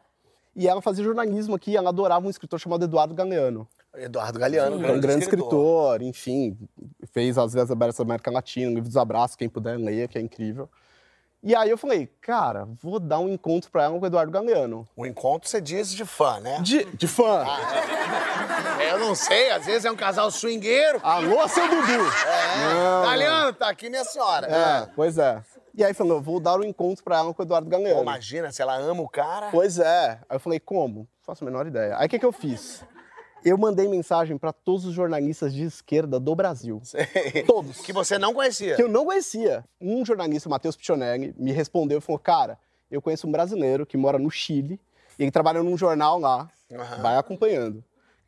E 0.55 0.69
ela 0.69 0.81
fazia 0.81 1.03
jornalismo 1.03 1.57
aqui, 1.57 1.77
ela 1.77 1.89
adorava 1.89 2.27
um 2.27 2.31
escritor 2.31 2.61
chamado 2.61 2.85
Eduardo 2.85 3.15
Galeano. 3.15 3.67
Eduardo 3.97 4.39
Galeano, 4.39 4.85
É 4.87 4.93
um 4.93 5.01
grande 5.01 5.25
escritor, 5.25 6.01
enfim, 6.03 6.57
fez 7.13 7.37
as 7.37 7.53
vezes 7.53 7.71
abertas 7.71 7.97
da 7.99 8.05
América 8.05 8.31
Latina, 8.31 8.71
o 8.71 8.75
livro 8.75 8.89
dos 8.89 8.97
abraços, 8.97 9.37
quem 9.37 9.49
puder 9.49 9.77
leia, 9.77 10.09
que 10.09 10.17
é 10.17 10.21
incrível. 10.21 10.69
E 11.45 11.57
aí 11.57 11.69
eu 11.69 11.77
falei, 11.77 12.09
cara, 12.21 12.69
vou 12.81 13.01
dar 13.01 13.19
um 13.19 13.29
encontro 13.29 13.69
pra 13.71 13.83
ela 13.85 13.99
com 13.99 14.05
o 14.05 14.07
Eduardo 14.07 14.31
Galeano. 14.31 14.87
O 14.97 15.05
encontro 15.05 15.49
você 15.49 15.61
diz 15.61 15.93
de 15.93 16.05
fã, 16.05 16.39
né? 16.39 16.61
De, 16.61 16.85
de 16.85 17.09
fã. 17.09 17.45
Eu 18.89 19.01
não 19.01 19.15
sei, 19.15 19.51
às 19.51 19.67
vezes 19.67 19.85
é 19.85 19.91
um 19.91 19.97
casal 19.97 20.31
swingueiro. 20.31 21.01
Alô, 21.03 21.47
seu 21.49 21.69
Dudu! 21.69 22.05
É. 22.27 23.03
Galeano, 23.07 23.53
tá 23.55 23.69
aqui 23.69 23.91
minha 23.91 24.05
senhora. 24.05 24.47
É, 24.47 24.89
pois 24.95 25.19
é. 25.19 25.43
E 25.75 25.83
aí 25.83 25.93
falou, 25.95 26.21
vou 26.21 26.39
dar 26.39 26.57
um 26.59 26.65
encontro 26.65 27.03
pra 27.03 27.17
ela 27.19 27.35
com 27.35 27.43
o 27.43 27.45
Eduardo 27.45 27.69
Pô, 27.69 27.77
Galeano. 27.77 28.03
imagina 28.03 28.53
se 28.53 28.63
ela 28.63 28.77
ama 28.77 29.03
o 29.03 29.09
cara. 29.09 29.49
Pois 29.51 29.79
é. 29.79 30.21
Aí 30.29 30.37
eu 30.37 30.41
falei, 30.41 30.61
como? 30.61 31.09
Faço 31.23 31.43
a 31.43 31.47
menor 31.47 31.67
ideia. 31.67 31.97
Aí 31.99 32.07
o 32.07 32.09
que, 32.11 32.19
que 32.19 32.27
eu 32.27 32.33
fiz? 32.33 32.85
Eu 33.45 33.59
mandei 33.59 33.89
mensagem 33.89 34.39
pra 34.39 34.53
todos 34.53 34.85
os 34.85 34.95
jornalistas 34.95 35.53
de 35.53 35.65
esquerda 35.65 36.21
do 36.21 36.35
Brasil. 36.35 36.81
Todos. 37.47 37.79
Que 37.81 37.93
você 37.93 38.19
não 38.19 38.33
conhecia. 38.33 38.77
que 38.77 38.83
eu 38.83 38.89
não 38.89 39.05
conhecia. 39.05 39.65
Um 39.81 40.05
jornalista, 40.05 40.49
Matheus 40.49 40.77
Pichonelli, 40.77 41.35
me 41.37 41.53
respondeu 41.53 41.99
e 41.99 42.01
falou: 42.01 42.19
Cara, 42.19 42.59
eu 42.91 43.03
conheço 43.03 43.27
um 43.27 43.33
brasileiro 43.33 43.85
que 43.85 43.97
mora 43.97 44.19
no 44.19 44.31
Chile 44.31 44.81
e 45.19 45.25
ele 45.25 45.31
trabalha 45.31 45.63
num 45.63 45.77
jornal 45.77 46.19
lá, 46.19 46.51
Aham. 46.73 47.03
vai 47.03 47.17
acompanhando, 47.17 47.85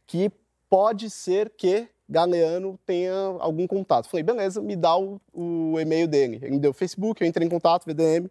que 0.06 0.30
pode 0.68 1.08
ser 1.10 1.50
que 1.50 1.88
Galeano 2.08 2.78
tenha 2.84 3.14
algum 3.40 3.66
contato. 3.66 4.08
Falei, 4.08 4.22
beleza, 4.22 4.60
me 4.60 4.76
dá 4.76 4.96
o, 4.96 5.20
o 5.32 5.78
e-mail 5.80 6.06
dele. 6.06 6.38
Ele 6.42 6.52
me 6.52 6.58
deu 6.58 6.70
o 6.70 6.74
Facebook, 6.74 7.22
eu 7.22 7.28
entrei 7.28 7.46
em 7.46 7.50
contato, 7.50 7.86
VDM. 7.86 8.28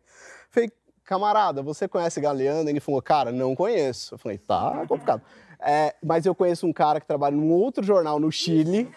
Falei, 0.51 0.71
camarada, 1.03 1.61
você 1.63 1.87
conhece 1.87 2.21
Galeano? 2.21 2.69
Ele 2.69 2.79
falou, 2.79 3.01
cara, 3.01 3.31
não 3.31 3.55
conheço. 3.55 4.13
Eu 4.13 4.19
falei, 4.19 4.37
tá 4.37 4.85
complicado. 4.87 5.21
É, 5.65 5.95
mas 6.03 6.25
eu 6.25 6.35
conheço 6.35 6.67
um 6.67 6.73
cara 6.73 6.99
que 6.99 7.07
trabalha 7.07 7.35
num 7.35 7.51
outro 7.51 7.83
jornal 7.83 8.19
no 8.19 8.29
Chile, 8.31 8.91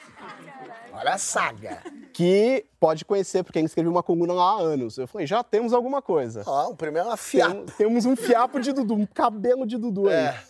Olha 0.93 1.15
a 1.15 1.19
saga. 1.19 1.79
que 2.13 2.65
pode 2.81 3.05
conhecer, 3.05 3.45
porque 3.45 3.59
ele 3.59 3.67
escreveu 3.67 3.93
uma 3.93 4.03
coluna 4.03 4.33
lá 4.33 4.53
há 4.55 4.61
anos. 4.61 4.97
Eu 4.99 5.07
falei, 5.07 5.27
já 5.27 5.45
temos 5.45 5.73
alguma 5.73 6.01
coisa. 6.03 6.43
Ó, 6.47 6.71
o 6.71 6.77
primeiro 6.77 7.07
é 7.07 7.11
uma 7.11 7.17
fiata. 7.17 7.55
Tem- 7.55 7.65
temos 7.87 8.05
um 8.07 8.17
fiapo 8.17 8.59
de 8.61 8.73
Dudu, 8.73 8.95
um 8.95 9.07
cabelo 9.07 9.67
de 9.67 9.77
Dudu 9.77 10.09
aí. 10.09 10.15
É. 10.15 10.41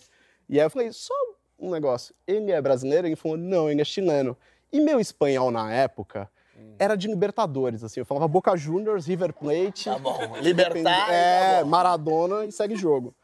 E 0.49 0.59
aí 0.61 0.65
eu 0.67 0.71
falei, 0.71 0.93
só 0.93 1.13
um 1.59 1.71
negócio. 1.71 2.15
Ele 2.27 2.53
é 2.53 2.61
brasileiro? 2.63 3.07
Ele 3.09 3.17
falou, 3.17 3.37
não, 3.37 3.69
ele 3.69 3.81
é 3.81 3.85
chileno. 3.85 4.37
E 4.73 4.81
meu 4.81 5.01
espanhol 5.01 5.51
na 5.51 5.73
época 5.73 6.31
era 6.79 6.97
de 6.97 7.09
Libertadores, 7.09 7.83
assim. 7.83 8.01
Eu 8.01 8.07
falava 8.07 8.27
Boca 8.29 8.57
Juniors, 8.57 9.07
River 9.07 9.33
Plate. 9.35 9.85
Tá 9.87 9.99
bom. 9.99 10.37
Libertar. 10.41 11.13
É, 11.13 11.57
tá 11.59 11.65
bom. 11.65 11.71
Maradona 11.71 12.45
e 12.47 12.53
segue 12.53 12.77
jogo. 12.77 13.15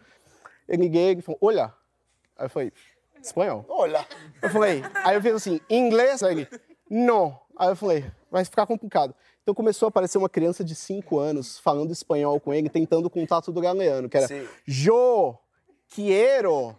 Eu 0.69 0.77
liguei, 0.79 1.11
ele 1.13 1.23
falou, 1.23 1.39
olha. 1.41 1.73
Aí 2.43 2.47
eu 2.47 2.51
falei, 2.51 2.73
espanhol. 3.23 3.65
Olha. 3.69 4.05
Eu 4.43 4.51
falei, 4.51 4.83
aí 5.05 5.15
eu 5.15 5.23
fiz 5.23 5.35
assim, 5.35 5.61
em 5.71 5.87
inglês? 5.87 6.25
Aí 6.25 6.33
ele, 6.33 6.49
não. 6.91 7.39
Aí 7.57 7.69
eu 7.69 7.77
falei, 7.77 8.05
vai 8.29 8.45
ficar 8.45 8.67
complicado. 8.67 9.15
Então 9.43 9.55
começou 9.55 9.87
a 9.87 9.91
aparecer 9.91 10.19
uma 10.19 10.29
criança 10.29 10.65
de 10.65 10.75
5 10.75 11.21
anos 11.21 11.61
falando 11.61 11.93
espanhol 11.93 12.41
com 12.41 12.53
ele, 12.53 12.69
tentando 12.69 13.07
o 13.07 13.11
contato 13.11 13.53
do 13.53 13.61
galeano, 13.61 14.09
que 14.09 14.17
era 14.17 14.27
Sim. 14.27 14.49
Yo 14.69 15.39
quiero 15.89 16.77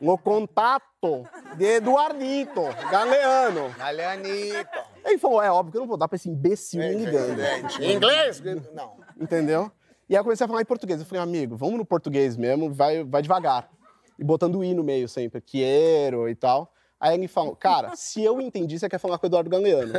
o 0.00 0.16
contato 0.16 1.28
de 1.54 1.64
Eduardito, 1.64 2.62
galeano. 2.90 3.74
Galeanito. 3.76 4.78
Ele 5.04 5.18
falou, 5.18 5.42
é 5.42 5.50
óbvio 5.50 5.72
que 5.72 5.76
eu 5.76 5.82
não 5.82 5.88
vou 5.88 5.98
dar 5.98 6.08
pra 6.08 6.16
esse 6.16 6.30
imbecil 6.30 6.80
me 6.80 6.94
ligando. 6.94 7.38
Inglês? 7.78 8.42
Não. 8.72 8.96
Entendeu? 9.20 9.70
E 10.08 10.14
aí 10.14 10.20
eu 10.20 10.24
comecei 10.24 10.46
a 10.46 10.48
falar 10.48 10.62
em 10.62 10.66
português. 10.66 10.98
Eu 10.98 11.06
falei, 11.06 11.22
amigo, 11.22 11.56
vamos 11.56 11.76
no 11.76 11.84
português 11.84 12.38
mesmo, 12.38 12.72
vai, 12.72 13.04
vai 13.04 13.20
devagar. 13.20 13.68
E 14.18 14.24
botando 14.24 14.56
o 14.56 14.64
i 14.64 14.74
no 14.74 14.84
meio 14.84 15.08
sempre, 15.08 15.40
quiero 15.40 16.28
e 16.28 16.34
tal. 16.34 16.72
Aí 17.04 17.18
ele 17.18 17.28
falou, 17.28 17.54
cara, 17.54 17.94
se 17.94 18.22
eu 18.22 18.40
entendi, 18.40 18.78
você 18.78 18.88
quer 18.88 18.98
falar 18.98 19.18
com 19.18 19.26
o 19.26 19.28
Eduardo 19.28 19.50
Galeano. 19.50 19.92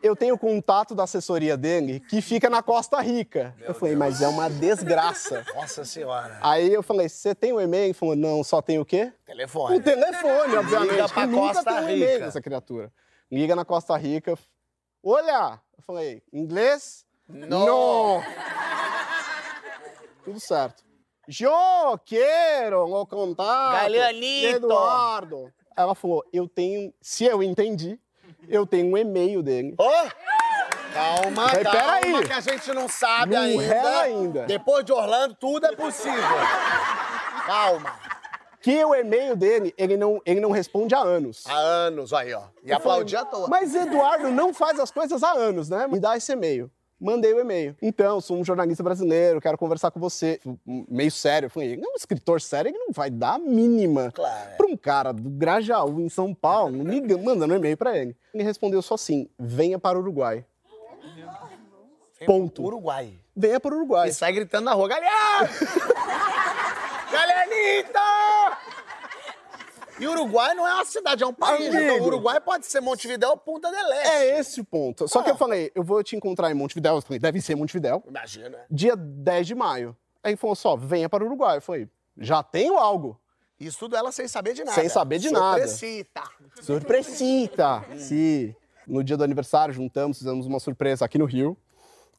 Eu 0.00 0.14
tenho 0.14 0.38
contato 0.38 0.94
da 0.94 1.02
assessoria 1.02 1.56
dele 1.56 1.98
que 1.98 2.22
fica 2.22 2.48
na 2.48 2.62
Costa 2.62 3.00
Rica. 3.00 3.52
eu 3.60 3.74
falei, 3.74 3.96
mas 3.96 4.22
é 4.22 4.28
uma 4.28 4.48
desgraça. 4.48 5.44
Nossa 5.56 5.84
senhora. 5.84 6.38
Aí 6.40 6.72
eu 6.72 6.84
falei, 6.84 7.08
você 7.08 7.34
tem 7.34 7.52
o 7.52 7.60
e-mail? 7.60 7.86
Ele 7.86 7.94
falou, 7.94 8.14
não, 8.14 8.44
só 8.44 8.62
tem 8.62 8.78
o 8.78 8.84
quê? 8.84 9.12
O 9.24 9.26
Telefone. 9.26 9.80
telefone, 9.80 10.56
obviamente. 10.56 10.90
Liga 10.90 11.08
pra 11.08 11.22
que 11.22 11.26
nunca 11.26 11.54
Costa 11.54 11.64
tem 11.64 11.84
um 11.84 11.90
e-mail 11.90 12.20
dessa 12.20 12.40
criatura. 12.40 12.92
Liga 13.28 13.56
na 13.56 13.64
Costa 13.64 13.96
Rica. 13.96 14.38
Olha! 15.02 15.60
Eu 15.76 15.82
falei, 15.82 16.22
inglês? 16.32 17.04
Não. 17.28 18.22
Tudo 20.24 20.38
certo. 20.38 20.87
Eu 21.40 21.98
quero 22.06 22.84
o 22.86 23.06
contato 23.06 23.72
Galeanito. 23.72 24.56
Eduardo. 24.56 25.52
Ela 25.76 25.94
falou, 25.94 26.24
eu 26.32 26.48
tenho, 26.48 26.92
se 27.00 27.24
eu 27.24 27.42
entendi, 27.42 28.00
eu 28.48 28.66
tenho 28.66 28.92
um 28.92 28.96
e-mail 28.96 29.42
dele. 29.42 29.74
Ô! 29.78 29.84
Calma, 30.92 31.30
Mas 31.52 31.62
calma, 31.62 32.00
peraí. 32.00 32.26
que 32.26 32.32
a 32.32 32.40
gente 32.40 32.72
não 32.72 32.88
sabe 32.88 33.34
Não 33.34 33.42
ainda. 33.42 33.62
rela 33.62 34.00
ainda. 34.02 34.46
Depois 34.46 34.84
de 34.84 34.92
Orlando, 34.92 35.34
tudo 35.34 35.66
é 35.66 35.76
possível. 35.76 36.22
Calma. 37.46 37.94
Que 38.60 38.82
o 38.84 38.94
e-mail 38.94 39.36
dele, 39.36 39.72
ele 39.78 39.96
não, 39.96 40.20
ele 40.26 40.40
não 40.40 40.50
responde 40.50 40.94
há 40.94 40.98
anos. 41.00 41.44
Há 41.46 41.54
anos 41.56 42.12
aí, 42.12 42.32
ó. 42.34 42.42
E 42.64 42.70
Eu 42.70 42.76
aplaudi 42.78 43.14
falei, 43.14 43.28
à 43.28 43.30
toa. 43.30 43.48
Mas 43.48 43.74
Eduardo 43.74 44.30
não 44.30 44.52
faz 44.52 44.80
as 44.80 44.90
coisas 44.90 45.22
há 45.22 45.30
anos, 45.32 45.68
né? 45.68 45.86
Me 45.86 46.00
dá 46.00 46.16
esse 46.16 46.32
e-mail. 46.32 46.70
Mandei 47.00 47.32
o 47.32 47.38
e-mail. 47.40 47.76
Então, 47.80 48.20
sou 48.20 48.36
um 48.38 48.44
jornalista 48.44 48.82
brasileiro, 48.82 49.40
quero 49.40 49.56
conversar 49.56 49.90
com 49.92 50.00
você. 50.00 50.40
Meio 50.66 51.10
sério. 51.12 51.46
Eu 51.46 51.50
falei, 51.50 51.76
não, 51.76 51.92
um 51.92 51.96
escritor 51.96 52.40
sério, 52.40 52.70
ele 52.70 52.78
não 52.78 52.88
vai 52.92 53.08
dar 53.08 53.34
a 53.34 53.38
mínima 53.38 54.10
Claro. 54.12 54.56
pra 54.56 54.66
um 54.66 54.76
cara 54.76 55.12
do 55.12 55.30
Grajaú, 55.30 56.00
em 56.00 56.08
São 56.08 56.34
Paulo, 56.34 56.82
liga, 56.82 57.16
mandando 57.16 57.54
um 57.54 57.56
e-mail 57.56 57.76
pra 57.76 57.96
ele. 57.96 58.16
Ele 58.34 58.42
respondeu 58.42 58.82
só 58.82 58.94
assim, 58.94 59.28
venha 59.38 59.78
para 59.78 59.96
o 59.96 60.02
Uruguai. 60.02 60.44
Ponto. 62.26 62.64
Uruguai. 62.64 63.12
Venha 63.36 63.60
para 63.60 63.72
o 63.72 63.78
Uruguai. 63.78 64.08
E 64.08 64.12
sai 64.12 64.32
gritando 64.32 64.64
na 64.64 64.72
rua, 64.72 64.88
Galeano! 64.88 65.48
Galeanito! 67.12 67.98
E 70.00 70.06
Uruguai 70.06 70.54
não 70.54 70.66
é 70.66 70.74
uma 70.74 70.84
cidade, 70.84 71.22
é 71.22 71.26
um 71.26 71.32
país. 71.34 71.68
Amigo. 71.68 71.82
Então, 71.82 72.00
o 72.00 72.06
Uruguai 72.06 72.40
pode 72.40 72.66
ser 72.66 72.80
Montevidéu 72.80 73.30
ou 73.30 73.36
Punta 73.36 73.70
del 73.70 73.92
Este. 73.92 74.08
É 74.08 74.38
esse 74.38 74.60
o 74.60 74.64
ponto. 74.64 75.08
Só 75.08 75.22
que 75.22 75.30
eu 75.30 75.36
falei, 75.36 75.72
eu 75.74 75.82
vou 75.82 76.02
te 76.02 76.14
encontrar 76.16 76.50
em 76.50 76.54
Montevidéu. 76.54 76.96
Eu 76.96 77.02
falei, 77.02 77.18
deve 77.18 77.40
ser 77.40 77.54
Montevidéu. 77.56 78.02
Imagina. 78.06 78.58
Dia 78.70 78.94
10 78.96 79.46
de 79.46 79.54
maio. 79.54 79.96
Aí 80.22 80.30
ele 80.32 80.36
falou 80.36 80.54
só, 80.56 80.76
venha 80.76 81.08
para 81.08 81.22
o 81.24 81.26
Uruguai. 81.26 81.56
Eu 81.58 81.62
falei, 81.62 81.88
já 82.16 82.42
tenho 82.42 82.76
algo. 82.78 83.18
Isso 83.58 83.78
tudo 83.80 83.96
ela 83.96 84.12
sem 84.12 84.28
saber 84.28 84.54
de 84.54 84.62
nada. 84.62 84.74
Sem 84.80 84.88
saber 84.88 85.18
de 85.18 85.30
nada. 85.30 85.66
Surpresita. 85.66 86.22
Surpresita! 86.60 87.84
Sim. 87.98 88.54
No 88.86 89.02
dia 89.02 89.16
do 89.16 89.24
aniversário, 89.24 89.74
juntamos, 89.74 90.18
fizemos 90.18 90.46
uma 90.46 90.60
surpresa 90.60 91.04
aqui 91.04 91.18
no 91.18 91.24
Rio. 91.24 91.56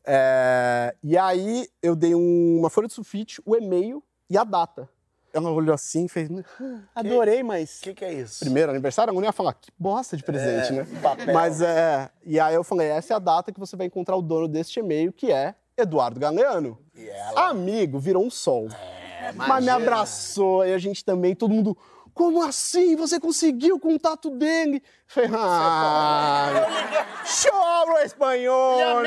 É, 0.05 0.93
E 1.03 1.17
aí 1.17 1.67
eu 1.81 1.95
dei 1.95 2.13
um- 2.13 2.57
uma 2.59 2.69
folha 2.69 2.87
de 2.87 2.93
sulfite, 2.93 3.41
o 3.45 3.55
e-mail 3.55 4.03
e 4.29 4.37
a 4.37 4.43
data. 4.43 4.89
Ela 5.33 5.51
olhou 5.51 5.73
assim 5.73 6.05
e 6.05 6.09
fez. 6.09 6.29
"Ah, 6.59 6.79
Adorei, 6.95 7.43
mas. 7.43 7.79
O 7.79 7.83
que, 7.83 7.93
que 7.93 8.05
é 8.05 8.13
isso? 8.13 8.39
Primeiro 8.39 8.71
aniversário, 8.71 9.11
a 9.11 9.13
mulher 9.13 9.27
ia 9.27 9.31
falar, 9.33 9.53
que 9.53 9.71
bosta 9.77 10.17
de 10.17 10.23
presente, 10.23 10.73
né? 10.73 10.87
papel. 11.01 11.33
Mas 11.33 11.61
é. 11.61 12.09
E 12.25 12.39
aí 12.39 12.55
eu 12.55 12.63
falei, 12.63 12.87
essa 12.87 13.13
é 13.13 13.15
a 13.15 13.19
data 13.19 13.51
que 13.51 13.59
você 13.59 13.75
vai 13.75 13.87
encontrar 13.87 14.15
o 14.15 14.21
dono 14.21 14.47
deste 14.47 14.79
e-mail, 14.79 15.13
que 15.13 15.31
é 15.31 15.53
Eduardo 15.77 16.19
Galeano. 16.19 16.77
E 16.95 17.07
ela? 17.07 17.49
Amigo, 17.49 17.99
virou 17.99 18.23
um 18.25 18.29
sol. 18.29 18.67
É, 19.21 19.31
Mas 19.33 19.63
me 19.63 19.69
abraçou 19.69 20.65
e 20.65 20.73
a 20.73 20.77
gente 20.77 21.05
também, 21.05 21.35
todo 21.35 21.53
mundo. 21.53 21.77
Como 22.13 22.41
assim? 22.43 22.95
Você 22.97 23.17
conseguiu 23.19 23.75
o 23.75 23.79
contato 23.79 24.29
dele? 24.31 24.83
Falei, 25.07 25.29
ah, 25.33 26.65
choro 27.25 27.97
espanhol! 28.03 28.79
Como 28.79 29.01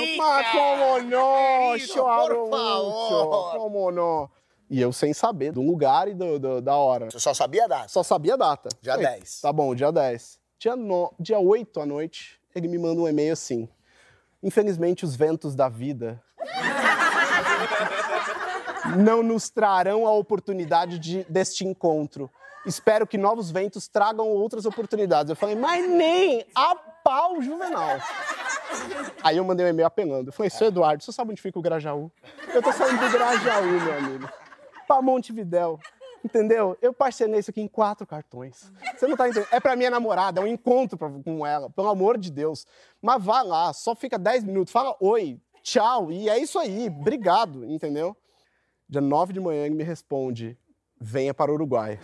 Rica. 0.00 0.16
Mas 0.22 0.50
como 0.52 1.02
não? 1.10 1.78
Choro 1.78 2.48
por 2.48 2.50
favor. 2.50 3.42
muito, 3.52 3.58
como 3.58 3.90
não? 3.90 4.30
E 4.72 4.80
eu 4.80 4.90
sem 4.90 5.12
saber 5.12 5.52
do 5.52 5.60
lugar 5.60 6.08
e 6.08 6.14
do, 6.14 6.38
do- 6.38 6.62
da 6.62 6.74
hora. 6.74 7.10
Você 7.10 7.20
só 7.20 7.34
sabia 7.34 7.64
a 7.64 7.68
data? 7.68 7.88
Só 7.88 8.02
sabia 8.02 8.32
a 8.32 8.36
data. 8.38 8.70
Dia 8.80 8.94
Falei, 8.94 9.06
10. 9.18 9.40
Tá 9.42 9.52
bom, 9.52 9.74
dia 9.74 9.92
10. 9.92 10.40
Dia, 10.58 10.74
no... 10.74 11.12
dia 11.20 11.38
8 11.38 11.78
à 11.78 11.84
noite, 11.84 12.40
ele 12.54 12.68
me 12.68 12.78
manda 12.78 12.98
um 13.02 13.06
e-mail 13.06 13.34
assim. 13.34 13.68
Infelizmente, 14.42 15.04
os 15.04 15.14
ventos 15.14 15.54
da 15.54 15.68
vida 15.68 16.18
não 18.96 19.22
nos 19.22 19.50
trarão 19.50 20.06
a 20.06 20.12
oportunidade 20.12 20.98
de, 20.98 21.22
deste 21.24 21.66
encontro. 21.66 22.30
Espero 22.64 23.06
que 23.06 23.18
novos 23.18 23.50
ventos 23.50 23.88
tragam 23.88 24.26
outras 24.26 24.64
oportunidades. 24.64 25.28
Eu 25.28 25.36
falei, 25.36 25.54
mas 25.54 25.86
nem 25.86 26.46
a 26.54 26.74
pau, 26.74 27.42
Juvenal. 27.42 27.98
Aí 29.22 29.36
eu 29.36 29.44
mandei 29.44 29.66
um 29.66 29.68
e-mail 29.68 29.86
apelando. 29.86 30.30
Eu 30.30 30.32
falei, 30.32 30.48
seu 30.48 30.68
Eduardo, 30.68 31.04
você 31.04 31.12
sabe 31.12 31.32
onde 31.32 31.42
fica 31.42 31.58
o 31.58 31.62
Grajaú? 31.62 32.10
Eu 32.54 32.62
tô 32.62 32.72
saindo 32.72 32.98
do 33.04 33.10
Grajaú, 33.10 33.66
meu 33.66 33.98
amigo. 33.98 34.28
Pra 34.86 35.00
Montevidéu. 35.02 35.78
Entendeu? 36.24 36.78
Eu 36.80 36.92
parcelei 36.92 37.40
isso 37.40 37.50
aqui 37.50 37.60
em 37.60 37.66
quatro 37.66 38.06
cartões. 38.06 38.70
Você 38.96 39.08
não 39.08 39.16
tá 39.16 39.28
entendendo? 39.28 39.48
É 39.50 39.58
pra 39.58 39.74
minha 39.74 39.90
namorada, 39.90 40.40
é 40.40 40.44
um 40.44 40.46
encontro 40.46 40.96
pra- 40.96 41.10
com 41.24 41.44
ela, 41.44 41.68
pelo 41.70 41.88
amor 41.88 42.16
de 42.16 42.30
Deus. 42.30 42.64
Mas 43.00 43.22
vá 43.22 43.42
lá, 43.42 43.72
só 43.72 43.94
fica 43.96 44.16
10 44.16 44.44
minutos, 44.44 44.72
fala 44.72 44.96
oi, 45.00 45.40
tchau, 45.64 46.12
e 46.12 46.28
é 46.28 46.38
isso 46.38 46.60
aí, 46.60 46.86
obrigado, 46.88 47.64
entendeu? 47.64 48.16
Dia 48.88 49.00
9 49.00 49.32
de 49.32 49.40
manhã 49.40 49.66
ele 49.66 49.74
me 49.74 49.82
responde: 49.82 50.56
venha 51.00 51.34
para 51.34 51.50
o 51.50 51.54
Uruguai. 51.54 51.98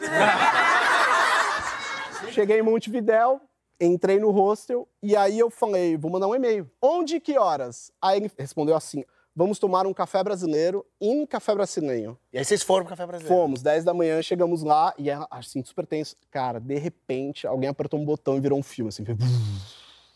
Cheguei 2.32 2.58
em 2.58 2.62
Montevidéu, 2.62 3.40
entrei 3.80 4.18
no 4.18 4.30
hostel 4.30 4.88
e 5.02 5.16
aí 5.16 5.38
eu 5.38 5.48
falei, 5.50 5.96
vou 5.96 6.10
mandar 6.10 6.26
um 6.26 6.34
e-mail. 6.34 6.68
Onde 6.82 7.16
e 7.16 7.20
que 7.20 7.38
horas? 7.38 7.92
Aí 8.02 8.18
ele 8.18 8.30
respondeu 8.38 8.74
assim: 8.76 9.04
vamos 9.38 9.60
tomar 9.60 9.86
um 9.86 9.94
café 9.94 10.20
brasileiro 10.24 10.84
em 11.00 11.24
café 11.24 11.54
brasileiro. 11.54 12.18
E 12.32 12.38
aí 12.38 12.44
vocês 12.44 12.60
foram 12.60 12.84
pro 12.84 12.90
Café 12.90 13.06
Brasileiro? 13.06 13.40
Fomos, 13.40 13.62
10 13.62 13.84
da 13.84 13.94
manhã, 13.94 14.20
chegamos 14.20 14.64
lá 14.64 14.92
e 14.98 15.08
é 15.08 15.16
assim, 15.30 15.62
super 15.62 15.86
tenso. 15.86 16.16
Cara, 16.28 16.58
de 16.58 16.76
repente, 16.76 17.46
alguém 17.46 17.68
apertou 17.68 18.00
um 18.00 18.04
botão 18.04 18.36
e 18.36 18.40
virou 18.40 18.58
um 18.58 18.62
filme, 18.64 18.88
assim. 18.88 19.04
fez 19.04 19.16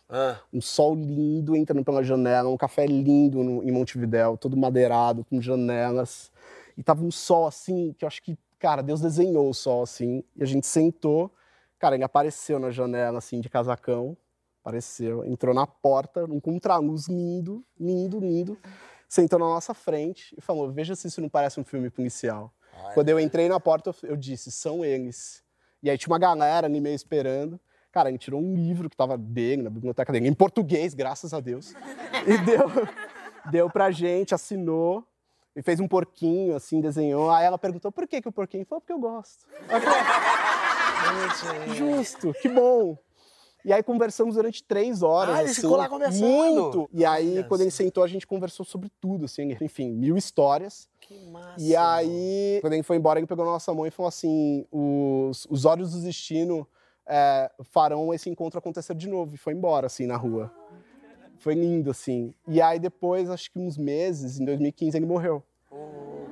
Ah, 0.09 0.37
Um 0.53 0.61
sol 0.61 0.97
lindo 0.97 1.55
entrando 1.55 1.85
pela 1.85 2.03
janela, 2.03 2.49
um 2.51 2.57
café 2.57 2.85
lindo 2.85 3.45
no- 3.45 3.63
em 3.63 3.71
Montevidéu, 3.71 4.37
todo 4.37 4.57
madeirado, 4.57 5.25
com 5.25 5.41
janelas. 5.41 6.31
E 6.77 6.83
tava 6.83 7.05
um 7.05 7.11
sol 7.13 7.47
assim, 7.47 7.95
que 7.97 8.05
eu 8.05 8.09
acho 8.09 8.21
que, 8.23 8.37
cara, 8.59 8.83
Deus 8.83 9.01
desenhou 9.01 9.49
o 9.49 9.55
sol 9.55 9.83
assim. 9.85 10.25
E 10.37 10.43
a 10.43 10.47
gente 10.47 10.67
sentou. 10.67 11.31
Cara, 11.79 11.95
ele 11.95 12.03
apareceu 12.05 12.59
na 12.59 12.71
janela, 12.73 13.19
assim, 13.19 13.41
de 13.41 13.49
casacão. 13.49 14.17
Apareceu, 14.65 15.25
entrou 15.25 15.53
na 15.55 15.67
porta, 15.67 16.25
um 16.25 16.39
contraluz 16.39 17.09
lindo, 17.09 17.65
lindo, 17.81 18.21
lindo. 18.21 18.57
Sentou 19.13 19.39
na 19.39 19.45
nossa 19.45 19.75
frente 19.75 20.35
e 20.39 20.41
falou: 20.41 20.73
Veja 20.73 20.97
se 20.97 21.07
isso 21.07 21.21
não 21.21 21.29
parece 21.29 21.61
um 21.61 21.65
filme 21.65 21.91
policial. 21.91 22.51
Quando 22.95 23.11
eu 23.11 23.21
entrei 23.21 23.47
na 23.47 23.61
porta, 23.61 23.95
eu- 24.05 24.17
disse: 24.17 24.51
São 24.51 24.83
eles. 24.83 25.43
E 25.83 25.91
aí 25.91 25.99
tinha 25.99 26.11
uma 26.11 26.19
galera 26.19 26.67
ali 26.67 26.81
meio 26.81 26.95
esperando. 26.95 27.61
Cara, 27.93 28.09
a 28.09 28.13
gente 28.13 28.23
tirou 28.23 28.41
um 28.41 28.55
livro 28.55 28.89
que 28.89 28.97
tava 28.97 29.19
dele, 29.19 29.61
na 29.61 29.69
biblioteca 29.69 30.11
dele, 30.15 30.29
em 30.29 30.33
português, 30.33 30.95
graças 30.95 31.35
a 31.35 31.41
Deus. 31.41 31.75
E 32.27 32.39
deu, 32.39 32.71
deu 33.51 33.69
pra 33.69 33.91
gente, 33.91 34.35
assinou. 34.35 35.07
E 35.55 35.61
fez 35.61 35.79
um 35.79 35.87
porquinho, 35.87 36.57
assim, 36.57 36.81
desenhou. 36.81 37.31
Aí 37.31 37.45
ela 37.45 37.59
perguntou, 37.59 37.93
por 37.93 38.09
que, 38.09 38.23
que 38.23 38.29
o 38.29 38.33
porquinho? 38.33 38.65
Falou, 38.65 38.81
porque 38.81 38.95
eu 38.95 38.99
gosto. 38.99 39.47
Justo, 41.77 42.33
que 42.41 42.49
bom. 42.49 42.97
E 43.65 43.73
aí 43.73 43.83
conversamos 43.83 44.35
durante 44.35 44.63
três 44.63 45.03
horas. 45.03 45.35
Ah, 45.35 45.41
ele 45.41 45.51
assim, 45.51 45.61
ficou 45.61 45.77
lá 45.77 45.89
conversando? 45.89 46.27
Muito. 46.27 46.91
E 46.93 47.05
aí, 47.05 47.45
quando 47.45 47.61
ele 47.61 47.71
sentou, 47.71 48.03
a 48.03 48.09
gente 48.09 48.27
conversou 48.27 48.67
sobre 48.67 48.91
tudo, 49.01 49.27
assim, 49.27 49.57
enfim, 49.61 49.91
mil 49.91 50.17
histórias. 50.17 50.89
Que 51.01 51.19
massa. 51.27 51.55
E 51.59 51.77
aí, 51.77 52.59
quando 52.61 52.73
ele 52.73 52.83
foi 52.83 52.97
embora, 52.97 53.19
ele 53.19 53.27
pegou 53.27 53.45
na 53.45 53.53
nossa 53.53 53.73
mão 53.73 53.87
e 53.87 53.91
falou 53.91 54.09
assim: 54.09 54.67
os, 54.71 55.47
os 55.49 55.65
olhos 55.65 55.93
do 55.93 56.01
destino 56.01 56.67
é, 57.07 57.51
farão 57.71 58.13
esse 58.13 58.29
encontro 58.29 58.59
acontecer 58.59 58.95
de 58.95 59.09
novo. 59.09 59.35
E 59.35 59.39
foi 59.39 59.53
embora, 59.53 59.87
assim, 59.87 60.07
na 60.07 60.17
rua. 60.17 60.53
Foi 61.39 61.55
lindo, 61.55 61.91
assim. 61.91 62.33
E 62.47 62.61
aí, 62.61 62.79
depois, 62.79 63.29
acho 63.29 63.51
que 63.51 63.59
uns 63.59 63.77
meses, 63.77 64.39
em 64.39 64.45
2015, 64.45 64.97
ele 64.97 65.07
morreu. 65.07 65.43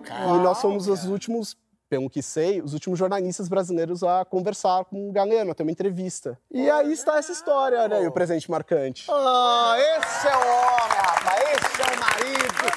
E 0.07 0.43
nós 0.43 0.59
somos 0.59 0.89
os 0.89 1.05
últimos, 1.05 1.57
pelo 1.91 2.09
que 2.09 2.23
sei, 2.23 2.63
os 2.63 2.73
últimos 2.73 2.97
jornalistas 2.97 3.49
brasileiros 3.49 4.05
a 4.05 4.25
conversar 4.25 4.85
com 4.85 5.09
o 5.09 5.13
Galeno, 5.13 5.51
a 5.51 5.55
ter 5.55 5.65
uma 5.65 5.73
entrevista. 5.73 6.39
E 6.49 6.71
aí 6.71 6.93
está 6.93 7.19
essa 7.19 7.33
história, 7.33 7.89
né? 7.89 8.05
E 8.05 8.07
o 8.07 8.13
presente 8.13 8.49
marcante. 8.49 9.07
Ah, 9.11 9.75
esse 9.77 10.29
é 10.29 10.37
o 10.37 10.41
homem, 10.41 10.99
rapaz. 10.99 11.43
Esse 11.51 11.83
é 11.83 11.87
o 11.87 11.99
marido. 11.99 12.73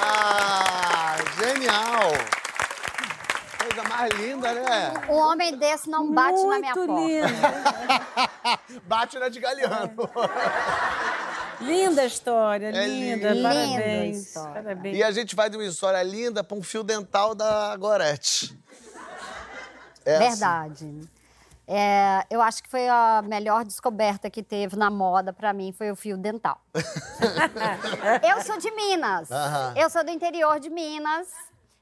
Ah, 0.00 1.16
genial. 1.42 2.10
Coisa 3.58 3.88
mais 3.88 4.12
linda, 4.12 4.52
né? 4.52 4.92
Um 5.08 5.14
homem 5.14 5.56
desse 5.56 5.88
não 5.88 6.12
bate 6.12 6.46
na 6.46 6.58
minha 6.58 6.74
Muito 6.74 6.86
porta. 6.86 7.06
lindo. 7.06 7.28
Bate 8.86 9.18
na 9.18 9.28
de 9.28 9.40
Galeano. 9.40 9.94
Linda 11.60 12.04
história, 12.04 12.66
É 12.68 12.86
linda. 12.86 13.30
lindo. 13.30 13.42
Parabéns. 13.42 13.76
Linda 13.76 14.06
história. 14.18 14.62
Parabéns. 14.62 14.96
E 14.96 15.02
a 15.02 15.10
gente 15.10 15.34
vai 15.34 15.50
de 15.50 15.56
uma 15.56 15.64
história 15.64 16.02
linda 16.02 16.44
para 16.44 16.56
um 16.56 16.62
fio 16.62 16.82
dental 16.82 17.34
da 17.34 17.76
Gorete. 17.76 18.56
É 20.04 20.16
assim. 20.16 20.28
Verdade. 20.28 21.08
É, 21.70 22.24
eu 22.30 22.40
acho 22.40 22.62
que 22.62 22.68
foi 22.70 22.88
a 22.88 23.22
melhor 23.26 23.62
descoberta 23.64 24.30
que 24.30 24.42
teve 24.42 24.74
na 24.76 24.88
moda 24.90 25.32
pra 25.34 25.52
mim 25.52 25.70
foi 25.72 25.90
o 25.90 25.96
fio 25.96 26.16
dental. 26.16 26.58
eu 28.26 28.40
sou 28.42 28.56
de 28.56 28.70
Minas. 28.70 29.30
Aham. 29.30 29.74
Eu 29.76 29.90
sou 29.90 30.02
do 30.02 30.10
interior 30.10 30.58
de 30.60 30.70
Minas 30.70 31.28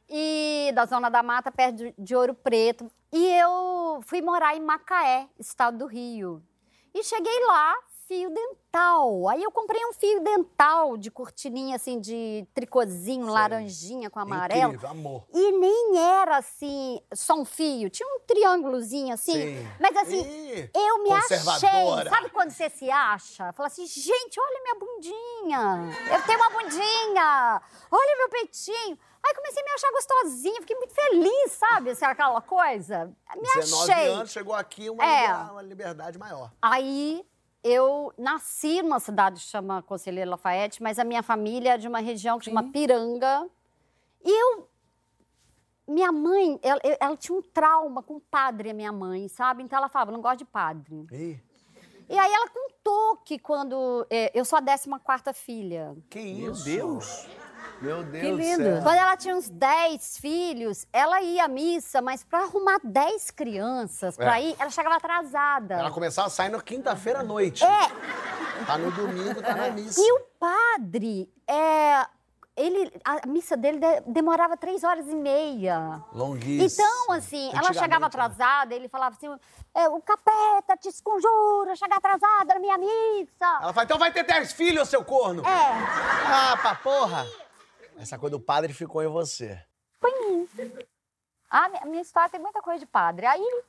e 0.08 0.72
da 0.74 0.86
zona 0.86 1.08
da 1.08 1.22
mata 1.22 1.52
perto 1.52 1.76
de- 1.76 1.94
de 1.96 2.16
Ouro 2.16 2.34
Preto. 2.34 2.90
E 3.12 3.32
eu 3.34 4.00
fui 4.04 4.20
morar 4.20 4.56
em 4.56 4.60
Macaé, 4.60 5.26
estado 5.38 5.78
do 5.78 5.86
Rio. 5.86 6.42
E 6.92 7.04
cheguei 7.04 7.44
lá, 7.46 7.74
fio 8.06 8.30
dental. 8.30 9.28
Aí 9.28 9.42
eu 9.42 9.50
comprei 9.50 9.84
um 9.86 9.92
fio 9.92 10.20
dental 10.20 10.96
de 10.96 11.10
cortininha 11.10 11.76
assim 11.76 11.98
de 12.00 12.46
tricôzinho, 12.54 13.26
laranjinha 13.26 14.08
com 14.10 14.18
amarelo. 14.20 14.74
Incrível, 14.74 14.90
amor. 14.90 15.24
E 15.32 15.52
nem 15.52 15.98
era 15.98 16.36
assim, 16.38 17.00
só 17.14 17.34
um 17.34 17.44
fio, 17.44 17.88
tinha 17.90 18.08
um 18.08 18.20
triângulozinho 18.26 19.12
assim. 19.14 19.32
Sim. 19.32 19.68
Mas 19.80 19.96
assim, 19.96 20.20
Ih, 20.22 20.70
eu 20.74 21.02
me 21.02 21.12
achei. 21.12 21.38
Sabe 21.38 22.30
quando 22.30 22.50
você 22.50 22.68
se 22.70 22.90
acha? 22.90 23.52
Fala 23.52 23.66
assim, 23.66 23.86
gente, 23.86 24.38
olha 24.40 24.60
minha 24.62 24.74
bundinha. 24.78 26.14
Eu 26.14 26.22
tenho 26.22 26.38
uma 26.38 26.50
bundinha. 26.50 27.62
Olha 27.90 28.16
meu 28.18 28.28
peitinho. 28.28 28.98
Aí 29.26 29.34
comecei 29.34 29.60
a 29.60 29.64
me 29.64 29.70
achar 29.72 29.90
gostosinha, 29.90 30.60
fiquei 30.60 30.76
muito 30.76 30.94
feliz, 30.94 31.52
sabe? 31.52 31.90
Assim, 31.90 32.04
aquela 32.04 32.40
coisa. 32.40 33.06
Me 33.34 33.42
19 33.42 33.90
achei. 33.92 34.08
anos, 34.12 34.30
chegou 34.30 34.54
aqui 34.54 34.88
uma, 34.88 35.04
É. 35.04 35.22
liber- 35.26 35.52
uma 35.52 35.62
liberdade 35.62 36.16
maior. 36.18 36.52
Aí 36.62 37.26
eu 37.68 38.12
nasci 38.16 38.82
numa 38.82 39.00
cidade 39.00 39.40
que 39.40 39.46
chama 39.46 39.82
Conselheiro 39.82 40.30
Lafayette, 40.30 40.82
mas 40.82 40.98
a 40.98 41.04
minha 41.04 41.22
família 41.22 41.74
é 41.74 41.78
de 41.78 41.88
uma 41.88 41.98
região 42.00 42.38
que 42.38 42.44
chama 42.46 42.70
Piranga. 42.70 43.48
E 44.24 44.30
eu. 44.30 44.68
Minha 45.88 46.10
mãe, 46.10 46.58
ela, 46.62 46.80
ela 46.82 47.16
tinha 47.16 47.38
um 47.38 47.42
trauma 47.42 48.02
com 48.02 48.18
padre, 48.18 48.70
a 48.70 48.74
minha 48.74 48.90
mãe, 48.90 49.28
sabe? 49.28 49.62
Então 49.62 49.78
ela 49.78 49.88
falava, 49.88 50.10
não 50.10 50.20
gosto 50.20 50.38
de 50.38 50.44
padre. 50.44 51.06
Ih, 51.12 51.40
E 52.08 52.18
aí 52.18 52.32
ela 52.32 52.48
contou 52.48 53.18
que 53.18 53.38
quando. 53.38 54.04
é, 54.10 54.32
eu 54.34 54.44
sou 54.44 54.58
a 54.58 54.62
14 54.62 54.88
quarta 55.04 55.32
filha. 55.32 55.96
que 56.10 56.18
isso? 56.18 56.64
Deus. 56.64 57.28
Meu 57.80 58.02
Deus 58.02 58.24
Que 58.24 58.30
do 58.32 58.36
lindo. 58.38 58.62
céu. 58.62 58.82
Quando 58.82 58.96
ela 58.96 59.16
tinha 59.16 59.36
uns 59.36 59.48
10 59.48 60.18
filhos, 60.18 60.86
ela 60.92 61.20
ia 61.20 61.44
à 61.44 61.48
missa, 61.48 62.00
mas 62.00 62.24
para 62.24 62.40
arrumar 62.44 62.78
10 62.82 63.30
crianças 63.30 64.16
para 64.16 64.40
É. 64.40 64.44
ir, 64.44 64.56
ela 64.58 64.70
chegava 64.70 64.96
atrasada. 64.96 65.74
Ela 65.74 65.90
começava 65.90 66.28
a 66.28 66.30
sair 66.30 66.48
na 66.48 66.60
quinta-feira 66.60 67.20
à 67.20 67.22
noite. 67.22 67.64
É, 67.64 68.64
Tá 68.66 68.78
no 68.78 68.90
domingo, 68.90 69.42
tá 69.42 69.54
na 69.54 69.70
missa. 69.70 70.00
E 70.00 70.12
o 70.12 70.20
padre, 70.40 71.30
é, 71.46 72.06
ele, 72.56 72.90
a 73.04 73.26
missa 73.26 73.54
dele 73.56 73.78
de- 73.78 74.00
demorava 74.06 74.56
três 74.56 74.82
horas 74.82 75.06
e 75.06 75.14
meia. 75.14 76.02
Longuíssimo. 76.12 76.64
Então, 76.88 77.12
assim, 77.12 77.50
ela 77.52 77.72
chegava 77.74 78.00
né? 78.00 78.06
atrasada, 78.06 78.74
ele 78.74 78.88
falava 78.88 79.14
assim: 79.14 79.28
é, 79.74 79.88
o 79.90 80.00
capeta 80.00 80.74
te 80.80 80.88
esconjura, 80.88 81.76
chegar 81.76 81.98
atrasada 81.98 82.54
na 82.54 82.58
minha 82.60 82.78
missa. 82.78 83.44
Ela 83.60 83.72
fala, 83.74 83.84
então 83.84 83.98
vai 83.98 84.10
ter 84.10 84.22
10 84.24 84.52
filhos, 84.52 84.88
seu 84.88 85.04
corno. 85.04 85.42
É, 85.46 85.52
Ah, 85.52 86.56
pra 86.60 86.74
porra. 86.76 87.26
Essa 87.98 88.18
coisa 88.18 88.36
do 88.36 88.40
padre 88.40 88.72
ficou 88.72 89.02
em 89.02 89.08
você. 89.08 89.58
a 91.50 91.68
minha, 91.68 91.84
minha 91.86 92.02
história 92.02 92.28
tem 92.30 92.40
muita 92.40 92.60
coisa 92.60 92.80
de 92.80 92.86
padre. 92.86 93.26
Aí, 93.26 93.62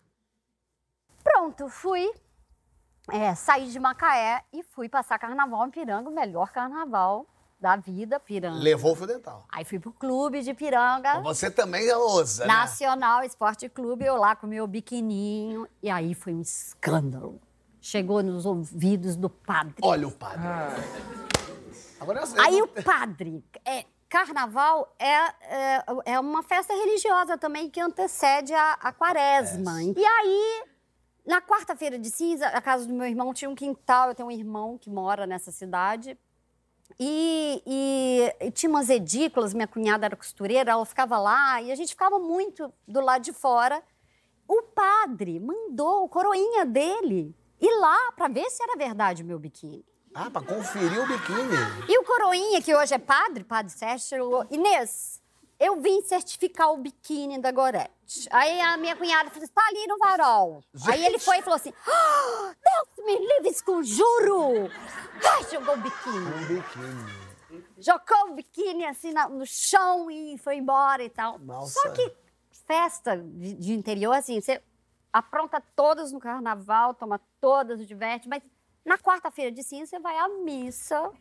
pronto, 1.23 1.69
fui. 1.69 2.11
é, 3.11 3.33
saí 3.35 3.69
de 3.69 3.79
Macaé 3.79 4.43
e 4.51 4.63
fui 4.63 4.89
passar 4.89 5.17
carnaval 5.17 5.65
em 5.65 5.71
Piranga, 5.71 6.09
o 6.09 6.13
melhor 6.13 6.51
carnaval 6.51 7.25
da 7.59 7.75
vida, 7.75 8.19
Piranga. 8.19 8.59
Levou 8.59 8.91
o 8.91 8.95
fio 8.95 9.07
dental. 9.07 9.45
Aí 9.49 9.65
fui 9.65 9.79
pro 9.79 9.91
clube 9.91 10.41
de 10.41 10.53
Piranga. 10.53 11.21
Você 11.21 11.49
também 11.49 11.91
ousa, 11.93 12.45
né? 12.45 12.53
Nacional 12.53 13.23
Esporte 13.23 13.67
Clube, 13.69 14.05
eu 14.05 14.15
lá 14.15 14.35
com 14.35 14.45
meu 14.45 14.67
biquininho. 14.67 15.67
E 15.81 15.89
aí 15.89 16.13
foi 16.13 16.33
um 16.33 16.41
escândalo. 16.41 17.41
Chegou 17.81 18.21
nos 18.21 18.45
ouvidos 18.45 19.15
do 19.15 19.29
padre. 19.29 19.75
Olha 19.81 20.07
o 20.07 20.11
padre. 20.11 20.41
Agora 21.99 22.19
eu 22.19 22.27
sei. 22.27 22.39
Aí 22.39 22.61
o 22.61 22.67
padre. 22.67 23.43
É, 23.65 23.85
carnaval 24.09 24.93
é, 24.99 25.13
é, 25.15 25.83
é 26.05 26.19
uma 26.19 26.41
festa 26.43 26.73
religiosa 26.73 27.37
também 27.37 27.69
que 27.69 27.79
antecede 27.79 28.53
a, 28.53 28.73
a 28.73 28.91
quaresma. 28.91 29.81
E 29.83 30.05
aí, 30.05 30.63
na 31.25 31.41
quarta-feira 31.41 31.99
de 31.99 32.09
cinza, 32.09 32.47
a 32.47 32.61
casa 32.61 32.85
do 32.87 32.93
meu 32.93 33.05
irmão 33.07 33.33
tinha 33.33 33.49
um 33.49 33.55
quintal. 33.55 34.09
Eu 34.09 34.15
tenho 34.15 34.29
um 34.29 34.31
irmão 34.31 34.77
que 34.77 34.89
mora 34.89 35.25
nessa 35.27 35.51
cidade. 35.51 36.17
E, 36.99 37.61
e- 37.65 38.45
e 38.47 38.51
tinha 38.51 38.69
umas 38.69 38.89
edículas, 38.89 39.53
minha 39.53 39.67
cunhada 39.67 40.05
era 40.05 40.15
costureira, 40.15 40.71
ela 40.71 40.85
ficava 40.85 41.19
lá 41.19 41.61
e 41.61 41.71
a 41.71 41.75
gente 41.75 41.89
ficava 41.89 42.17
muito 42.17 42.73
do 42.87 43.01
lado 43.01 43.21
de 43.23 43.33
fora. 43.33 43.83
O 44.47 44.63
padre 44.63 45.39
mandou 45.39 46.05
o 46.05 46.09
coroinha 46.09 46.65
dele 46.65 47.35
ir 47.59 47.79
lá 47.79 48.11
para 48.13 48.29
ver 48.29 48.49
se 48.49 48.63
era 48.63 48.77
verdade 48.77 49.21
o 49.21 49.25
meu 49.25 49.37
biquíni. 49.37 49.83
Ah, 50.13 50.29
pra 50.29 50.41
conferir 50.41 50.99
o 50.99 51.07
biquíni. 51.07 51.57
E 51.87 51.97
o 51.99 52.03
coroinha, 52.03 52.61
que 52.61 52.73
hoje 52.73 52.93
é 52.93 52.97
padre, 52.97 53.43
padre 53.43 53.71
Sérgio, 53.71 54.07
chegou, 54.07 54.47
Inês, 54.49 55.21
eu 55.59 55.79
vim 55.79 56.01
certificar 56.01 56.71
o 56.71 56.77
biquíni 56.77 57.39
da 57.39 57.51
Gorete. 57.51 58.27
Aí 58.31 58.59
a 58.61 58.77
minha 58.77 58.95
cunhada 58.95 59.29
falou, 59.29 59.43
está 59.43 59.61
ali 59.67 59.85
no 59.87 59.97
varal. 59.97 60.63
Aí 60.87 61.05
ele 61.05 61.19
foi 61.19 61.37
e 61.39 61.41
falou 61.41 61.55
assim, 61.57 61.73
"Ah, 61.87 62.53
Deus 62.63 63.05
me 63.05 63.17
livre, 63.17 63.49
esconjuro! 63.49 64.71
Ai, 65.23 65.43
jogou 65.51 65.75
o 65.75 65.77
biquíni. 65.77 66.17
Um 66.17 66.47
biquíni. 66.47 67.27
Jogou 67.77 68.31
o 68.31 68.33
biquíni 68.33 68.85
assim 68.85 69.13
no 69.31 69.45
chão 69.45 70.09
e 70.09 70.37
foi 70.37 70.57
embora 70.57 71.03
e 71.03 71.09
tal. 71.09 71.37
Nossa. 71.39 71.79
Só 71.79 71.89
que 71.91 72.11
festa 72.65 73.17
de, 73.17 73.53
de 73.53 73.73
interior, 73.73 74.13
assim, 74.13 74.41
você 74.41 74.61
apronta 75.11 75.61
todas 75.75 76.11
no 76.11 76.19
carnaval, 76.19 76.93
toma 76.93 77.19
todas, 77.39 77.85
diverte, 77.87 78.27
mas 78.27 78.41
na 78.87 78.97
quarta-feira 78.97 79.51
de 79.51 79.61
cinza 79.63 79.85
você 79.85 79.99
vai 79.99 80.17
à 80.17 80.29
missa 80.29 81.11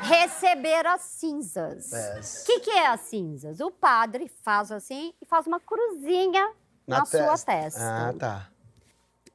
receber 0.00 0.86
as 0.86 1.02
cinzas. 1.02 1.92
É. 1.92 2.20
O 2.20 2.46
que, 2.46 2.60
que 2.60 2.70
é 2.70 2.86
as 2.86 3.00
cinzas? 3.02 3.60
O 3.60 3.70
padre 3.70 4.32
faz 4.42 4.72
assim 4.72 5.12
e 5.20 5.26
faz 5.26 5.46
uma 5.46 5.60
cruzinha 5.60 6.52
na, 6.86 7.04
sua 7.04 7.36
testa. 7.36 7.80
Ah, 7.82 8.14
tá. 8.18 8.48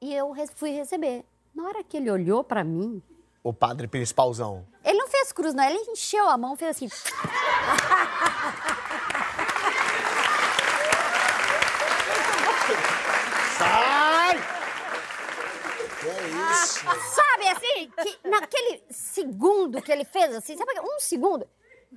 E 0.01 0.11
eu 0.13 0.33
fui 0.55 0.71
receber. 0.71 1.23
Na 1.53 1.65
hora 1.67 1.83
que 1.83 1.97
ele 1.97 2.09
olhou 2.09 2.43
pra 2.43 2.63
mim, 2.63 3.01
O 3.43 3.53
padre 3.53 3.87
principalzão. 3.87 4.65
ele 4.83 4.97
não 4.97 5.07
fez 5.07 5.31
cruz, 5.31 5.53
não. 5.53 5.63
Ele 5.63 5.77
encheu 5.91 6.27
a 6.27 6.35
mão, 6.37 6.55
fez 6.57 6.75
assim. 6.75 6.89
Sai! 13.57 14.37
Que 15.99 16.44
isso? 16.63 16.79
Sabe 17.15 17.47
assim? 17.49 17.91
Que 18.01 18.29
naquele 18.29 18.83
segundo 18.89 19.81
que 19.81 19.91
ele 19.91 20.05
fez 20.05 20.35
assim, 20.35 20.57
sabe 20.57 20.71
um 20.79 20.99
segundo? 20.99 21.47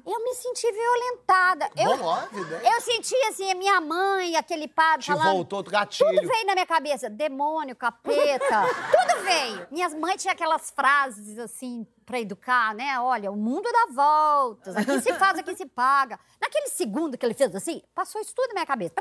Eu 0.06 0.24
me 0.24 0.34
senti 0.34 0.70
violentada. 0.70 1.68
Eu, 1.76 1.96
Bom, 1.96 2.04
óbvio, 2.04 2.44
né? 2.44 2.60
eu 2.64 2.80
senti 2.80 3.14
assim, 3.28 3.50
a 3.50 3.54
minha 3.54 3.80
mãe, 3.80 4.36
aquele 4.36 4.68
padre 4.68 5.04
Te 5.04 5.12
falando. 5.12 5.32
voltou 5.32 5.62
do 5.62 5.70
gatilho. 5.70 6.08
Tudo 6.08 6.28
veio 6.28 6.46
na 6.46 6.54
minha 6.54 6.66
cabeça. 6.66 7.10
Demônio, 7.10 7.74
capeta, 7.74 8.62
tudo 8.92 9.22
veio. 9.24 9.66
Minhas 9.70 9.94
mães 9.94 10.20
tinham 10.22 10.32
aquelas 10.32 10.70
frases 10.70 11.38
assim 11.38 11.86
pra 12.06 12.20
educar, 12.20 12.74
né? 12.74 12.98
Olha, 13.00 13.30
o 13.30 13.36
mundo 13.36 13.68
dá 13.70 13.86
voltas. 13.92 14.76
Aqui 14.76 15.00
se 15.00 15.12
faz, 15.14 15.38
aqui 15.38 15.54
se 15.56 15.66
paga. 15.66 16.18
Naquele 16.40 16.68
segundo 16.68 17.18
que 17.18 17.26
ele 17.26 17.34
fez 17.34 17.54
assim, 17.54 17.82
passou 17.94 18.20
isso 18.20 18.34
tudo 18.34 18.48
na 18.48 18.54
minha 18.54 18.66
cabeça. 18.66 18.94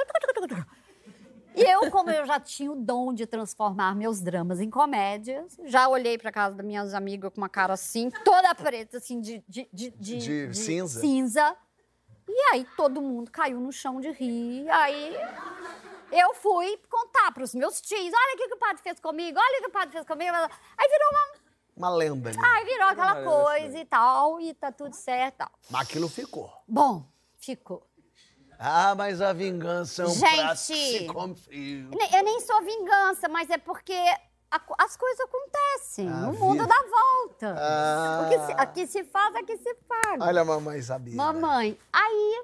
E 1.57 1.63
eu, 1.63 1.89
como 1.89 2.11
eu 2.11 2.25
já 2.25 2.39
tinha 2.39 2.71
o 2.71 2.75
dom 2.75 3.13
de 3.13 3.25
transformar 3.25 3.95
meus 3.95 4.21
dramas 4.21 4.61
em 4.61 4.69
comédias, 4.69 5.57
já 5.65 5.87
olhei 5.87 6.17
pra 6.17 6.31
casa 6.31 6.55
das 6.55 6.65
minhas 6.65 6.93
amigas 6.93 7.31
com 7.33 7.41
uma 7.41 7.49
cara 7.49 7.73
assim, 7.73 8.11
toda 8.23 8.53
preta, 8.53 8.97
assim, 8.97 9.19
de... 9.19 9.43
De, 9.47 9.67
de, 9.73 9.89
De 9.89 10.55
cinza. 10.55 10.99
cinza. 10.99 11.57
E 12.29 12.41
aí 12.53 12.67
todo 12.77 13.01
mundo 13.01 13.31
caiu 13.31 13.59
no 13.59 13.71
chão 13.71 13.99
de 13.99 14.11
rir. 14.11 14.69
Aí 14.69 15.15
eu 16.11 16.35
fui 16.35 16.77
contar 16.89 17.31
pros 17.33 17.55
meus 17.55 17.81
tios, 17.81 18.13
olha 18.13 18.35
o 18.35 18.37
que, 18.37 18.47
que 18.49 18.53
o 18.53 18.59
padre 18.59 18.83
fez 18.83 18.99
comigo, 18.99 19.39
olha 19.39 19.57
o 19.57 19.61
que 19.61 19.67
o 19.67 19.71
padre 19.71 19.91
fez 19.91 20.05
comigo. 20.05 20.35
Aí 20.35 20.87
virou 20.89 21.09
uma... 21.11 21.47
Uma 21.75 21.89
lenda 21.89 22.29
ali. 22.29 22.39
Aí 22.43 22.65
virou 22.65 22.87
aquela 22.87 23.15
Parece, 23.15 23.31
coisa 23.31 23.79
e 23.79 23.85
tal, 23.85 24.41
e 24.41 24.53
tá 24.53 24.71
tudo 24.71 24.93
certo 24.93 25.35
e 25.35 25.37
tal. 25.37 25.51
Mas 25.69 25.81
aquilo 25.81 26.09
ficou. 26.09 26.51
Bom, 26.67 27.05
ficou. 27.37 27.85
Ah, 28.59 28.95
mas 28.95 29.21
a 29.21 29.33
vingança 29.33 30.03
é 30.03 30.05
um 30.05 30.09
Gente! 30.09 30.35
prato 30.35 30.57
que 30.59 30.97
se 30.99 31.05
come 31.05 31.35
frio. 31.35 31.89
Eu 32.13 32.23
nem 32.23 32.39
sou 32.41 32.61
vingança, 32.63 33.27
mas 33.29 33.49
é 33.49 33.57
porque 33.57 33.93
a 34.49 34.61
as 34.79 34.95
coisas 34.97 35.19
acontecem. 35.21 36.09
A 36.09 36.29
o 36.29 36.33
mundo 36.39 36.63
vida- 36.63 36.67
dá 36.67 36.83
volta. 36.89 37.55
Ah. 37.57 38.21
O 38.25 38.29
que 38.29 38.45
se- 38.45 38.51
aqui 38.53 38.87
se 38.87 39.03
faz, 39.03 39.35
aqui 39.35 39.57
se 39.57 39.73
paga. 39.87 40.23
Olha 40.25 40.41
a 40.41 40.45
mamãe 40.45 40.81
sabia. 40.81 41.15
Mamãe, 41.15 41.77
aí 41.91 42.43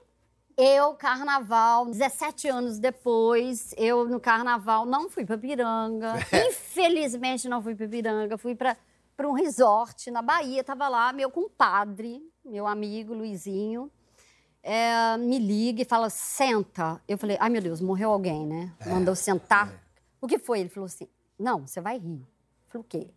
eu, 0.57 0.93
carnaval, 0.95 1.85
17 1.87 2.47
anos 2.49 2.77
depois, 2.77 3.73
eu 3.77 4.05
no 4.07 4.19
carnaval 4.19 4.85
não 4.85 5.09
fui 5.09 5.25
pra 5.25 5.37
Piranga. 5.37 6.13
Infelizmente 6.49 7.47
não 7.49 7.61
fui 7.63 7.73
pra 7.75 7.87
Piranga, 7.87 8.37
fui 8.37 8.53
pra 8.55 8.75
pra 9.15 9.27
um 9.27 9.33
resort 9.33 10.09
na 10.11 10.21
Bahia. 10.23 10.63
Tava 10.63 10.87
lá 10.89 11.13
meu 11.13 11.29
compadre, 11.31 12.19
meu 12.43 12.65
amigo 12.67 13.13
Luizinho, 13.13 13.89
é, 14.63 15.17
me 15.17 15.37
liga 15.37 15.81
e 15.81 15.85
fala: 15.85 16.09
senta. 16.09 17.01
Eu 17.07 17.17
falei: 17.17 17.37
ai 17.39 17.49
meu 17.49 17.61
Deus, 17.61 17.81
morreu 17.81 18.11
alguém, 18.11 18.47
né? 18.47 18.73
Mandou 18.87 19.15
sentar. 19.15 19.71
O 20.21 20.27
que 20.27 20.39
foi? 20.39 20.61
Ele 20.61 20.69
falou 20.69 20.85
assim: 20.85 21.07
não, 21.37 21.67
você 21.67 21.81
vai 21.81 21.97
rir. 21.97 22.21
Eu 22.21 22.71
falei: 22.71 22.81
o 22.81 22.83
quê? 22.83 23.13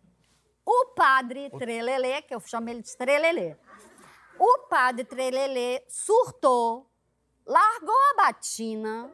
O 0.65 0.87
padre 0.87 1.49
Trelelê, 1.51 2.21
que 2.21 2.35
eu 2.35 2.41
chamo 2.41 2.69
ele 2.69 2.81
de 2.81 2.95
Trelelê. 2.97 3.55
O 4.37 4.67
padre 4.69 5.05
Trelelê 5.05 5.81
surtou, 5.87 6.91
largou 7.45 7.95
a 8.11 8.23
batina, 8.23 9.09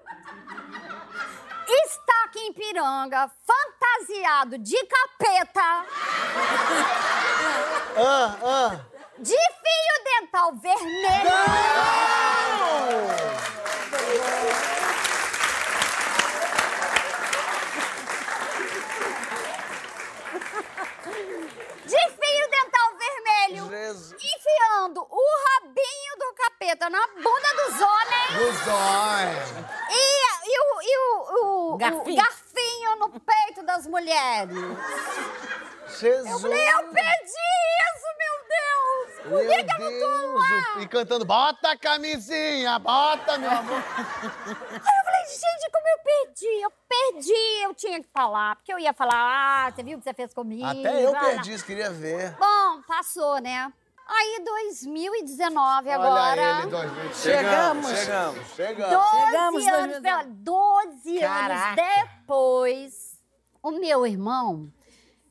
está 1.68 2.24
aqui 2.26 2.40
em 2.40 2.54
Piranga, 2.54 3.32
fantasiado 3.46 4.58
de 4.58 4.76
capeta, 4.86 5.86
Ah, 7.96 8.38
ah. 8.44 8.93
De 9.24 9.38
fio 9.64 9.96
dental 10.04 10.54
vermelho. 10.56 11.32
De 21.86 22.00
fio 22.10 22.50
dental 22.50 22.98
vermelho. 22.98 23.70
Jesus. 23.70 24.14
Enfiando 24.14 25.08
o 25.10 25.24
rabinho 25.48 26.18
do 26.20 26.34
capeta 26.34 26.90
na 26.90 27.08
bunda 27.08 27.50
dos 27.56 27.82
homens. 27.82 28.34
Dos 28.36 28.68
olhos. 28.68 29.50
E, 29.90 30.43
e 30.54 30.60
o, 30.60 30.82
e 30.82 30.98
o, 30.98 31.46
o- 31.72 31.74
o 31.74 31.78
Garfinho. 31.78 32.16
garfinho 32.22 32.96
no 32.98 33.20
peito 33.20 33.64
das 33.66 33.88
mulheres. 33.88 34.56
Jesus. 36.00 36.26
Eu 36.32 36.40
falei, 36.40 36.70
eu 36.70 36.88
perdi 36.90 37.46
isso, 37.84 38.08
meu 38.18 38.36
Deus! 38.50 39.20
Por 39.24 39.30
Meu 39.32 39.48
que, 39.48 39.64
que 39.64 39.72
eu 39.74 39.80
não 39.80 40.00
tô 40.00 40.08
Deus, 40.08 40.50
lá? 40.76 40.82
E 40.82 40.88
cantando, 40.88 41.26
bota 41.26 41.72
a 41.72 41.78
camisinha, 41.78 42.78
bota, 42.80 43.38
meu 43.38 43.50
amor. 43.52 43.78
Aí 43.78 44.52
eu 44.52 45.04
falei, 45.06 45.26
gente, 45.28 45.72
como 45.72 45.88
eu 45.88 46.00
perdi? 46.04 46.62
Eu 46.62 46.72
perdi, 46.90 47.64
eu 47.64 47.74
tinha 47.76 48.02
que 48.02 48.10
falar. 48.12 48.56
Porque 48.56 48.74
eu 48.74 48.80
ia 48.80 48.94
falar, 48.94 49.14
ah, 49.68 49.72
você 49.72 49.84
viu 49.84 49.98
o 49.98 50.02
que 50.02 50.04
você 50.04 50.14
fez 50.14 50.34
comigo? 50.34 50.66
Até 50.66 51.06
eu 51.06 51.16
Ah, 51.16 51.20
perdi, 51.20 51.54
isso 51.54 51.66
queria 51.66 51.90
ver. 51.92 52.32
Bom, 52.38 52.82
passou, 52.88 53.40
né? 53.40 53.72
Aí, 54.16 54.44
2019 54.46 55.90
Olha 55.90 55.96
agora. 55.96 56.60
ele, 56.62 56.68
2000. 56.72 57.14
Chegamos. 57.14 57.88
Chegamos. 57.90 58.48
Chegamos. 58.56 58.94
12 58.94 59.26
Chegamos, 59.26 59.68
anos, 59.68 60.02
2019. 60.02 60.02
pela- 60.02 60.24
12 60.24 61.20
Caraca. 61.20 61.82
anos 61.82 62.10
depois, 62.22 63.20
o 63.62 63.72
meu 63.72 64.06
irmão, 64.06 64.72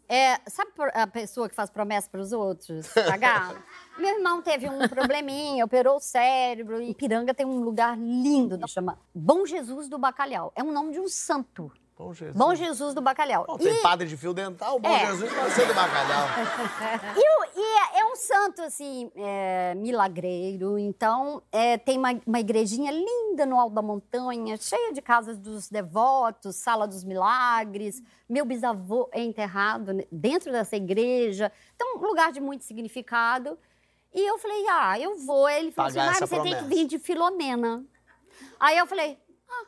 é, 0.09 0.41
sabe 0.49 0.73
a 0.95 1.07
pessoa 1.07 1.49
que 1.49 1.55
faz 1.55 1.71
promessa 1.71 2.09
para 2.11 2.21
os 2.21 2.33
outros 2.33 2.89
pagar? 2.89 3.55
meu 3.99 4.11
irmão 4.17 4.43
teve 4.43 4.69
um 4.69 4.87
probleminha, 4.89 5.65
operou 5.65 5.97
o 5.97 6.01
cérebro. 6.01 6.81
Em 6.81 6.93
Piranga 6.93 7.33
tem 7.33 7.47
um 7.47 7.61
lugar 7.63 7.97
lindo, 7.97 8.59
que 8.59 8.69
chama 8.69 8.99
Bom 9.15 9.47
Jesus 9.47 9.89
do 9.89 9.99
Bacalhau. 9.99 10.53
É 10.57 10.63
um 10.63 10.73
nome 10.73 10.93
de 10.93 11.01
um 11.01 11.09
santo. 11.09 11.73
Bom 11.97 12.13
Jesus. 12.15 12.37
Bom 12.37 12.55
Jesus 12.55 12.95
do 12.95 13.01
Bacalhau. 13.01 13.45
Bom, 13.47 13.57
E- 13.61 13.65
tem 13.65 13.83
padre 13.83 14.09
de 14.09 14.17
fio 14.17 14.33
dental, 14.33 14.79
bom 14.81 14.89
É. 14.89 15.07
Jesus 15.07 15.33
pode 15.33 15.51
ser 15.53 15.67
do 15.67 15.75
bacalhau. 15.75 16.27
E, 17.17 17.61
e 17.61 17.63
é, 17.63 18.01
é 18.01 18.05
um 18.07 18.17
santo, 18.17 18.63
assim, 18.63 19.11
é, 19.15 19.75
milagreiro. 19.77 20.79
Então, 20.79 21.43
é, 21.53 21.77
tem 21.77 21.99
uma, 21.99 22.09
uma 22.27 22.41
igrejinha 22.41 22.91
linda 22.91 23.45
no 23.47 23.61
alto 23.61 23.75
da 23.75 23.83
montanha, 23.83 24.57
cheia 24.57 24.93
de 24.93 25.03
casas 25.03 25.39
dos 25.39 25.69
devotos, 25.69 26.57
sala 26.57 26.89
dos 26.89 27.05
milagres. 27.05 28.03
Meu 28.29 28.45
bisavô 28.47 29.09
é 29.13 29.23
enterrado 29.23 29.93
ne- 29.93 30.09
dentro 30.11 30.51
dessa 30.51 30.75
igreja. 30.77 31.53
Então, 31.77 31.99
um 31.99 32.07
lugar 32.07 32.33
de 32.33 32.41
muito 32.41 32.65
significado. 32.65 33.59
E 34.15 34.21
eu 34.29 34.39
falei, 34.39 34.67
ah, 34.69 34.99
eu 34.99 35.19
vou. 35.19 35.49
Ele 35.49 35.71
falou 35.71 35.89
assim, 35.91 35.99
ah, 36.01 36.15
você 36.15 36.27
tem 36.27 36.43
que 36.43 36.49
promessa. 36.51 36.67
vir 36.69 36.87
de 36.87 36.99
Filomena. 36.99 37.85
Aí 38.59 38.77
eu 38.79 38.87
falei, 38.87 39.19
ah, 39.49 39.65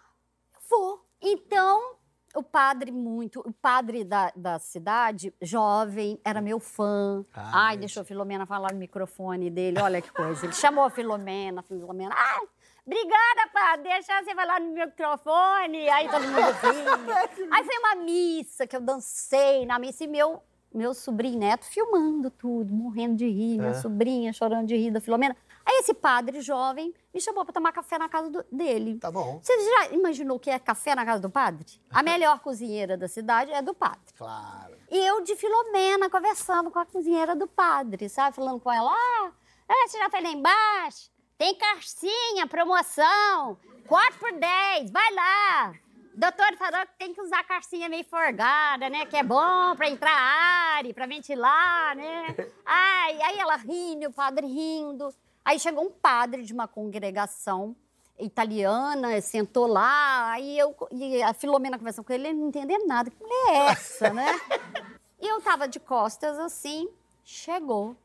eu 0.55 0.61
vou. 0.71 1.05
Então, 1.21 1.94
o 2.35 2.43
padre 2.43 2.91
muito, 2.91 3.41
o 3.41 3.53
padre 3.53 4.05
da, 4.05 4.33
da 4.35 4.59
cidade, 4.59 5.33
jovem, 5.41 6.19
era 6.25 6.41
meu 6.41 6.59
fã. 6.61 7.25
Ah, 7.35 7.67
Ai, 7.69 7.77
deixou 7.77 8.01
a 8.03 8.05
Filomena 8.05 8.45
falar 8.47 8.73
no 8.73 8.79
microfone 8.79 9.51
dele, 9.51 9.81
olha 9.81 10.03
que 10.03 10.11
coisa. 10.13 10.45
Ele 10.47 10.53
chamou 10.53 10.85
a 10.85 10.91
Filomena, 10.91 11.61
a 11.61 11.63
Filomena, 11.63 12.15
ah, 12.17 12.41
obrigada, 12.87 13.51
padre, 13.53 13.89
deixa 13.89 14.23
você 14.23 14.35
falar 14.35 14.61
no 14.61 14.73
microfone. 14.73 15.89
Aí 15.89 16.09
todo 16.09 16.23
mundo 16.23 16.35
ria. 16.63 17.49
Aí 17.53 17.65
foi 17.65 17.79
uma 17.79 17.95
missa 17.97 18.67
que 18.67 18.77
eu 18.77 18.81
dancei 18.81 19.65
na 19.67 19.79
missa 19.79 20.05
e 20.05 20.09
meu, 20.09 20.43
meu 20.73 20.93
sobrinho 20.93 21.39
neto 21.39 21.65
filmando 21.67 22.31
tudo, 22.31 22.73
morrendo 22.75 23.17
de 23.17 23.27
rir, 23.29 23.59
minha 23.59 23.71
É. 23.71 23.75
sobrinha 23.75 24.33
chorando 24.33 24.67
de 24.67 24.77
rir 24.77 24.91
da 24.91 25.01
Filomena. 25.01 25.37
Aí 25.67 25.79
esse 25.79 25.95
padre 25.95 26.41
jovem 26.43 26.93
me 27.13 27.21
chamou 27.21 27.45
para 27.45 27.55
tomar 27.55 27.73
café 27.73 27.97
na 27.99 28.09
casa 28.09 28.29
do- 28.31 28.45
dele. 28.53 28.99
Tá 28.99 29.11
bom. 29.11 29.41
Você 29.43 29.53
já 29.65 29.89
imaginou 29.95 30.39
que 30.39 30.51
é 30.51 30.59
café 30.59 30.95
na 30.95 31.05
casa 31.07 31.21
do 31.21 31.31
padre? 31.31 31.67
A 31.91 32.03
melhor 32.05 32.41
cozinheira 32.41 32.97
da 32.97 33.09
cidade 33.09 33.51
é 33.53 33.63
do 33.63 33.73
padre. 33.75 34.13
Claro. 34.17 34.77
E 34.91 34.99
eu 34.99 35.23
de 35.23 35.35
Filomena 35.37 36.11
conversando 36.11 36.71
com 36.71 36.79
a 36.79 36.85
cozinheira 36.87 37.35
do 37.35 37.47
padre, 37.47 38.09
sabe? 38.09 38.37
Falando 38.37 38.61
com 38.61 38.71
ela, 38.71 38.93
ah, 38.93 39.33
ah, 39.69 39.89
você 39.89 39.99
já 39.99 40.11
foi 40.11 40.21
lá 40.21 40.29
embaixo? 40.29 41.11
Tem 41.39 41.55
carcinha, 41.57 42.47
promoção, 42.47 43.59
4 43.89 44.19
por 44.21 44.33
10, 44.33 44.91
vai 44.91 45.15
lá. 45.15 45.73
Doutor 46.17 46.57
falou 46.57 46.87
que 46.87 46.97
tem 46.97 47.13
que 47.13 47.21
usar 47.21 47.43
carcinha 47.43 47.89
meio 47.89 48.05
forgada, 48.05 48.89
né? 48.89 49.05
Que 49.07 49.17
é 49.17 49.23
bom 49.25 49.75
pra 49.75 49.89
entrar 49.89 50.13
ar, 50.15 50.85
pra 50.95 51.07
ventilar, 51.07 51.97
né? 51.97 52.37
Ai, 52.65 53.21
aí 53.23 53.39
ela 53.41 53.57
rindo, 53.57 54.09
o 54.09 54.13
padre 54.13 54.47
rindo. 54.47 55.13
Aí 55.45 55.59
chegou 55.59 55.85
um 55.85 55.91
padre 55.91 56.43
de 56.43 56.53
uma 56.53 56.67
congregação 56.67 57.77
italiana, 58.19 59.21
sentou 59.21 59.67
lá, 59.67 60.31
aí 60.31 60.59
eu 60.59 60.75
e 60.93 61.23
a 61.23 61.35
Filomena 61.35 61.77
conversando 61.79 62.05
com 62.05 62.13
ele, 62.13 62.29
ele 62.29 62.39
não 62.39 62.49
entendendo 62.49 62.87
nada. 62.87 63.11
Que 63.11 63.21
mulher 63.23 63.51
é 63.51 63.67
essa, 63.73 64.11
né? 64.11 64.27
E 65.21 65.27
eu 65.27 65.41
tava 65.41 65.67
de 65.67 65.81
costas 65.81 66.39
assim, 66.39 66.87
chegou. 67.25 67.97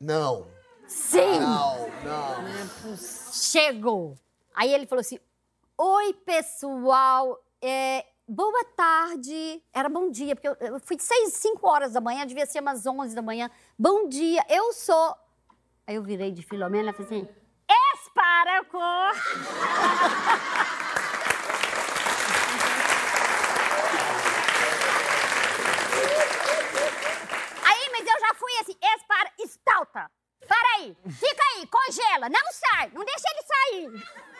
Não. 0.00 0.44
Sim, 0.88 1.38
Não, 1.38 1.86
não. 2.02 2.96
chegou. 3.32 4.16
Aí 4.52 4.74
ele 4.74 4.84
falou 4.84 5.00
assim: 5.00 5.20
Oi, 5.78 6.12
pessoal, 6.14 7.40
é, 7.62 8.04
boa 8.26 8.64
tarde. 8.76 9.62
Era 9.72 9.88
bom 9.88 10.10
dia, 10.10 10.34
porque 10.34 10.48
eu, 10.48 10.56
eu 10.60 10.80
fui 10.80 10.98
seis, 10.98 11.34
cinco 11.34 11.68
horas 11.68 11.92
da 11.92 12.00
manhã, 12.00 12.26
devia 12.26 12.44
ser 12.44 12.60
umas 12.60 12.84
11 12.84 13.14
da 13.14 13.22
manhã. 13.22 13.48
Bom 13.78 14.08
dia, 14.08 14.44
eu 14.48 14.72
sou. 14.72 15.14
Aí 15.86 15.96
eu 15.96 16.02
virei 16.02 16.30
de 16.30 16.42
Filomena 16.42 16.90
e 16.90 16.92
falei 16.94 17.06
assim: 17.06 17.28
Esparaco! 17.94 18.78
Aí, 27.62 27.88
mas 27.92 28.06
eu 28.06 28.20
já 28.20 28.34
fui 28.34 28.52
assim, 28.60 28.76
espara, 28.96 29.30
estalta. 29.38 30.10
Para 30.48 30.68
aí, 30.76 30.96
fica 31.10 31.42
aí, 31.54 31.66
congela, 31.66 32.28
não 32.30 32.52
sai, 32.52 32.90
não 32.94 33.04
deixa 33.04 33.28
ele 33.30 33.42
sair. 33.42 34.33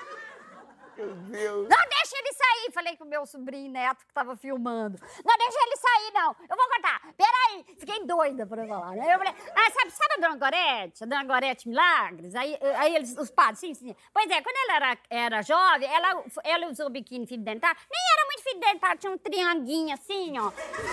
Meu 0.97 1.15
Deus. 1.15 1.69
Não 1.69 1.89
deixa 1.89 2.19
ele 2.19 2.33
sair. 2.33 2.73
Falei 2.73 2.97
com 2.97 3.05
o 3.05 3.09
meu 3.09 3.27
sobrinho 3.27 3.71
neto 3.71 4.07
que 4.07 4.13
tava 4.13 4.37
filmando. 4.37 4.99
Não 5.25 5.37
deixa 5.37 5.59
ele 5.67 5.77
sair, 5.77 6.13
não. 6.13 6.37
Eu 6.49 6.57
vou 6.57 6.69
contar. 6.69 7.01
Peraí. 7.17 7.65
Fiquei 7.79 8.05
doida 8.07 8.47
pra 8.47 8.67
falar, 8.67 8.93
né? 8.93 9.15
Eu 9.15 9.19
falei, 9.19 9.35
ah, 9.55 9.71
sabe, 9.71 9.91
sabe 9.91 10.15
a 10.15 10.29
dona 10.29 10.37
Gorete? 10.37 11.05
A 11.05 11.07
dona 11.07 11.25
Gorete 11.25 11.69
Milagres? 11.69 12.35
Aí, 12.35 12.59
aí 12.77 12.95
eles, 12.95 13.17
os 13.17 13.31
padres, 13.31 13.59
sim, 13.59 13.75
sim. 13.75 13.95
Pois 14.13 14.31
é, 14.31 14.43
quando 14.43 14.57
ela 14.57 14.77
era, 14.77 14.99
era 15.11 15.43
jovem, 15.43 15.89
ela, 15.93 16.25
ela 16.43 16.67
usou 16.69 16.91
biquíni 16.91 17.27
fio 17.27 17.39
dental. 17.39 17.75
Nem 17.91 18.03
era 18.13 18.27
muito 18.27 18.43
fio 18.43 18.61
dental, 18.61 18.97
tinha 18.97 19.13
um 19.13 19.19
trianguinho 19.19 19.95
assim, 19.95 20.39
ó. 20.39 20.51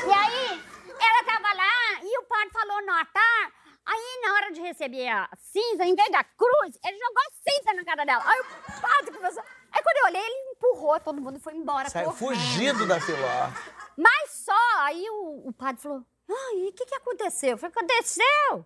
E 0.07 0.13
aí, 0.13 0.61
ela 0.99 1.23
tava 1.23 1.53
lá 1.55 2.01
e 2.03 2.19
o 2.19 2.23
padre 2.23 2.49
falou 2.51 2.85
nota. 2.85 3.60
Aí, 3.85 4.21
na 4.21 4.33
hora 4.33 4.51
de 4.51 4.61
receber 4.61 5.07
a 5.07 5.29
cinza, 5.37 5.83
em 5.83 5.95
vez 5.95 6.11
da 6.11 6.23
cruz, 6.23 6.77
ele 6.85 6.97
jogou 6.97 7.23
cinza 7.47 7.73
na 7.73 7.83
cara 7.83 8.05
dela. 8.05 8.23
Aí 8.25 8.39
o 8.39 8.81
padre 8.81 9.11
começou... 9.11 9.43
Aí 9.71 9.81
quando 9.81 9.97
eu 9.97 10.05
olhei, 10.05 10.21
ele 10.21 10.51
empurrou 10.51 10.99
todo 10.99 11.21
mundo 11.21 11.37
e 11.37 11.41
foi 11.41 11.55
embora. 11.55 11.89
Saiu 11.89 12.11
fugido 12.11 12.85
da 12.85 12.99
filó. 12.99 13.49
Mas 13.97 14.31
só, 14.31 14.79
aí 14.79 15.09
o, 15.09 15.47
o 15.49 15.53
padre 15.53 15.81
falou, 15.81 16.05
ah, 16.29 16.55
e 16.55 16.69
o 16.69 16.73
que, 16.73 16.85
que 16.85 16.95
aconteceu? 16.95 17.51
Eu 17.51 17.57
falei, 17.57 17.73
aconteceu? 17.75 18.65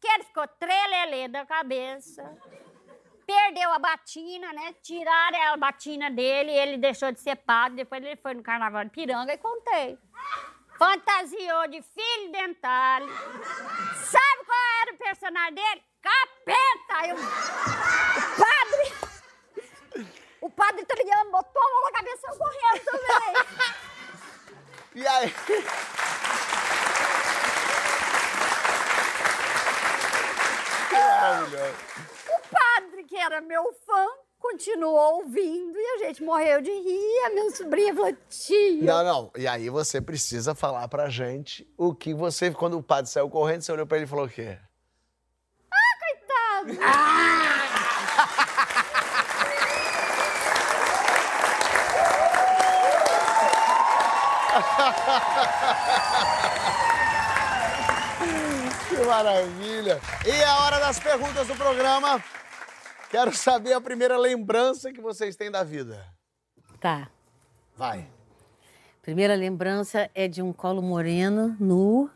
Que 0.00 0.08
ele 0.08 0.24
ficou 0.24 0.46
trelelê 0.46 1.28
da 1.28 1.46
cabeça, 1.46 2.22
perdeu 3.26 3.70
a 3.72 3.78
batina, 3.78 4.52
né? 4.52 4.74
Tiraram 4.82 5.52
a 5.52 5.56
batina 5.56 6.10
dele, 6.10 6.50
ele 6.50 6.76
deixou 6.76 7.12
de 7.12 7.20
ser 7.20 7.36
padre, 7.36 7.76
depois 7.76 8.02
ele 8.02 8.16
foi 8.16 8.34
no 8.34 8.42
carnaval 8.42 8.84
de 8.84 8.90
Piranga 8.90 9.32
e 9.32 9.38
contei. 9.38 9.98
Fantasiou 10.82 11.68
de 11.68 11.80
filho 11.80 12.32
dental. 12.32 13.02
Sabe 14.02 14.44
qual 14.44 14.58
era 14.82 14.92
o 14.92 14.98
personagem 14.98 15.54
dele? 15.54 15.84
Capeta! 16.02 16.94
Aí 16.94 17.12
o, 17.12 17.16
padre... 18.36 18.92
O 20.40 20.50
padre 20.50 20.82
italiano 20.82 21.30
botou 21.30 21.62
a 21.62 21.70
mão 21.70 21.82
na 21.84 21.92
cabeça 21.92 22.26
e 22.26 22.30
eu 22.30 22.36
correndo 22.36 22.84
também. 22.84 23.34
E 25.02 25.06
aí? 25.06 25.32
O 32.28 32.40
padre, 32.50 33.04
que 33.04 33.16
era 33.16 33.40
meu 33.40 33.72
fã, 33.86 34.06
continuou 34.42 35.18
ouvindo 35.18 35.78
e 35.78 35.86
a 35.94 35.98
gente 36.06 36.22
morreu 36.22 36.60
de 36.60 36.70
rir. 36.70 36.98
E 36.98 37.26
a 37.26 37.30
minha 37.30 37.50
sobrinha 37.52 37.94
falou, 37.94 38.14
tia. 38.28 38.82
Não, 38.82 39.04
não. 39.04 39.30
E 39.36 39.46
aí 39.46 39.70
você 39.70 40.00
precisa 40.00 40.54
falar 40.54 40.88
pra 40.88 41.08
gente 41.08 41.66
o 41.78 41.94
que 41.94 42.12
você, 42.12 42.50
quando 42.50 42.76
o 42.76 42.82
padre 42.82 43.10
saiu 43.10 43.30
correndo, 43.30 43.62
você 43.62 43.72
olhou 43.72 43.86
pra 43.86 43.96
ele 43.96 44.04
e 44.04 44.08
falou 44.08 44.26
o 44.26 44.28
quê? 44.28 44.58
Coitado. 46.00 46.78
Que 58.88 58.96
maravilha! 59.06 60.00
E 60.26 60.30
é 60.30 60.44
a 60.44 60.58
hora 60.58 60.78
das 60.78 60.98
perguntas 61.00 61.46
do 61.46 61.56
programa. 61.56 62.22
Quero 63.12 63.30
saber 63.36 63.74
a 63.74 63.80
primeira 63.80 64.16
lembrança 64.16 64.90
que 64.90 64.98
vocês 64.98 65.36
têm 65.36 65.50
da 65.50 65.62
vida. 65.62 66.02
Tá. 66.80 67.10
Vai. 67.76 68.08
Primeira 69.02 69.34
lembrança 69.34 70.10
é 70.14 70.26
de 70.26 70.40
um 70.40 70.50
colo 70.50 70.80
moreno, 70.80 71.54
nu, 71.60 72.08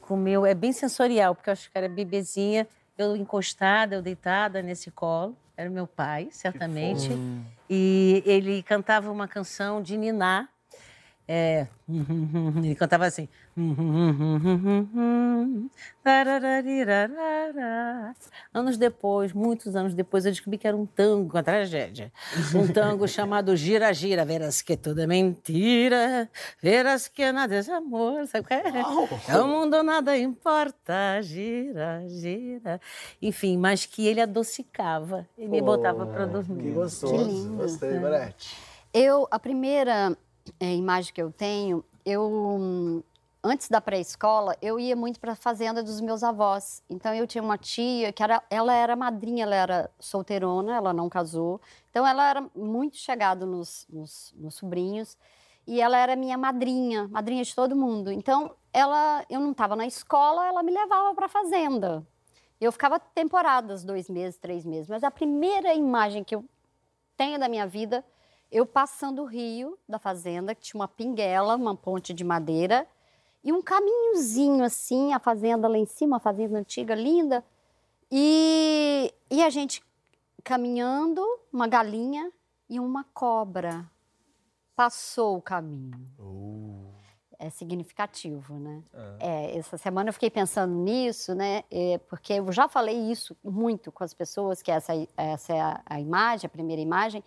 com 0.00 0.16
meu. 0.16 0.44
É 0.44 0.52
bem 0.52 0.72
sensorial, 0.72 1.32
porque 1.32 1.48
eu 1.48 1.52
acho 1.52 1.70
que 1.70 1.78
era 1.78 1.88
bebezinha, 1.88 2.66
eu 2.98 3.14
encostada, 3.14 3.94
eu 3.94 4.02
deitada 4.02 4.60
nesse 4.62 4.90
colo. 4.90 5.36
Era 5.56 5.70
meu 5.70 5.86
pai, 5.86 6.26
certamente. 6.32 7.08
E 7.70 8.20
ele 8.26 8.64
cantava 8.64 9.12
uma 9.12 9.28
canção 9.28 9.80
de 9.80 9.96
Niná. 9.96 10.48
É, 11.28 11.66
ele 12.62 12.74
cantava 12.76 13.06
assim. 13.06 13.28
Anos 18.54 18.76
depois, 18.76 19.32
muitos 19.32 19.74
anos 19.74 19.92
depois, 19.92 20.24
eu 20.24 20.30
descobri 20.30 20.56
que 20.56 20.68
era 20.68 20.76
um 20.76 20.86
tango, 20.86 21.34
uma 21.34 21.42
tragédia. 21.42 22.12
Um 22.54 22.72
tango 22.72 23.06
chamado 23.08 23.56
Gira 23.56 23.92
Gira, 23.92 24.24
verás 24.24 24.62
que 24.62 24.76
tudo 24.76 25.00
é 25.00 25.06
mentira, 25.06 26.30
verás 26.62 27.08
que 27.08 27.32
nada 27.32 27.56
é 27.56 27.72
amor, 27.72 28.24
sabe 28.28 28.44
o 28.44 28.48
que 28.48 28.54
é? 28.54 28.62
É 29.28 29.38
o 29.38 29.48
mundo 29.48 29.82
nada 29.82 30.16
importa, 30.16 31.20
gira, 31.22 32.04
gira. 32.06 32.80
Enfim, 33.20 33.56
mas 33.56 33.84
que 33.84 34.06
ele 34.06 34.20
adocicava 34.20 35.26
e 35.36 35.48
me 35.48 35.60
botava 35.60 36.06
para 36.06 36.24
dormir. 36.24 36.62
Que 36.62 36.70
gostoso. 36.70 37.52
Gostei, 37.56 37.98
Gorete. 37.98 38.56
Eu, 38.94 39.28
a 39.30 39.38
primeira 39.38 40.16
eh, 40.60 40.74
imagem 40.74 41.12
que 41.12 41.22
eu 41.22 41.32
tenho, 41.32 41.84
eu 42.04 43.02
antes 43.46 43.68
da 43.68 43.80
pré-escola, 43.80 44.56
eu 44.60 44.78
ia 44.78 44.96
muito 44.96 45.20
para 45.20 45.32
a 45.32 45.36
fazenda 45.36 45.82
dos 45.82 46.00
meus 46.00 46.24
avós. 46.24 46.82
Então 46.90 47.14
eu 47.14 47.26
tinha 47.26 47.42
uma 47.42 47.56
tia 47.56 48.12
que 48.12 48.22
era, 48.22 48.42
ela 48.50 48.74
era 48.74 48.96
madrinha, 48.96 49.44
ela 49.44 49.54
era 49.54 49.90
solteirona, 50.00 50.76
ela 50.76 50.92
não 50.92 51.08
casou. 51.08 51.60
Então 51.90 52.06
ela 52.06 52.28
era 52.28 52.44
muito 52.54 52.96
chegada 52.96 53.46
nos, 53.46 53.86
nos, 53.88 54.34
nos 54.36 54.54
sobrinhos 54.56 55.16
e 55.66 55.80
ela 55.80 55.96
era 55.96 56.16
minha 56.16 56.36
madrinha, 56.36 57.08
madrinha 57.08 57.44
de 57.44 57.54
todo 57.54 57.76
mundo. 57.76 58.10
Então 58.10 58.54
ela, 58.72 59.24
eu 59.30 59.40
não 59.40 59.52
estava 59.52 59.76
na 59.76 59.86
escola, 59.86 60.46
ela 60.46 60.62
me 60.62 60.72
levava 60.72 61.14
para 61.14 61.26
a 61.26 61.28
fazenda. 61.28 62.06
Eu 62.60 62.72
ficava 62.72 62.98
temporadas, 62.98 63.84
dois 63.84 64.08
meses, 64.08 64.38
três 64.38 64.64
meses. 64.64 64.88
Mas 64.88 65.04
a 65.04 65.10
primeira 65.10 65.74
imagem 65.74 66.24
que 66.24 66.34
eu 66.34 66.44
tenho 67.16 67.38
da 67.38 67.48
minha 67.48 67.66
vida 67.66 68.04
eu 68.50 68.64
passando 68.64 69.22
o 69.22 69.26
rio 69.26 69.78
da 69.88 69.98
fazenda, 69.98 70.54
que 70.54 70.62
tinha 70.62 70.80
uma 70.80 70.88
pinguela, 70.88 71.56
uma 71.56 71.76
ponte 71.76 72.12
de 72.12 72.24
madeira, 72.24 72.86
e 73.42 73.52
um 73.52 73.62
caminhozinho 73.62 74.64
assim, 74.64 75.12
a 75.12 75.18
fazenda 75.18 75.68
lá 75.68 75.78
em 75.78 75.86
cima, 75.86 76.16
a 76.16 76.20
fazenda 76.20 76.58
antiga, 76.58 76.94
linda. 76.94 77.44
E, 78.10 79.12
e 79.30 79.42
a 79.42 79.50
gente 79.50 79.84
caminhando, 80.42 81.22
uma 81.52 81.66
galinha 81.66 82.30
e 82.68 82.78
uma 82.78 83.04
cobra 83.12 83.88
passou 84.74 85.36
o 85.36 85.42
caminho. 85.42 85.96
É 87.38 87.50
significativo, 87.50 88.54
né? 88.58 88.82
É, 89.20 89.58
essa 89.58 89.76
semana 89.76 90.08
eu 90.08 90.12
fiquei 90.12 90.30
pensando 90.30 90.74
nisso, 90.74 91.34
né? 91.34 91.64
é, 91.70 91.98
porque 91.98 92.34
eu 92.34 92.50
já 92.50 92.68
falei 92.68 92.96
isso 93.10 93.36
muito 93.44 93.92
com 93.92 94.02
as 94.02 94.14
pessoas, 94.14 94.62
que 94.62 94.70
essa, 94.70 94.92
essa 95.16 95.52
é 95.52 95.60
a, 95.60 95.82
a 95.84 96.00
imagem, 96.00 96.46
a 96.46 96.50
primeira 96.50 96.80
imagem. 96.80 97.22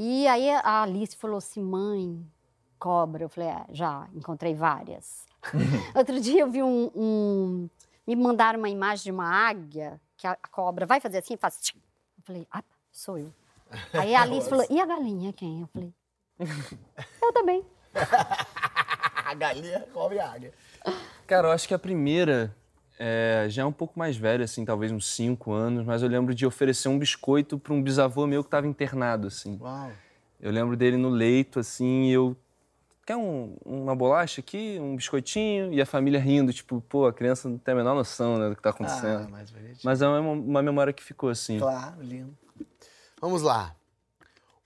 E 0.00 0.28
aí 0.28 0.48
a 0.48 0.82
Alice 0.82 1.16
falou 1.16 1.38
assim, 1.38 1.60
mãe, 1.60 2.24
cobra. 2.78 3.24
Eu 3.24 3.28
falei, 3.28 3.48
é, 3.50 3.64
já, 3.70 4.06
encontrei 4.14 4.54
várias. 4.54 5.26
Outro 5.92 6.20
dia 6.20 6.42
eu 6.42 6.48
vi 6.48 6.62
um, 6.62 6.88
um- 6.94 7.70
Me 8.06 8.14
mandaram 8.14 8.60
uma 8.60 8.68
imagem 8.68 9.02
de 9.06 9.10
uma 9.10 9.28
águia, 9.28 10.00
que 10.16 10.24
a, 10.24 10.38
a 10.40 10.48
cobra 10.48 10.86
vai 10.86 11.00
fazer 11.00 11.18
assim 11.18 11.36
faz... 11.36 11.58
tchim. 11.60 11.78
Eu 12.16 12.22
falei, 12.22 12.46
ah, 12.52 12.62
sou 12.92 13.18
eu. 13.18 13.34
Aí 13.92 14.14
a 14.14 14.22
Alice 14.22 14.48
falou, 14.48 14.64
e 14.70 14.80
a 14.80 14.86
galinha 14.86 15.32
quem? 15.32 15.62
Eu 15.62 15.66
falei, 15.66 15.92
eu 17.20 17.32
também. 17.32 17.66
A 19.26 19.34
galinha 19.34 19.80
cobre 19.92 20.20
águia. 20.20 20.54
Cara, 21.26 21.48
eu 21.48 21.52
acho 21.52 21.68
que 21.68 21.74
a 21.74 21.78
primeira 21.78 22.56
é, 22.98 23.46
já 23.48 23.62
é 23.62 23.64
um 23.64 23.72
pouco 23.72 23.98
mais 23.98 24.16
velha, 24.16 24.44
assim, 24.44 24.64
talvez 24.64 24.90
uns 24.92 25.06
5 25.14 25.52
anos, 25.52 25.84
mas 25.84 26.02
eu 26.02 26.08
lembro 26.08 26.34
de 26.34 26.44
oferecer 26.44 26.88
um 26.88 26.98
biscoito 26.98 27.58
para 27.58 27.72
um 27.72 27.82
bisavô 27.82 28.26
meu 28.26 28.42
que 28.42 28.48
estava 28.48 28.66
internado, 28.66 29.28
assim. 29.28 29.56
Uau. 29.60 29.90
Eu 30.40 30.50
lembro 30.52 30.76
dele 30.76 30.96
no 30.96 31.08
leito, 31.08 31.58
assim, 31.60 32.04
e 32.04 32.12
eu. 32.12 32.36
Quer 33.06 33.16
um- 33.16 33.56
uma 33.64 33.96
bolacha 33.96 34.40
aqui? 34.42 34.78
Um 34.80 34.94
biscoitinho? 34.94 35.72
E 35.72 35.80
a 35.80 35.86
família 35.86 36.20
rindo, 36.20 36.52
tipo, 36.52 36.80
pô, 36.82 37.06
a 37.06 37.12
criança 37.12 37.48
não 37.48 37.56
tem 37.56 37.72
a 37.72 37.76
menor 37.76 37.94
noção 37.94 38.36
né, 38.38 38.50
do 38.50 38.54
que 38.56 38.60
tá 38.62 38.70
acontecendo. 38.70 39.22
Ah, 39.34 39.44
bonitinho. 39.50 39.78
Mas 39.82 40.02
é 40.02 40.06
uma, 40.08 40.20
uma 40.32 40.62
memória 40.62 40.92
que 40.92 41.02
ficou, 41.02 41.30
assim. 41.30 41.58
Claro, 41.58 42.02
lindo. 42.02 42.36
Vamos 43.20 43.40
lá. 43.42 43.74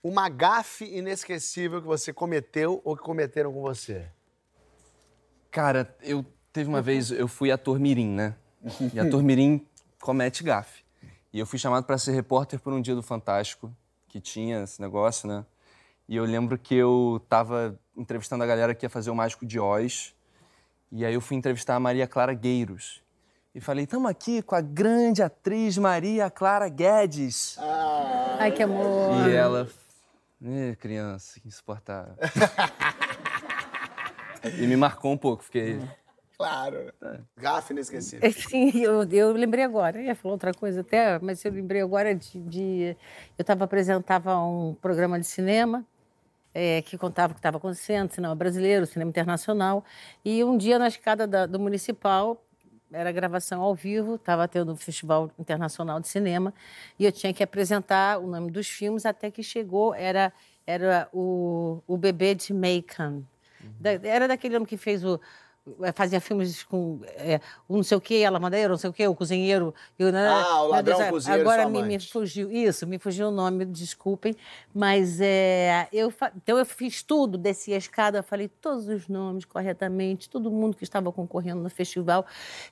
Uma 0.03 0.27
gafe 0.27 0.83
inesquecível 0.85 1.81
que 1.81 1.87
você 1.87 2.11
cometeu 2.11 2.81
ou 2.83 2.97
que 2.97 3.01
cometeram 3.03 3.53
com 3.53 3.61
você? 3.61 4.07
Cara, 5.49 5.95
eu 6.01 6.25
teve 6.53 6.69
uma 6.69 6.81
vez, 6.81 7.11
eu 7.11 7.27
fui 7.27 7.51
ator 7.51 7.79
mirim, 7.79 8.09
né? 8.09 8.35
E 8.93 8.99
ator 8.99 9.21
mirim 9.23 9.65
comete 9.99 10.43
gafe. 10.43 10.83
E 11.33 11.39
eu 11.39 11.47
fui 11.47 11.57
chamado 11.57 11.83
para 11.83 11.97
ser 11.97 12.11
repórter 12.11 12.59
por 12.59 12.71
um 12.71 12.79
dia 12.79 12.93
do 12.93 13.01
Fantástico, 13.01 13.75
que 14.07 14.21
tinha 14.21 14.63
esse 14.63 14.79
negócio, 14.79 15.27
né? 15.27 15.43
E 16.07 16.15
eu 16.15 16.25
lembro 16.25 16.57
que 16.57 16.75
eu 16.75 17.19
tava 17.27 17.77
entrevistando 17.97 18.43
a 18.43 18.47
galera 18.47 18.75
que 18.75 18.85
ia 18.85 18.89
fazer 18.89 19.09
o 19.09 19.15
Mágico 19.15 19.45
de 19.45 19.59
Oz. 19.59 20.13
E 20.91 21.03
aí 21.03 21.13
eu 21.13 21.21
fui 21.21 21.35
entrevistar 21.35 21.75
a 21.75 21.79
Maria 21.79 22.05
Clara 22.05 22.33
Gueiros. 22.33 23.01
E 23.55 23.59
falei, 23.59 23.85
estamos 23.85 24.09
aqui 24.09 24.41
com 24.41 24.53
a 24.53 24.61
grande 24.61 25.23
atriz 25.23 25.77
Maria 25.77 26.29
Clara 26.29 26.69
Guedes. 26.69 27.57
Ai, 28.37 28.51
que 28.51 28.61
amor. 28.61 29.27
E 29.27 29.33
ela. 29.33 29.67
Ih, 30.41 30.75
criança, 30.75 31.39
que 31.39 31.47
insuportável. 31.47 32.15
e 34.59 34.67
me 34.67 34.75
marcou 34.75 35.11
um 35.11 35.17
pouco, 35.17 35.43
fiquei. 35.43 35.79
Claro. 36.37 36.91
Gafe 37.37 37.73
inesquecível. 37.73 38.27
É, 38.27 38.31
Sim, 38.31 38.71
eu, 38.79 39.03
eu 39.03 39.31
lembrei 39.31 39.63
agora. 39.63 39.99
Eu 39.99 40.03
ia 40.05 40.15
falar 40.15 40.33
outra 40.33 40.53
coisa 40.53 40.81
até, 40.81 41.19
mas 41.19 41.43
eu 41.45 41.51
lembrei 41.51 41.81
agora 41.81 42.13
de. 42.15 42.39
de- 42.41 42.97
eu 43.37 43.45
tava, 43.45 43.63
apresentava 43.65 44.37
um 44.39 44.73
programa 44.81 45.19
de 45.19 45.25
cinema 45.27 45.85
é, 46.53 46.81
que 46.81 46.97
contava 46.97 47.31
o 47.31 47.35
que 47.35 47.39
estava 47.39 47.57
acontecendo, 47.57 48.11
cinema 48.11 48.35
brasileiro, 48.35 48.85
cinema 48.85 49.09
internacional. 49.09 49.83
E 50.25 50.43
um 50.43 50.57
dia 50.57 50.77
na 50.79 50.87
escada 50.87 51.25
da- 51.27 51.45
do 51.45 51.59
municipal, 51.59 52.43
era 52.91 53.11
gravação 53.11 53.61
ao 53.61 53.73
vivo, 53.73 54.15
estava 54.15 54.47
tendo 54.47 54.71
um 54.71 54.75
festival 54.75 55.31
internacional 55.39 55.99
de 55.99 56.07
cinema, 56.07 56.53
e 56.99 57.05
eu 57.05 57.11
tinha 57.11 57.33
que 57.33 57.41
apresentar 57.43 58.19
o 58.19 58.27
nome 58.27 58.51
dos 58.51 58.67
filmes 58.67 59.03
até 59.05 59.31
que 59.31 59.41
chegou, 59.41 59.95
era, 59.95 60.31
era 60.65 61.09
o, 61.11 61.81
o 61.87 61.97
Bebê 61.97 62.35
de 62.35 62.53
Macon. 62.53 63.23
Da- 63.79 63.93
Era 64.03 64.27
daquele 64.27 64.55
homem 64.55 64.67
que 64.67 64.77
fez 64.77 65.03
o. 65.05 65.19
eh, 65.81 65.91
Fazia 65.93 66.19
filmes 66.19 66.63
com 66.63 66.99
é, 67.05 67.39
o 67.67 67.75
não 67.77 67.83
sei 67.83 67.97
o 67.97 68.01
quê, 68.01 68.23
a 68.25 68.29
lavadeira, 68.29 68.69
não 68.69 68.77
sei 68.77 68.89
o 68.89 68.93
quê, 68.93 69.07
o 69.07 69.15
cozinheiro. 69.15 69.73
e 69.97 70.03
o- 70.03 70.15
Ah, 70.15 70.63
o 70.63 70.67
ladrão, 70.67 70.97
Deus, 70.97 71.09
cozinheiro 71.09 71.43
e 71.43 71.47
Agora 71.47 71.69
me, 71.69 71.81
me 71.83 71.99
fugiu. 71.99 72.51
Isso, 72.51 72.85
me 72.85 72.99
fugiu 72.99 73.29
o 73.29 73.31
nome, 73.31 73.65
desculpem. 73.65 74.35
Mas 74.73 75.19
é, 75.21 75.87
eu, 75.93 76.13
então 76.35 76.57
eu 76.57 76.65
fiz 76.65 77.01
tudo, 77.03 77.37
desci 77.37 77.73
a 77.73 77.77
escada, 77.77 78.21
falei 78.23 78.47
todos 78.47 78.87
os 78.87 79.07
nomes 79.07 79.45
corretamente, 79.45 80.29
todo 80.29 80.51
mundo 80.51 80.75
que 80.75 80.83
estava 80.83 81.11
concorrendo 81.11 81.61
no 81.61 81.69
festival. 81.69 82.25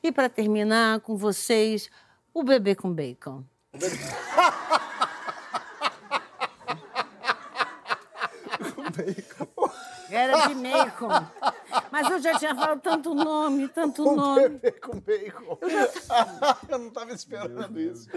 E 0.04 0.12
para 0.12 0.28
terminar 0.30 1.00
com 1.00 1.16
vocês, 1.16 1.90
o 2.34 2.44
bebê 2.44 2.76
com 2.76 2.92
bacon. 2.94 3.44
Era 10.12 10.48
de 10.48 10.56
bacon. 10.56 11.10
Mas 11.92 12.10
eu 12.10 12.20
já 12.20 12.38
tinha 12.38 12.54
falado 12.56 12.82
tanto 12.82 13.14
nome, 13.16 13.68
tanto 13.70 14.08
Um 14.08 14.16
nome. 14.16 14.50
bebê 14.50 14.72
com 14.74 15.00
bacon. 15.00 15.58
Eu 16.70 16.78
não 16.80 16.90
tava 16.90 17.12
esperando 17.14 17.80
isso. 17.80 18.10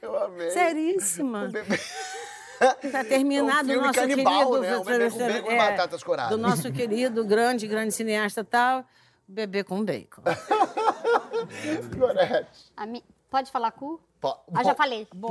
Eu 0.00 0.16
amei. 0.24 0.50
Seríssima. 0.50 1.44
Um 1.44 1.50
bebê- 1.50 1.80
Para 2.90 3.04
terminar, 3.04 3.60
É 3.60 3.62
um 3.62 3.66
filme 3.66 3.86
nosso 3.86 4.00
canibal, 4.00 4.50
querido. 4.50 4.60
né? 4.60 4.78
Um 4.78 4.84
bebê 4.84 5.10
com 5.10 5.18
bacon 5.18 5.50
e 5.52 5.56
batatas 5.56 6.02
coradas. 6.02 6.30
Do 6.30 6.38
nosso 6.38 6.72
querido, 6.72 7.24
grande, 7.24 7.66
grande 7.66 7.92
cineasta 7.92 8.42
tal, 8.44 8.84
bebê 9.28 9.62
com 9.64 9.84
bacon. 9.84 10.22
Gorete. 11.96 12.72
Mi- 12.88 13.04
Pode 13.30 13.50
falar 13.50 13.72
cu? 13.72 14.00
Po- 14.20 14.38
Ah, 14.54 14.62
já 14.62 14.74
falei. 14.76 15.08
Bom, 15.12 15.28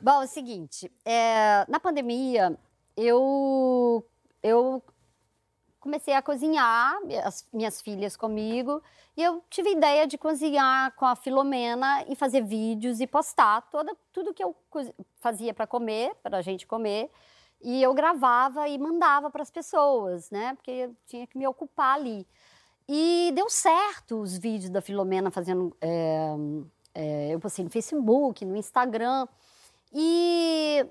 Bom, 0.00 0.22
é 0.22 0.24
o 0.24 0.28
seguinte, 0.28 0.92
é, 1.04 1.64
na 1.68 1.80
pandemia, 1.80 2.56
eu, 2.98 4.04
eu 4.42 4.82
comecei 5.78 6.14
a 6.14 6.22
cozinhar, 6.22 6.98
as 7.24 7.46
minhas 7.52 7.80
filhas 7.80 8.16
comigo, 8.16 8.82
e 9.16 9.22
eu 9.22 9.42
tive 9.48 9.70
ideia 9.70 10.06
de 10.06 10.18
cozinhar 10.18 10.94
com 10.96 11.06
a 11.06 11.16
Filomena 11.16 12.04
e 12.08 12.16
fazer 12.16 12.42
vídeos 12.42 13.00
e 13.00 13.06
postar 13.06 13.62
toda, 13.70 13.96
tudo 14.12 14.34
que 14.34 14.42
eu 14.42 14.54
fazia 15.20 15.54
para 15.54 15.66
comer, 15.66 16.14
para 16.22 16.38
a 16.38 16.42
gente 16.42 16.66
comer, 16.66 17.10
e 17.60 17.82
eu 17.82 17.94
gravava 17.94 18.68
e 18.68 18.78
mandava 18.78 19.30
para 19.30 19.42
as 19.42 19.50
pessoas, 19.50 20.30
né? 20.30 20.54
Porque 20.54 20.70
eu 20.70 20.96
tinha 21.06 21.26
que 21.26 21.36
me 21.36 21.46
ocupar 21.46 21.96
ali. 21.96 22.26
E 22.88 23.32
deu 23.34 23.50
certo 23.50 24.20
os 24.20 24.38
vídeos 24.38 24.70
da 24.70 24.80
Filomena 24.80 25.30
fazendo. 25.30 25.76
é, 25.80 26.34
é, 26.94 27.34
eu 27.34 27.38
postei 27.38 27.64
no 27.64 27.70
Facebook, 27.70 28.44
no 28.44 28.56
Instagram. 28.56 29.28
E. 29.92 30.84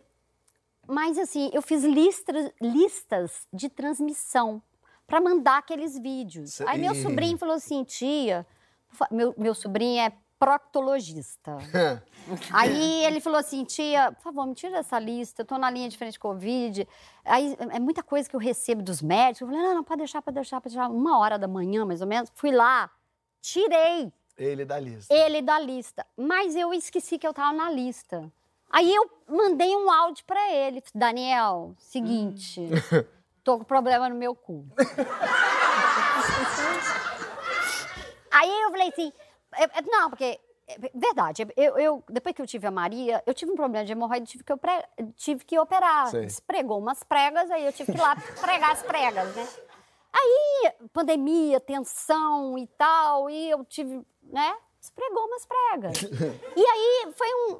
Mas 0.88 1.18
assim, 1.18 1.50
eu 1.54 1.62
fiz 1.62 1.84
listas, 1.84 2.52
listas 2.62 3.48
de 3.52 3.70
transmissão 3.70 4.62
para 5.06 5.22
mandar 5.22 5.58
aqueles 5.58 5.98
vídeos. 5.98 6.62
Aí 6.62 6.80
meu 6.80 6.96
sobrinho 6.96 7.38
falou 7.38 7.56
assim: 7.56 7.84
tia, 7.84 8.46
meu, 9.12 9.34
meu 9.38 9.54
sobrinho 9.54 10.02
é 10.02 10.12
proctologista. 10.40 11.58
Aí 12.54 13.06
ele 13.06 13.20
falou 13.20 13.40
assim, 13.40 13.64
tia, 13.64 14.12
por 14.12 14.22
favor, 14.22 14.46
me 14.46 14.54
tira 14.54 14.78
essa 14.78 15.00
lista, 15.00 15.42
eu 15.42 15.46
tô 15.46 15.58
na 15.58 15.70
linha 15.70 15.90
de 15.90 15.98
frente 15.98 16.20
Covid. 16.20 16.88
Aí 17.26 17.56
é 17.72 17.80
muita 17.80 18.04
coisa 18.04 18.30
que 18.30 18.36
eu 18.36 18.40
recebo 18.40 18.82
dos 18.82 19.02
médicos. 19.02 19.42
Eu 19.42 19.48
falei, 19.48 19.62
não, 19.64 19.76
não, 19.76 19.84
pode 19.84 20.00
deixar, 20.00 20.22
pode 20.22 20.36
deixar, 20.36 20.62
pode 20.62 20.76
deixar. 20.76 20.90
Uma 20.90 21.18
hora 21.18 21.40
da 21.40 21.48
manhã, 21.48 21.86
mais 21.86 22.02
ou 22.02 22.08
menos, 22.08 22.32
fui 22.36 22.52
lá, 22.52 22.90
tirei 23.42 24.12
Ele 24.38 24.66
da 24.66 24.80
lista. 24.80 25.14
ele 25.14 25.42
da 25.42 25.60
lista. 25.60 26.06
Mas 26.16 26.56
eu 26.56 26.74
esqueci 26.74 27.18
que 27.18 27.28
eu 27.28 27.34
tava 27.34 27.56
na 27.56 27.72
lista. 27.72 28.32
Aí 28.70 28.94
eu 28.94 29.10
mandei 29.28 29.76
um 29.76 29.90
áudio 29.92 30.24
pra 30.26 30.52
ele. 30.54 30.84
Daniel, 30.94 31.74
seguinte, 31.80 32.70
tô 33.44 33.58
com 33.60 33.64
problema 33.64 34.10
no 34.10 34.16
meu 34.16 34.36
cu. 34.36 34.66
Aí 38.32 38.62
eu 38.62 38.72
falei 38.72 38.90
assim, 38.90 39.12
é- 39.56 39.64
é- 39.80 39.82
não, 39.88 40.10
porque, 40.10 40.40
é 40.68 40.78
verdade, 40.94 41.48
eu, 41.56 41.78
eu- 41.80 42.04
depois 42.10 42.36
que 42.36 42.42
eu 42.42 42.48
tive 42.48 42.68
a 42.68 42.72
Maria, 42.72 43.24
eu 43.26 43.34
tive 43.34 43.52
um 43.52 43.56
problema 43.56 43.86
de 43.86 43.92
hemorroida, 43.94 44.26
tive 44.26 44.44
que, 44.44 44.54
opre- 44.54 44.86
tive 45.16 45.44
que 45.46 45.58
operar. 45.58 46.08
Sei. 46.08 46.26
Espregou 46.26 46.78
umas 46.78 47.04
pregas, 47.04 47.50
aí 47.50 47.66
eu 47.66 47.74
tive 47.74 47.92
que 47.94 47.98
ir 47.98 48.02
lá 48.02 48.16
pregar 48.42 48.72
as 48.72 48.84
pregas, 48.84 49.36
né? 49.36 49.48
Aí, 50.14 50.72
pandemia, 50.94 51.60
tensão 51.60 52.58
e 52.58 52.68
tal, 52.78 53.30
e 53.30 53.50
eu 53.50 53.64
tive, 53.66 54.06
né? 54.24 54.56
Espregou 54.82 55.26
umas 55.26 55.46
pregas. 55.46 55.98
E 56.56 56.66
aí, 56.66 57.14
foi 57.16 57.28
um 57.34 57.57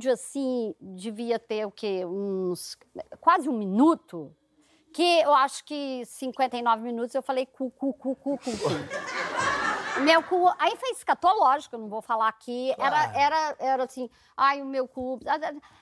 áudio 0.00 0.12
assim, 0.12 0.74
devia 0.80 1.38
ter 1.38 1.66
o 1.66 1.70
quê? 1.70 2.04
Uns. 2.06 2.76
quase 3.20 3.48
um 3.48 3.52
minuto, 3.52 4.34
que 4.94 5.20
eu 5.20 5.34
acho 5.34 5.62
que 5.64 6.04
59 6.06 6.82
minutos 6.82 7.14
eu 7.14 7.22
falei 7.22 7.44
cu, 7.44 7.70
cu, 7.70 7.92
cu, 7.92 8.16
cu, 8.16 8.38
cu, 8.38 8.50
cu. 8.50 10.00
Meu 10.00 10.22
cu. 10.22 10.50
Aí 10.58 10.74
foi 10.76 10.90
escatológico, 10.90 11.74
eu 11.74 11.80
não 11.80 11.88
vou 11.88 12.00
falar 12.00 12.28
aqui. 12.28 12.70
Era, 12.78 12.90
Claro. 12.90 13.18
era, 13.18 13.56
era 13.58 13.84
assim, 13.84 14.08
ai, 14.34 14.62
o 14.62 14.64
meu 14.64 14.88
cu. 14.88 15.18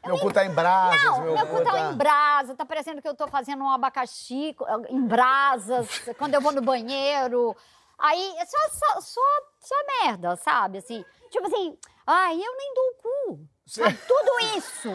Meu 0.05 0.19
cu 0.19 0.33
tá 0.33 0.45
em 0.45 0.53
brasas, 0.53 1.05
Não, 1.05 1.21
meu, 1.21 1.35
meu 1.35 1.47
cu 1.47 1.63
tá 1.63 1.71
tá... 1.73 1.81
em 1.81 1.97
brasa, 1.97 2.55
tá 2.57 2.65
parecendo 2.67 3.01
que 3.01 3.07
eu 3.07 3.15
tô 3.15 3.29
fazendo 3.29 3.63
um 3.63 3.71
abacaxi 3.71 4.57
em 4.89 5.07
brasas, 5.07 5.87
quando 6.19 6.35
eu 6.35 6.41
vou 6.41 6.51
no 6.51 6.63
banheiro. 6.63 7.55
Aí, 7.99 8.35
é 8.39 8.47
só, 8.47 8.59
só, 8.73 9.01
só, 9.01 9.21
só 9.61 9.75
merda, 10.03 10.35
sabe? 10.37 10.79
Assim, 10.79 11.05
tipo 11.31 11.47
assim, 11.47 11.79
ai, 12.07 12.35
eu 12.35 12.57
nem 12.57 12.75
dou 12.75 12.85
o 12.85 12.95
cu. 13.37 13.49
Sabe? 13.69 13.97
Tudo 14.07 14.41
isso. 14.57 14.91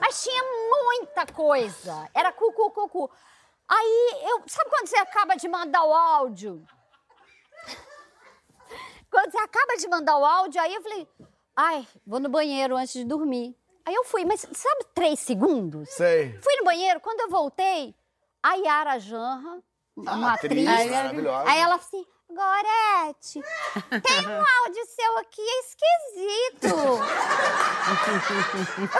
Mas 0.00 0.22
tinha 0.22 0.42
muita 0.70 1.26
coisa. 1.32 2.08
Era 2.12 2.32
cu, 2.32 2.52
cu, 2.52 2.70
cu, 2.70 2.88
cu. 2.88 3.10
Aí, 3.68 4.10
eu, 4.22 4.42
sabe 4.46 4.68
quando 4.68 4.86
você 4.88 4.96
acaba 4.96 5.36
de 5.36 5.48
mandar 5.48 5.84
o 5.84 5.92
áudio? 5.94 6.66
Quando 9.10 9.30
você 9.30 9.38
acaba 9.38 9.76
de 9.76 9.88
mandar 9.88 10.16
o 10.18 10.24
áudio, 10.24 10.60
aí 10.60 10.74
eu 10.74 10.82
falei, 10.82 11.08
ai, 11.56 11.86
vou 12.04 12.18
no 12.18 12.28
banheiro 12.28 12.76
antes 12.76 12.92
de 12.94 13.04
dormir. 13.04 13.56
Aí 13.86 13.94
eu 13.94 14.04
fui, 14.04 14.24
mas 14.24 14.40
sabe 14.40 14.86
três 14.92 15.20
segundos? 15.20 15.88
Sei. 15.90 16.36
Fui 16.42 16.56
no 16.56 16.64
banheiro, 16.64 16.98
quando 17.00 17.20
eu 17.20 17.30
voltei, 17.30 17.94
a 18.42 18.54
Yara 18.54 18.98
Janra, 18.98 19.62
uma 19.96 20.30
Ah, 20.30 20.34
atriz, 20.34 20.66
atriz, 20.68 20.90
maravilhosa. 20.90 21.48
aí 21.50 21.60
ela 21.60 21.76
assim, 21.76 22.04
Gorete, 22.34 23.40
tem 24.02 24.26
um 24.28 24.42
áudio 24.64 24.86
seu 24.86 25.18
aqui 25.18 25.42
esquisito. 25.42 26.74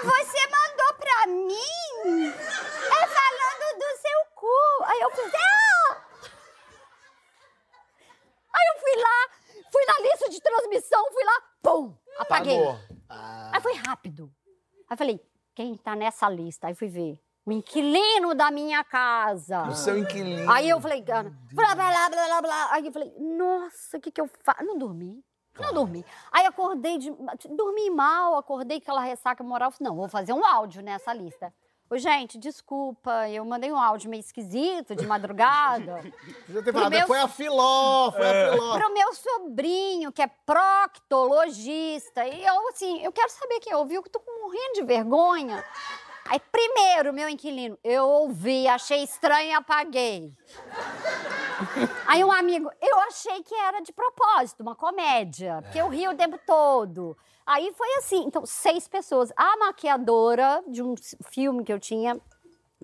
Você 0.03 0.47
mandou 0.49 0.95
pra 0.99 1.27
mim? 1.27 2.29
É 2.29 3.07
falando 3.07 3.79
do 3.79 3.99
seu 4.01 4.27
cu. 4.35 4.85
Aí 4.85 5.01
eu 5.01 5.11
fiz, 5.11 5.33
ah! 5.35 6.03
Aí 8.53 8.67
eu 8.75 8.81
fui 8.81 9.03
lá, 9.03 9.29
fui 9.73 9.85
na 9.87 9.99
lista 10.09 10.31
de 10.31 10.41
transmissão, 10.41 11.05
fui 11.13 11.25
lá, 11.25 11.43
pum, 11.63 11.97
apaguei. 12.19 12.61
Ah, 13.09 13.51
Aí 13.55 13.61
foi 13.61 13.75
rápido. 13.75 14.33
Aí 14.89 14.97
falei, 14.97 15.21
quem 15.55 15.77
tá 15.77 15.97
nessa 15.97 16.29
lista? 16.29 16.69
Aí 16.69 16.75
fui 16.75 16.89
ver. 16.89 17.19
O 17.47 17.53
inquilino 17.53 18.35
da 18.35 18.51
minha 18.51 18.83
casa. 18.83 19.65
o 19.69 19.75
seu 19.75 19.99
inquilino. 19.99 20.51
Aí 20.51 20.69
eu 20.69 20.81
falei, 20.81 21.03
cara, 21.03 21.31
blá, 21.53 21.75
blá, 21.75 21.91
blá, 21.91 22.09
blá, 22.11 22.25
blá, 22.27 22.43
blá. 22.43 22.69
Aí 22.73 22.87
eu 22.87 22.93
falei, 22.93 23.13
nossa, 23.19 23.99
o 23.99 24.01
que 24.01 24.11
que 24.11 24.21
eu 24.21 24.29
faço? 24.43 24.65
Não 24.65 24.79
dormi. 24.79 25.23
Não 25.61 25.73
dormi. 25.73 26.05
Aí 26.33 26.47
acordei, 26.47 26.99
de, 26.99 27.13
dormi 27.51 27.91
mal, 27.91 28.37
acordei 28.37 28.81
com 28.81 28.91
aquela 28.91 29.03
ressaca 29.05 29.45
moral. 29.45 29.71
Falei, 29.71 29.89
não, 29.91 29.97
vou 29.97 30.09
fazer 30.09 30.33
um 30.33 30.45
áudio 30.45 30.83
nessa 30.83 31.13
lista. 31.13 31.53
Ô, 31.91 31.99
gente, 31.99 32.39
desculpa, 32.39 33.29
eu 33.29 33.45
mandei 33.45 33.71
um 33.71 33.77
áudio 33.79 34.09
meio 34.11 34.21
esquisito 34.21 34.97
de 34.97 35.07
madrugada. 35.07 36.03
Ter 36.49 36.63
pro 36.63 36.73
falado, 36.73 36.91
meu- 36.93 37.07
foi 37.07 37.21
a 37.21 37.29
filó, 37.29 38.11
foi 38.11 38.27
a 38.27 38.53
filó. 38.53 38.79
pro 38.79 38.93
meu 38.95 39.13
sobrinho, 39.15 40.11
que 40.11 40.23
é 40.23 40.27
proctologista. 40.27 42.27
E 42.27 42.43
eu, 42.45 42.69
assim, 42.71 43.01
eu 43.05 43.13
quero 43.13 43.31
saber 43.31 43.61
quem 43.61 43.75
ouviu, 43.75 44.03
que 44.03 44.09
eu 44.09 44.13
tô 44.13 44.23
morrendo 44.43 44.73
de 44.75 44.83
vergonha. 44.83 45.63
Aí, 46.27 46.41
primeiro, 46.51 47.13
meu 47.13 47.29
inquilino, 47.29 47.79
eu 47.85 48.09
ouvi, 48.09 48.67
achei 48.67 49.03
estranho 49.03 49.51
e 49.51 49.53
apaguei. 49.53 50.33
Aí 52.07 52.25
um 52.25 52.33
amigo, 52.33 52.71
eu 52.81 52.99
achei 53.01 53.43
que 53.43 53.55
era 53.55 53.81
de 53.81 53.93
propósito, 53.93 54.63
uma 54.63 54.75
comédia, 54.75 55.61
porque 55.63 55.79
eu 55.79 55.89
rio 55.89 56.13
o 56.13 56.17
tempo 56.17 56.39
todo. 56.47 57.17
Aí 57.47 57.73
foi 57.77 57.97
assim, 57.97 58.25
então, 58.25 58.47
seis 58.47 58.89
pessoas. 58.89 59.31
A 59.37 59.57
maquiadora 59.59 60.65
de 60.67 60.83
um 60.83 60.95
filme 61.29 61.63
que 61.63 61.73
eu 61.73 61.79
tinha 61.79 62.19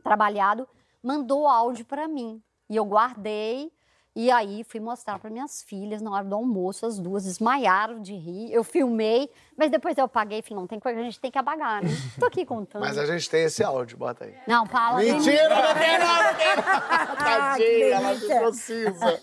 trabalhado 0.05 0.69
mandou 1.03 1.49
áudio 1.49 1.85
pra 1.87 2.07
mim. 2.07 2.43
E 2.69 2.77
eu 2.77 2.85
guardei. 2.85 3.73
E 4.15 4.29
aí 4.29 4.65
fui 4.65 4.81
mostrar 4.81 5.21
para 5.21 5.31
minhas 5.31 5.63
filhas 5.63 6.03
na 6.03 6.11
hora 6.11 6.25
do 6.25 6.35
almoço, 6.35 6.85
as 6.85 6.99
duas 6.99 7.25
desmaiaram 7.25 8.03
de 8.03 8.13
rir. 8.13 8.53
Eu 8.53 8.65
filmei, 8.65 9.31
mas 9.57 9.71
depois 9.71 9.97
eu 9.97 10.09
paguei 10.09 10.41
e 10.41 10.43
falei, 10.43 10.57
não, 10.57 10.67
tem 10.67 10.81
coisa 10.81 10.97
que 10.97 11.01
a 11.03 11.05
gente 11.05 11.21
tem 11.21 11.31
que 11.31 11.39
apagar, 11.39 11.81
né? 11.81 11.91
Tô 12.19 12.27
aqui 12.27 12.45
contando. 12.45 12.83
Mas 12.83 12.99
a 12.99 13.07
gente 13.07 13.31
tem 13.31 13.45
esse 13.45 13.63
áudio, 13.63 13.97
bota 13.97 14.25
aí. 14.25 14.35
Não, 14.49 14.67
fala. 14.67 14.99
Mentira, 14.99 15.49
não 15.49 15.75
tem 15.75 15.99
não, 15.99 16.23
não 16.23 16.35
tem 16.35 16.57
não. 16.57 17.17
Tadinha, 17.17 17.95
ela 17.95 18.15
ficou 18.17 18.53
cinza. 18.53 19.21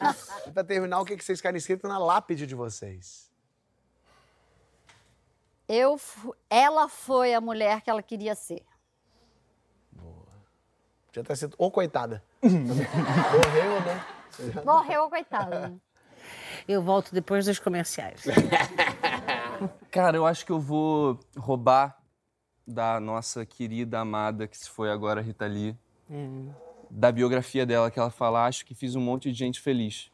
E 0.47 0.51
pra 0.51 0.63
terminar, 0.63 1.01
o 1.01 1.05
que 1.05 1.17
que 1.17 1.23
vocês 1.23 1.41
querem 1.41 1.57
escrito 1.57 1.85
na 1.85 1.97
lápide 1.97 2.47
de 2.47 2.55
vocês? 2.55 3.29
Eu, 5.67 5.99
ela 6.49 6.87
foi 6.87 7.33
a 7.33 7.41
mulher 7.41 7.81
que 7.81 7.89
ela 7.89 8.01
queria 8.01 8.35
ser. 8.35 8.63
Podia 11.07 11.23
ter 11.25 11.35
sido... 11.35 11.55
Ô, 11.57 11.69
coitada. 11.69 12.23
Morreu, 12.41 13.81
né? 13.81 14.16
Morreu, 14.65 15.09
coitada. 15.09 15.73
Eu 16.67 16.81
volto 16.81 17.13
depois 17.13 17.45
dos 17.45 17.59
comerciais. 17.59 18.23
Cara, 19.91 20.17
eu 20.17 20.25
acho 20.25 20.45
que 20.45 20.51
eu 20.51 20.59
vou 20.59 21.19
roubar 21.37 21.97
da 22.65 22.99
nossa 22.99 23.45
querida 23.45 23.99
amada, 23.99 24.47
que 24.47 24.57
se 24.57 24.69
foi 24.69 24.91
agora, 24.91 25.21
Rita 25.21 25.47
Lee, 25.47 25.75
da 26.91 27.11
biografia 27.11 27.65
dela, 27.65 27.89
que 27.89 27.97
ela 27.97 28.09
fala, 28.09 28.45
acho 28.45 28.65
que 28.65 28.75
fiz 28.75 28.95
um 28.95 29.01
monte 29.01 29.31
de 29.31 29.37
gente 29.37 29.61
feliz. 29.61 30.11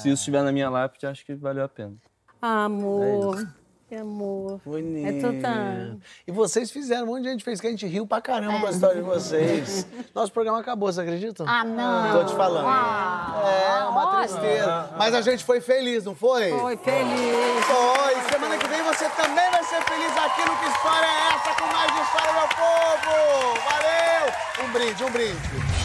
Se 0.00 0.08
isso 0.08 0.20
estiver 0.20 0.42
na 0.42 0.52
minha 0.52 0.70
lápide, 0.70 1.06
acho 1.06 1.24
que 1.24 1.34
valeu 1.34 1.64
a 1.64 1.68
pena. 1.68 1.96
Amor, 2.40 3.46
que 3.88 3.94
amor. 3.94 4.60
Bonito. 4.64 5.06
É 5.06 5.20
total. 5.20 5.98
E 6.26 6.32
vocês 6.32 6.70
fizeram, 6.70 7.04
um 7.04 7.06
monte 7.06 7.22
de 7.22 7.30
gente 7.30 7.44
fez 7.44 7.60
que 7.60 7.66
a 7.66 7.70
gente 7.70 7.86
riu 7.86 8.06
pra 8.06 8.20
caramba 8.20 8.58
com 8.60 8.66
a 8.66 8.70
história 8.70 8.96
de 8.96 9.02
vocês. 9.08 9.86
Nosso 10.14 10.32
programa 10.32 10.58
acabou, 10.58 10.92
você 10.92 11.00
acredita? 11.00 11.44
Ah, 11.46 11.64
não. 11.64 12.18
Tô 12.18 12.24
te 12.24 12.34
falando. 12.34 12.66
é, 12.66 13.84
uma 13.88 14.16
tristeza. 14.18 14.90
Mas 14.98 15.14
a 15.14 15.20
gente 15.20 15.44
foi 15.44 15.60
feliz, 15.60 16.04
não 16.04 16.14
foi? 16.14 16.50
Foi 16.50 16.76
feliz. 16.76 17.64
Foi. 17.64 18.32
Semana 18.32 18.58
que 18.58 18.66
vem 18.68 18.82
você 18.82 19.08
também 19.10 19.50
vai 19.50 19.62
ser 19.64 19.82
feliz 19.82 20.16
aqui 20.16 20.40
no 20.48 20.56
Que 20.56 20.66
História 20.66 21.06
é 21.06 21.34
Essa 21.34 21.54
com 21.54 21.66
mais 21.66 22.06
História, 22.06 22.32
meu 22.32 22.48
povo. 22.48 23.60
Valeu. 23.70 24.64
Um 24.64 24.72
brinde, 24.72 25.04
um 25.04 25.10
brinde. 25.10 25.75